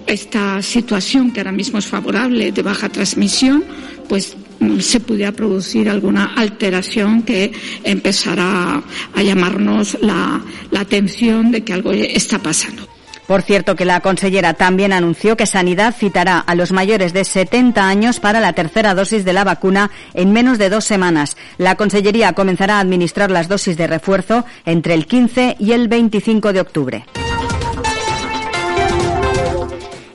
esta 0.07 0.62
situación 0.62 1.33
que 1.33 1.40
ahora 1.40 1.53
mismo 1.53 1.79
es 1.79 1.87
favorable 1.87 2.51
de 2.51 2.62
baja 2.62 2.88
transmisión, 2.88 3.62
pues 4.09 4.37
mm, 4.61 4.79
se 4.81 5.01
pudiera 5.01 5.33
producir 5.33 5.88
alguna 5.88 6.33
alteración 6.35 7.22
que 7.22 7.53
empezara 7.85 8.83
a 9.14 9.22
llamarnos 9.22 9.98
la 10.01 10.42
atención 10.79 11.51
de 11.51 11.62
que 11.62 11.74
algo 11.74 11.92
está 11.92 12.38
pasando. 12.38 12.88
Por 13.29 13.43
cierto, 13.43 13.77
que 13.77 13.85
la 13.85 14.01
consellera 14.01 14.55
también 14.55 14.91
anunció 14.91 15.37
que 15.37 15.45
Sanidad 15.45 15.95
citará 15.95 16.38
a 16.38 16.55
los 16.55 16.73
mayores 16.73 17.12
de 17.12 17.25
70 17.25 17.87
años 17.87 18.21
para 18.21 18.41
la 18.41 18.55
tercera 18.55 18.95
dosis 18.95 19.23
de 19.27 19.35
la 19.35 19.45
vacuna 19.45 19.91
en 20.14 20.33
menos 20.33 20.57
de 20.57 20.71
dos 20.71 20.87
semanas. 20.87 21.37
La 21.59 21.75
Consellería 21.75 22.33
comenzará 22.33 22.79
a 22.79 22.81
administrar 22.81 23.31
las 23.31 23.47
dosis 23.47 23.77
de 23.77 23.87
refuerzo 23.87 24.47
entre 24.64 24.95
el 24.95 25.07
15 25.07 25.57
y 25.59 25.73
el 25.73 25.88
25 25.88 26.55
de 26.55 26.61
octubre. 26.62 27.05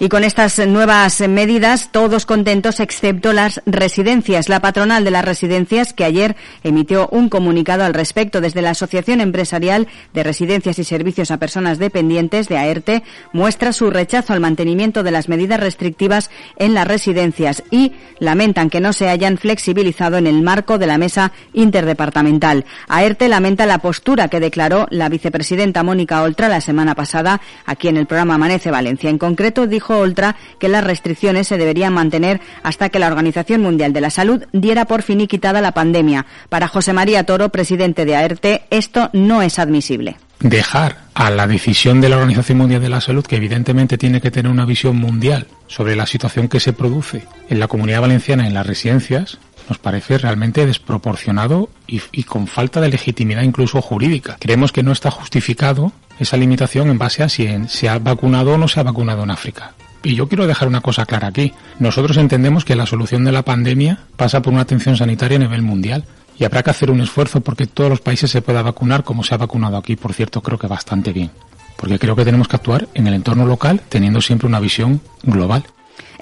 Y 0.04 0.10
con 0.10 0.26
estas 0.26 0.60
nuevas 0.68 1.22
medidas, 1.30 1.88
todos 1.94 2.26
contentos 2.26 2.82
excepto 2.82 3.32
las 3.32 3.62
residencias. 3.66 4.50
La 4.50 4.60
patronal 4.60 5.06
de 5.06 5.12
las 5.12 5.24
residencias, 5.24 5.94
que 5.94 6.04
ayer 6.04 6.36
emitió 6.62 7.08
un 7.14 7.30
comunicado 7.30 7.86
al 7.86 7.94
respecto 7.94 8.42
desde 8.42 8.62
la 8.62 8.72
Asociación 8.72 9.22
Empresarial 9.22 9.88
de 10.14 10.24
Residencias 10.24 10.78
y 10.78 10.84
Servicios 10.84 11.32
a 11.32 11.38
Personas 11.38 11.80
Dependientes 11.80 12.50
de 12.50 12.58
AERTE, 12.58 13.04
muestra 13.32 13.72
su 13.72 13.92
rechazo 13.92 14.34
al 14.34 14.42
mantenimiento 14.42 15.04
de 15.04 15.12
las 15.12 15.30
medidas 15.30 15.62
restrictivas 15.62 16.30
en 16.58 16.74
las 16.74 16.86
residencias 16.86 17.64
y 17.72 17.94
lamentan 18.20 18.70
que 18.70 18.82
no 18.82 18.92
se 18.92 19.08
hayan 19.08 19.38
flexibilizado 19.38 20.18
en 20.18 20.28
el 20.28 20.42
marco 20.42 20.78
de 20.80 20.88
la 20.88 20.98
mesa 20.98 21.32
interdepartamental. 21.54 22.66
AERTE 22.90 23.30
lamenta 23.30 23.66
la 23.66 23.78
postura 23.78 24.28
que 24.28 24.42
declaró 24.42 24.86
la 24.90 25.08
vicepresidenta 25.08 25.82
Mónica 25.82 26.24
Oltra 26.24 26.50
la 26.50 26.60
semana 26.60 26.94
pasada 26.94 27.40
aquí 27.66 27.88
en 27.88 27.96
el 27.96 28.06
programa 28.06 28.36
Amanece 28.36 28.70
Valencia. 28.70 29.10
En 29.10 29.18
concreto, 29.18 29.66
dijo 29.66 29.93
Ultra 30.02 30.36
que 30.60 30.70
las 30.70 30.84
restricciones 30.84 31.48
se 31.48 31.58
deberían 31.58 31.94
mantener 31.94 32.42
hasta 32.64 32.90
que 32.90 33.00
la 33.00 33.08
Organización 33.08 33.62
Mundial 33.62 33.94
de 33.94 34.02
la 34.02 34.10
Salud 34.10 34.44
diera 34.52 34.86
por 34.86 35.02
finiquitada 35.02 35.62
la 35.62 35.74
pandemia. 35.74 36.26
Para 36.50 36.68
José 36.68 36.94
María 36.94 37.26
Toro, 37.26 37.50
presidente 37.50 38.06
de 38.06 38.16
AERTE, 38.16 38.64
esto 38.70 39.10
no 39.14 39.42
es 39.42 39.60
admisible 39.60 40.18
dejar 40.44 40.98
a 41.14 41.30
la 41.30 41.48
decisión 41.48 42.02
de 42.02 42.10
la 42.10 42.18
Organización 42.18 42.58
Mundial 42.58 42.82
de 42.82 42.90
la 42.90 43.02
Salud, 43.02 43.26
que 43.26 43.38
evidentemente 43.38 43.98
tiene 43.98 44.20
que 44.20 44.30
tener 44.30 44.52
una 44.52 44.66
visión 44.66 44.98
mundial 44.98 45.48
sobre 45.68 45.96
la 45.96 46.06
situación 46.06 46.50
que 46.50 46.60
se 46.60 46.74
produce 46.74 47.26
en 47.50 47.60
la 47.60 47.68
comunidad 47.68 48.02
valenciana 48.02 48.46
en 48.46 48.54
las 48.54 48.68
residencias, 48.68 49.40
nos 49.70 49.78
parece 49.78 50.18
realmente 50.18 50.66
desproporcionado 50.66 51.70
y, 51.88 52.24
con 52.24 52.48
falta 52.48 52.82
de 52.82 52.90
legitimidad 52.90 53.44
incluso 53.44 53.82
jurídica. 53.82 54.36
Creemos 54.40 54.74
que 54.74 54.84
no 54.84 54.92
está 54.92 55.10
justificado 55.10 55.94
esa 56.20 56.36
limitación 56.36 56.90
en 56.90 56.98
base 56.98 57.24
a 57.24 57.30
si 57.30 57.48
se 57.68 57.90
ha 57.90 57.98
vacunado 58.00 58.54
o 58.54 58.58
no 58.58 58.68
se 58.68 58.82
ha 58.82 58.84
vacunado 58.84 59.24
en 59.24 59.32
África. 59.32 59.74
Y 60.04 60.16
yo 60.16 60.28
quiero 60.28 60.46
dejar 60.46 60.68
una 60.68 60.82
cosa 60.82 61.06
clara 61.06 61.30
aquí. 61.30 61.54
Nosotros 61.80 62.18
entendemos 62.18 62.66
que 62.66 62.76
la 62.76 62.86
solución 62.86 63.24
de 63.24 63.32
la 63.32 63.44
pandemia 63.44 64.00
pasa 64.18 64.42
por 64.42 64.52
una 64.52 64.64
atención 64.64 64.98
sanitaria 64.98 65.38
a 65.38 65.42
nivel 65.42 65.62
mundial. 65.62 66.04
Y 66.38 66.44
habrá 66.44 66.62
que 66.62 66.72
hacer 66.72 66.92
un 66.92 67.00
esfuerzo 67.00 67.42
porque 67.42 67.68
todos 67.68 67.90
los 67.90 68.02
países 68.02 68.30
se 68.30 68.42
puedan 68.42 68.66
vacunar 68.66 69.04
como 69.04 69.24
se 69.24 69.34
ha 69.34 69.38
vacunado 69.38 69.78
aquí. 69.78 69.96
Por 69.96 70.14
cierto, 70.14 70.42
creo 70.42 70.60
que 70.60 70.68
bastante 70.68 71.14
bien. 71.14 71.32
Porque 71.78 72.00
creo 72.00 72.16
que 72.16 72.26
tenemos 72.26 72.48
que 72.48 72.56
actuar 72.56 72.88
en 72.94 73.08
el 73.08 73.14
entorno 73.14 73.46
local 73.46 73.82
teniendo 73.88 74.20
siempre 74.20 74.48
una 74.48 74.60
visión 74.60 75.02
global. 75.24 75.64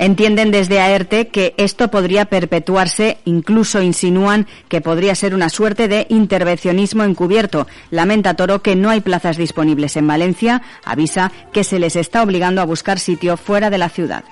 Entienden 0.02 0.50
desde 0.50 0.80
AERTE 0.80 1.28
que 1.28 1.54
esto 1.58 1.90
podría 1.92 2.26
perpetuarse, 2.26 3.20
incluso 3.24 3.84
insinúan 3.84 4.48
que 4.68 4.82
podría 4.82 5.14
ser 5.14 5.36
una 5.36 5.48
suerte 5.48 5.88
de 5.88 6.08
intervencionismo 6.10 7.04
encubierto. 7.04 7.68
Lamenta 7.92 8.34
Toro 8.34 8.64
que 8.64 8.76
no 8.76 8.90
hay 8.90 9.02
plazas 9.02 9.38
disponibles 9.38 9.96
en 9.98 10.08
Valencia, 10.08 10.64
avisa 10.84 11.32
que 11.54 11.64
se 11.64 11.78
les 11.78 11.96
está 11.96 12.24
obligando 12.24 12.62
a 12.62 12.66
buscar 12.66 12.98
sitio 12.98 13.38
fuera 13.38 13.70
de 13.70 13.78
la 13.78 13.90
ciudad. 13.90 14.24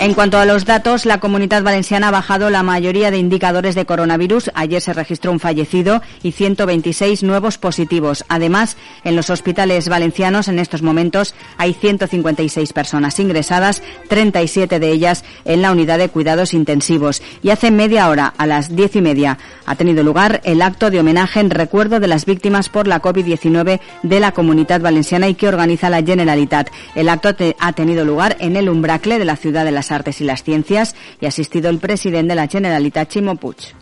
En 0.00 0.14
cuanto 0.14 0.38
a 0.38 0.46
los 0.46 0.64
datos, 0.64 1.04
la 1.04 1.20
comunidad 1.20 1.62
valenciana 1.62 2.08
ha 2.08 2.10
bajado 2.10 2.48
la 2.48 2.62
mayoría 2.62 3.10
de 3.10 3.18
indicadores 3.18 3.74
de 3.74 3.84
coronavirus. 3.84 4.50
Ayer 4.54 4.80
se 4.80 4.94
registró 4.94 5.30
un 5.30 5.40
fallecido 5.40 6.00
y 6.22 6.32
126 6.32 7.22
nuevos 7.22 7.58
positivos. 7.58 8.24
Además, 8.28 8.78
en 9.04 9.14
los 9.14 9.28
hospitales 9.28 9.90
valencianos 9.90 10.48
en 10.48 10.58
estos 10.58 10.80
momentos 10.80 11.34
hay 11.58 11.74
156 11.74 12.72
personas 12.72 13.20
ingresadas, 13.20 13.82
37 14.08 14.80
de 14.80 14.90
ellas 14.90 15.22
en 15.44 15.60
la 15.60 15.70
unidad 15.70 15.98
de 15.98 16.08
cuidados 16.08 16.54
intensivos. 16.54 17.20
Y 17.42 17.50
hace 17.50 17.70
media 17.70 18.08
hora, 18.08 18.32
a 18.38 18.46
las 18.46 18.74
diez 18.74 18.96
y 18.96 19.02
media, 19.02 19.36
ha 19.66 19.74
tenido 19.74 20.02
lugar 20.02 20.40
el 20.44 20.62
acto 20.62 20.90
de 20.90 21.00
homenaje 21.00 21.40
en 21.40 21.50
recuerdo 21.50 22.00
de 22.00 22.08
las 22.08 22.24
víctimas 22.24 22.70
por 22.70 22.86
la 22.86 23.02
COVID-19 23.02 23.80
de 24.02 24.20
la 24.20 24.32
comunidad 24.32 24.80
valenciana 24.80 25.28
y 25.28 25.34
que 25.34 25.48
organiza 25.48 25.90
la 25.90 26.02
Generalitat. 26.02 26.70
El 26.94 27.10
acto 27.10 27.34
ha 27.58 27.72
tenido 27.74 28.06
lugar 28.06 28.38
en 28.40 28.56
el 28.56 28.70
Umbracle 28.70 29.18
de 29.18 29.26
la 29.26 29.36
ciudad 29.36 29.66
de 29.66 29.72
las 29.72 29.89
Artes 29.90 30.20
y 30.20 30.24
las 30.24 30.42
Ciencias 30.42 30.94
y 31.20 31.26
asistido 31.26 31.70
el 31.70 31.78
presidente 31.78 32.30
de 32.30 32.36
la 32.36 32.48
Generalitat, 32.48 33.08
Chimo 33.08 33.36
Puig. 33.36 33.74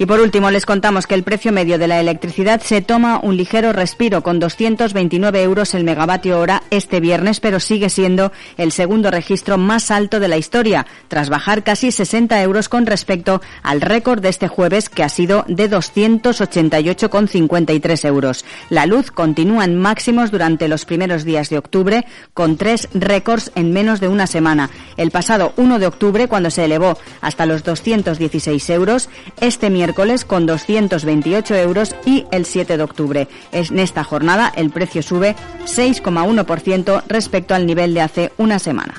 Y 0.00 0.06
por 0.06 0.20
último, 0.20 0.52
les 0.52 0.64
contamos 0.64 1.08
que 1.08 1.16
el 1.16 1.24
precio 1.24 1.50
medio 1.50 1.76
de 1.76 1.88
la 1.88 1.98
electricidad 1.98 2.60
se 2.60 2.82
toma 2.82 3.18
un 3.20 3.36
ligero 3.36 3.72
respiro 3.72 4.22
con 4.22 4.38
229 4.38 5.42
euros 5.42 5.74
el 5.74 5.82
megavatio 5.82 6.38
hora 6.38 6.62
este 6.70 7.00
viernes, 7.00 7.40
pero 7.40 7.58
sigue 7.58 7.90
siendo 7.90 8.30
el 8.58 8.70
segundo 8.70 9.10
registro 9.10 9.58
más 9.58 9.90
alto 9.90 10.20
de 10.20 10.28
la 10.28 10.36
historia, 10.36 10.86
tras 11.08 11.30
bajar 11.30 11.64
casi 11.64 11.90
60 11.90 12.40
euros 12.42 12.68
con 12.68 12.86
respecto 12.86 13.42
al 13.64 13.80
récord 13.80 14.22
de 14.22 14.28
este 14.28 14.46
jueves, 14.46 14.88
que 14.88 15.02
ha 15.02 15.08
sido 15.08 15.44
de 15.48 15.68
288,53 15.68 18.06
euros. 18.06 18.44
La 18.70 18.86
luz 18.86 19.10
continúa 19.10 19.64
en 19.64 19.76
máximos 19.76 20.30
durante 20.30 20.68
los 20.68 20.84
primeros 20.84 21.24
días 21.24 21.50
de 21.50 21.58
octubre, 21.58 22.06
con 22.34 22.56
tres 22.56 22.88
récords 22.94 23.50
en 23.56 23.72
menos 23.72 23.98
de 23.98 24.06
una 24.06 24.28
semana. 24.28 24.70
El 24.96 25.10
pasado 25.10 25.54
1 25.56 25.80
de 25.80 25.88
octubre, 25.88 26.28
cuando 26.28 26.52
se 26.52 26.66
elevó 26.66 26.96
hasta 27.20 27.46
los 27.46 27.64
216 27.64 28.70
euros, 28.70 29.08
este 29.40 29.70
miércoles 29.70 29.87
con 30.24 30.46
228 30.46 31.54
euros 31.56 31.94
y 32.04 32.26
el 32.30 32.44
7 32.44 32.76
de 32.76 32.82
octubre. 32.82 33.28
En 33.52 33.78
esta 33.78 34.04
jornada 34.04 34.52
el 34.54 34.70
precio 34.70 35.02
sube 35.02 35.34
6,1% 35.64 37.02
respecto 37.08 37.54
al 37.54 37.66
nivel 37.66 37.94
de 37.94 38.00
hace 38.00 38.32
una 38.36 38.58
semana. 38.58 38.94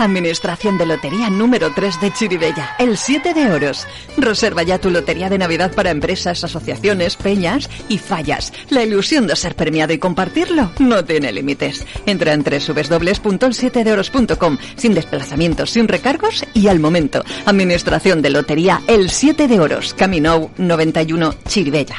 Administración 0.02 0.78
de 0.80 0.88
Lotería 0.88 1.30
número 1.30 1.72
3 1.74 2.02
de 2.02 2.12
Chiribella, 2.12 2.76
el 2.80 2.98
7 2.98 3.36
de 3.36 3.52
oros. 3.52 3.86
Reserva 4.18 4.64
ya 4.64 4.80
tu 4.80 4.90
lotería 4.90 5.30
de 5.30 5.38
Navidad 5.38 5.76
para 5.76 5.92
empresas, 5.92 6.44
asociaciones, 6.44 7.16
peñas 7.16 7.70
y 7.88 8.00
fallas. 8.00 8.52
La 8.70 8.84
ilusión 8.84 9.28
de 9.28 9.36
ser 9.36 9.56
premiado 9.56 9.94
y 9.94 10.00
compartirlo 10.00 10.72
no 10.80 11.06
tiene 11.06 11.32
límites. 11.32 11.86
Entra 12.08 12.34
en 12.34 12.44
www.el7deoros.com 12.44 14.58
sin 14.76 14.96
desplazamientos, 14.96 15.70
sin 15.70 15.88
recargos 15.88 16.44
y 16.56 16.68
al 16.68 16.80
momento. 16.80 17.24
Administración 17.46 18.24
de 18.24 18.32
Lotería, 18.32 18.82
el 18.88 19.12
7 19.12 19.48
de 19.48 19.60
oros, 19.60 19.94
Camino 19.94 20.50
91 20.58 21.36
Chiribella. 21.48 21.98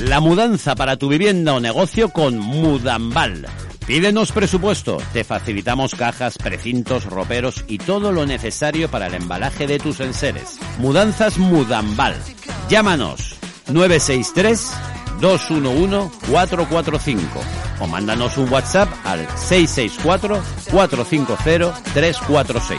La 0.00 0.20
mudanza 0.20 0.76
para 0.76 0.96
tu 0.96 1.08
vivienda 1.08 1.54
o 1.54 1.60
negocio 1.60 2.10
con 2.10 2.38
Mudambal. 2.38 3.48
Pídenos 3.88 4.32
presupuesto, 4.32 4.98
te 5.14 5.24
facilitamos 5.24 5.94
cajas, 5.94 6.36
precintos, 6.36 7.06
roperos 7.06 7.64
y 7.68 7.78
todo 7.78 8.12
lo 8.12 8.26
necesario 8.26 8.90
para 8.90 9.06
el 9.06 9.14
embalaje 9.14 9.66
de 9.66 9.78
tus 9.78 10.00
enseres. 10.00 10.58
Mudanzas 10.76 11.38
Mudambal. 11.38 12.14
Llámanos 12.68 13.36
963 13.68 14.72
211 15.22 16.10
445 16.30 17.40
o 17.80 17.86
mándanos 17.86 18.36
un 18.36 18.52
WhatsApp 18.52 18.90
al 19.06 19.26
664 19.38 20.38
450 20.70 21.82
346. 21.94 22.78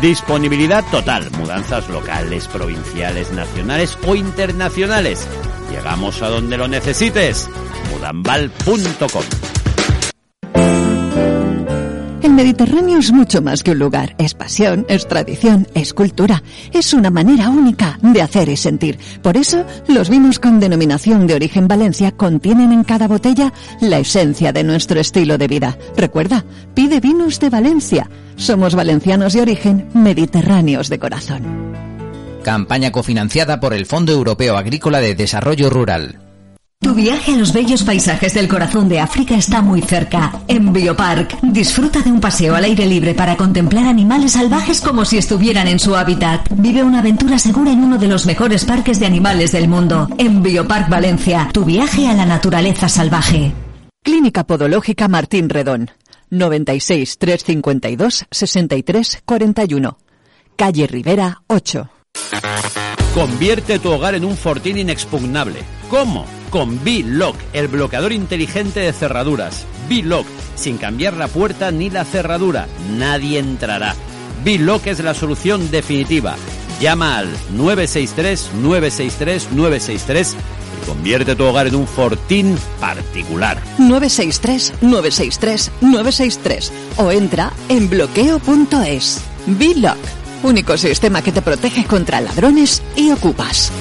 Disponibilidad 0.00 0.82
total, 0.90 1.30
mudanzas 1.38 1.88
locales, 1.88 2.48
provinciales, 2.48 3.30
nacionales 3.30 3.96
o 4.08 4.16
internacionales. 4.16 5.24
Llegamos 5.70 6.20
a 6.20 6.30
donde 6.30 6.58
lo 6.58 6.66
necesites. 6.66 7.48
mudambal.com 7.92 9.51
El 12.32 12.36
Mediterráneo 12.36 12.98
es 12.98 13.12
mucho 13.12 13.42
más 13.42 13.62
que 13.62 13.72
un 13.72 13.78
lugar, 13.78 14.14
es 14.16 14.32
pasión, 14.32 14.86
es 14.88 15.06
tradición, 15.06 15.68
es 15.74 15.92
cultura, 15.92 16.42
es 16.72 16.94
una 16.94 17.10
manera 17.10 17.50
única 17.50 17.98
de 18.00 18.22
hacer 18.22 18.48
y 18.48 18.56
sentir. 18.56 18.98
Por 19.20 19.36
eso, 19.36 19.66
los 19.86 20.08
vinos 20.08 20.38
con 20.38 20.58
denominación 20.58 21.26
de 21.26 21.34
origen 21.34 21.68
Valencia 21.68 22.10
contienen 22.10 22.72
en 22.72 22.84
cada 22.84 23.06
botella 23.06 23.52
la 23.82 23.98
esencia 23.98 24.50
de 24.50 24.64
nuestro 24.64 24.98
estilo 24.98 25.36
de 25.36 25.46
vida. 25.46 25.76
Recuerda, 25.94 26.42
pide 26.72 27.00
vinos 27.00 27.38
de 27.38 27.50
Valencia. 27.50 28.08
Somos 28.36 28.74
valencianos 28.74 29.34
de 29.34 29.42
origen, 29.42 29.90
mediterráneos 29.92 30.88
de 30.88 30.98
corazón. 30.98 31.42
Campaña 32.42 32.92
cofinanciada 32.92 33.60
por 33.60 33.74
el 33.74 33.84
Fondo 33.84 34.10
Europeo 34.12 34.56
Agrícola 34.56 35.02
de 35.02 35.14
Desarrollo 35.14 35.68
Rural. 35.68 36.21
Tu 36.82 36.94
viaje 36.94 37.32
a 37.32 37.36
los 37.36 37.52
bellos 37.52 37.84
paisajes 37.84 38.34
del 38.34 38.48
corazón 38.48 38.88
de 38.88 38.98
África 38.98 39.36
está 39.36 39.62
muy 39.62 39.80
cerca. 39.82 40.32
En 40.48 40.72
Biopark, 40.72 41.40
disfruta 41.40 42.00
de 42.00 42.10
un 42.10 42.20
paseo 42.20 42.56
al 42.56 42.64
aire 42.64 42.86
libre 42.86 43.14
para 43.14 43.36
contemplar 43.36 43.86
animales 43.86 44.32
salvajes 44.32 44.80
como 44.80 45.04
si 45.04 45.16
estuvieran 45.16 45.68
en 45.68 45.78
su 45.78 45.94
hábitat. 45.94 46.48
Vive 46.50 46.82
una 46.82 46.98
aventura 46.98 47.38
segura 47.38 47.70
en 47.70 47.84
uno 47.84 47.98
de 47.98 48.08
los 48.08 48.26
mejores 48.26 48.64
parques 48.64 48.98
de 48.98 49.06
animales 49.06 49.52
del 49.52 49.68
mundo. 49.68 50.08
En 50.18 50.42
Biopark 50.42 50.90
Valencia, 50.90 51.48
tu 51.52 51.64
viaje 51.64 52.08
a 52.08 52.14
la 52.14 52.26
naturaleza 52.26 52.88
salvaje. 52.88 53.52
Clínica 54.02 54.44
Podológica 54.44 55.06
Martín 55.06 55.50
Redón. 55.50 55.92
96 56.30 57.16
352 57.16 58.26
63 58.28 59.22
41. 59.24 59.98
Calle 60.56 60.86
Rivera 60.88 61.42
8. 61.46 61.88
Convierte 63.14 63.78
tu 63.78 63.90
hogar 63.90 64.16
en 64.16 64.24
un 64.24 64.36
fortín 64.36 64.78
inexpugnable. 64.78 65.60
¿Cómo? 65.88 66.41
Con 66.52 66.84
B-Lock, 66.84 67.34
el 67.54 67.66
bloqueador 67.68 68.12
inteligente 68.12 68.80
de 68.80 68.92
cerraduras. 68.92 69.64
B-Lock, 69.88 70.26
sin 70.54 70.76
cambiar 70.76 71.16
la 71.16 71.26
puerta 71.26 71.70
ni 71.70 71.88
la 71.88 72.04
cerradura. 72.04 72.68
Nadie 72.90 73.38
entrará. 73.38 73.96
B-Lock 74.44 74.88
es 74.88 75.00
la 75.00 75.14
solución 75.14 75.70
definitiva. 75.70 76.36
Llama 76.78 77.16
al 77.16 77.30
963-963-963 77.56 80.34
y 80.34 80.36
convierte 80.86 81.36
tu 81.36 81.44
hogar 81.44 81.68
en 81.68 81.76
un 81.76 81.86
fortín 81.86 82.58
particular. 82.78 83.56
963 83.78 84.74
963 84.82 85.70
963 85.80 86.70
o 86.98 87.10
entra 87.10 87.50
en 87.70 87.88
bloqueo.es. 87.88 89.22
B-Lock, 89.46 89.96
único 90.42 90.76
sistema 90.76 91.22
que 91.22 91.32
te 91.32 91.40
protege 91.40 91.86
contra 91.86 92.20
ladrones 92.20 92.82
y 92.94 93.10
ocupas. 93.10 93.72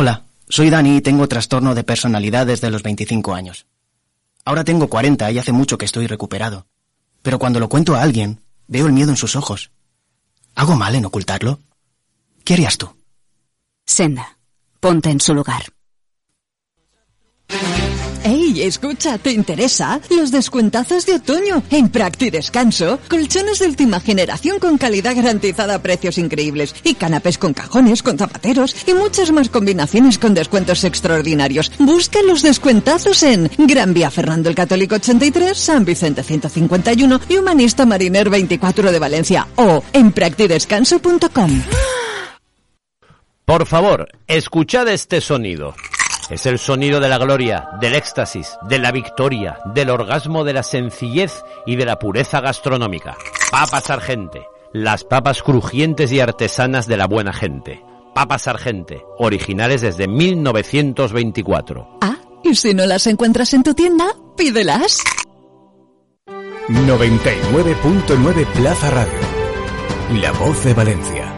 Hola, 0.00 0.26
soy 0.48 0.70
Dani 0.70 0.98
y 0.98 1.00
tengo 1.00 1.26
trastorno 1.26 1.74
de 1.74 1.82
personalidad 1.82 2.46
desde 2.46 2.70
los 2.70 2.84
25 2.84 3.34
años. 3.34 3.66
Ahora 4.44 4.62
tengo 4.62 4.88
40 4.88 5.28
y 5.32 5.38
hace 5.38 5.50
mucho 5.50 5.76
que 5.76 5.86
estoy 5.86 6.06
recuperado. 6.06 6.68
Pero 7.20 7.40
cuando 7.40 7.58
lo 7.58 7.68
cuento 7.68 7.96
a 7.96 8.02
alguien, 8.02 8.40
veo 8.68 8.86
el 8.86 8.92
miedo 8.92 9.10
en 9.10 9.16
sus 9.16 9.34
ojos. 9.34 9.72
¿Hago 10.54 10.76
mal 10.76 10.94
en 10.94 11.04
ocultarlo? 11.04 11.58
¿Qué 12.44 12.54
harías 12.54 12.78
tú? 12.78 12.94
Senda, 13.86 14.38
ponte 14.78 15.10
en 15.10 15.20
su 15.20 15.34
lugar. 15.34 15.64
¡Ey, 18.24 18.62
escucha! 18.62 19.18
¿Te 19.18 19.32
interesa? 19.32 20.00
Los 20.10 20.30
descuentazos 20.30 21.06
de 21.06 21.14
otoño 21.14 21.62
en 21.70 21.88
Practi 21.88 22.30
Descanso. 22.30 22.98
Colchones 23.08 23.60
de 23.60 23.66
última 23.66 24.00
generación 24.00 24.58
con 24.58 24.76
calidad 24.78 25.14
garantizada 25.14 25.76
a 25.76 25.82
precios 25.82 26.18
increíbles. 26.18 26.74
Y 26.84 26.94
canapés 26.94 27.38
con 27.38 27.54
cajones, 27.54 28.02
con 28.02 28.18
zapateros 28.18 28.74
y 28.86 28.94
muchas 28.94 29.30
más 29.30 29.48
combinaciones 29.48 30.18
con 30.18 30.34
descuentos 30.34 30.84
extraordinarios. 30.84 31.72
Busca 31.78 32.22
los 32.22 32.42
descuentazos 32.42 33.22
en 33.22 33.50
Gran 33.56 33.94
Vía 33.94 34.10
Fernando 34.10 34.48
el 34.48 34.54
Católico 34.54 34.96
83, 34.96 35.56
San 35.56 35.84
Vicente 35.84 36.22
151 36.22 37.20
y 37.28 37.36
Humanista 37.36 37.86
Mariner 37.86 38.28
24 38.28 38.92
de 38.92 38.98
Valencia. 38.98 39.46
O 39.56 39.82
en 39.92 40.12
practidescanso.com. 40.12 41.62
Por 43.44 43.66
favor, 43.66 44.08
escuchad 44.26 44.88
este 44.88 45.22
sonido. 45.22 45.74
Es 46.30 46.44
el 46.44 46.58
sonido 46.58 47.00
de 47.00 47.08
la 47.08 47.16
gloria, 47.16 47.70
del 47.80 47.94
éxtasis, 47.94 48.58
de 48.68 48.78
la 48.78 48.92
victoria, 48.92 49.58
del 49.74 49.88
orgasmo 49.88 50.44
de 50.44 50.52
la 50.52 50.62
sencillez 50.62 51.42
y 51.64 51.76
de 51.76 51.86
la 51.86 51.98
pureza 51.98 52.42
gastronómica. 52.42 53.16
Papas 53.50 53.88
Argente, 53.88 54.46
las 54.74 55.04
papas 55.04 55.42
crujientes 55.42 56.12
y 56.12 56.20
artesanas 56.20 56.86
de 56.86 56.98
la 56.98 57.06
buena 57.06 57.32
gente. 57.32 57.82
Papas 58.14 58.46
Argente, 58.46 59.02
originales 59.18 59.80
desde 59.80 60.06
1924. 60.06 61.98
Ah, 62.02 62.18
y 62.44 62.54
si 62.56 62.74
no 62.74 62.84
las 62.84 63.06
encuentras 63.06 63.54
en 63.54 63.62
tu 63.62 63.72
tienda, 63.72 64.08
pídelas. 64.36 65.02
99.9 66.68 68.46
Plaza 68.52 68.90
Radio. 68.90 69.18
La 70.20 70.32
voz 70.32 70.62
de 70.64 70.74
Valencia. 70.74 71.37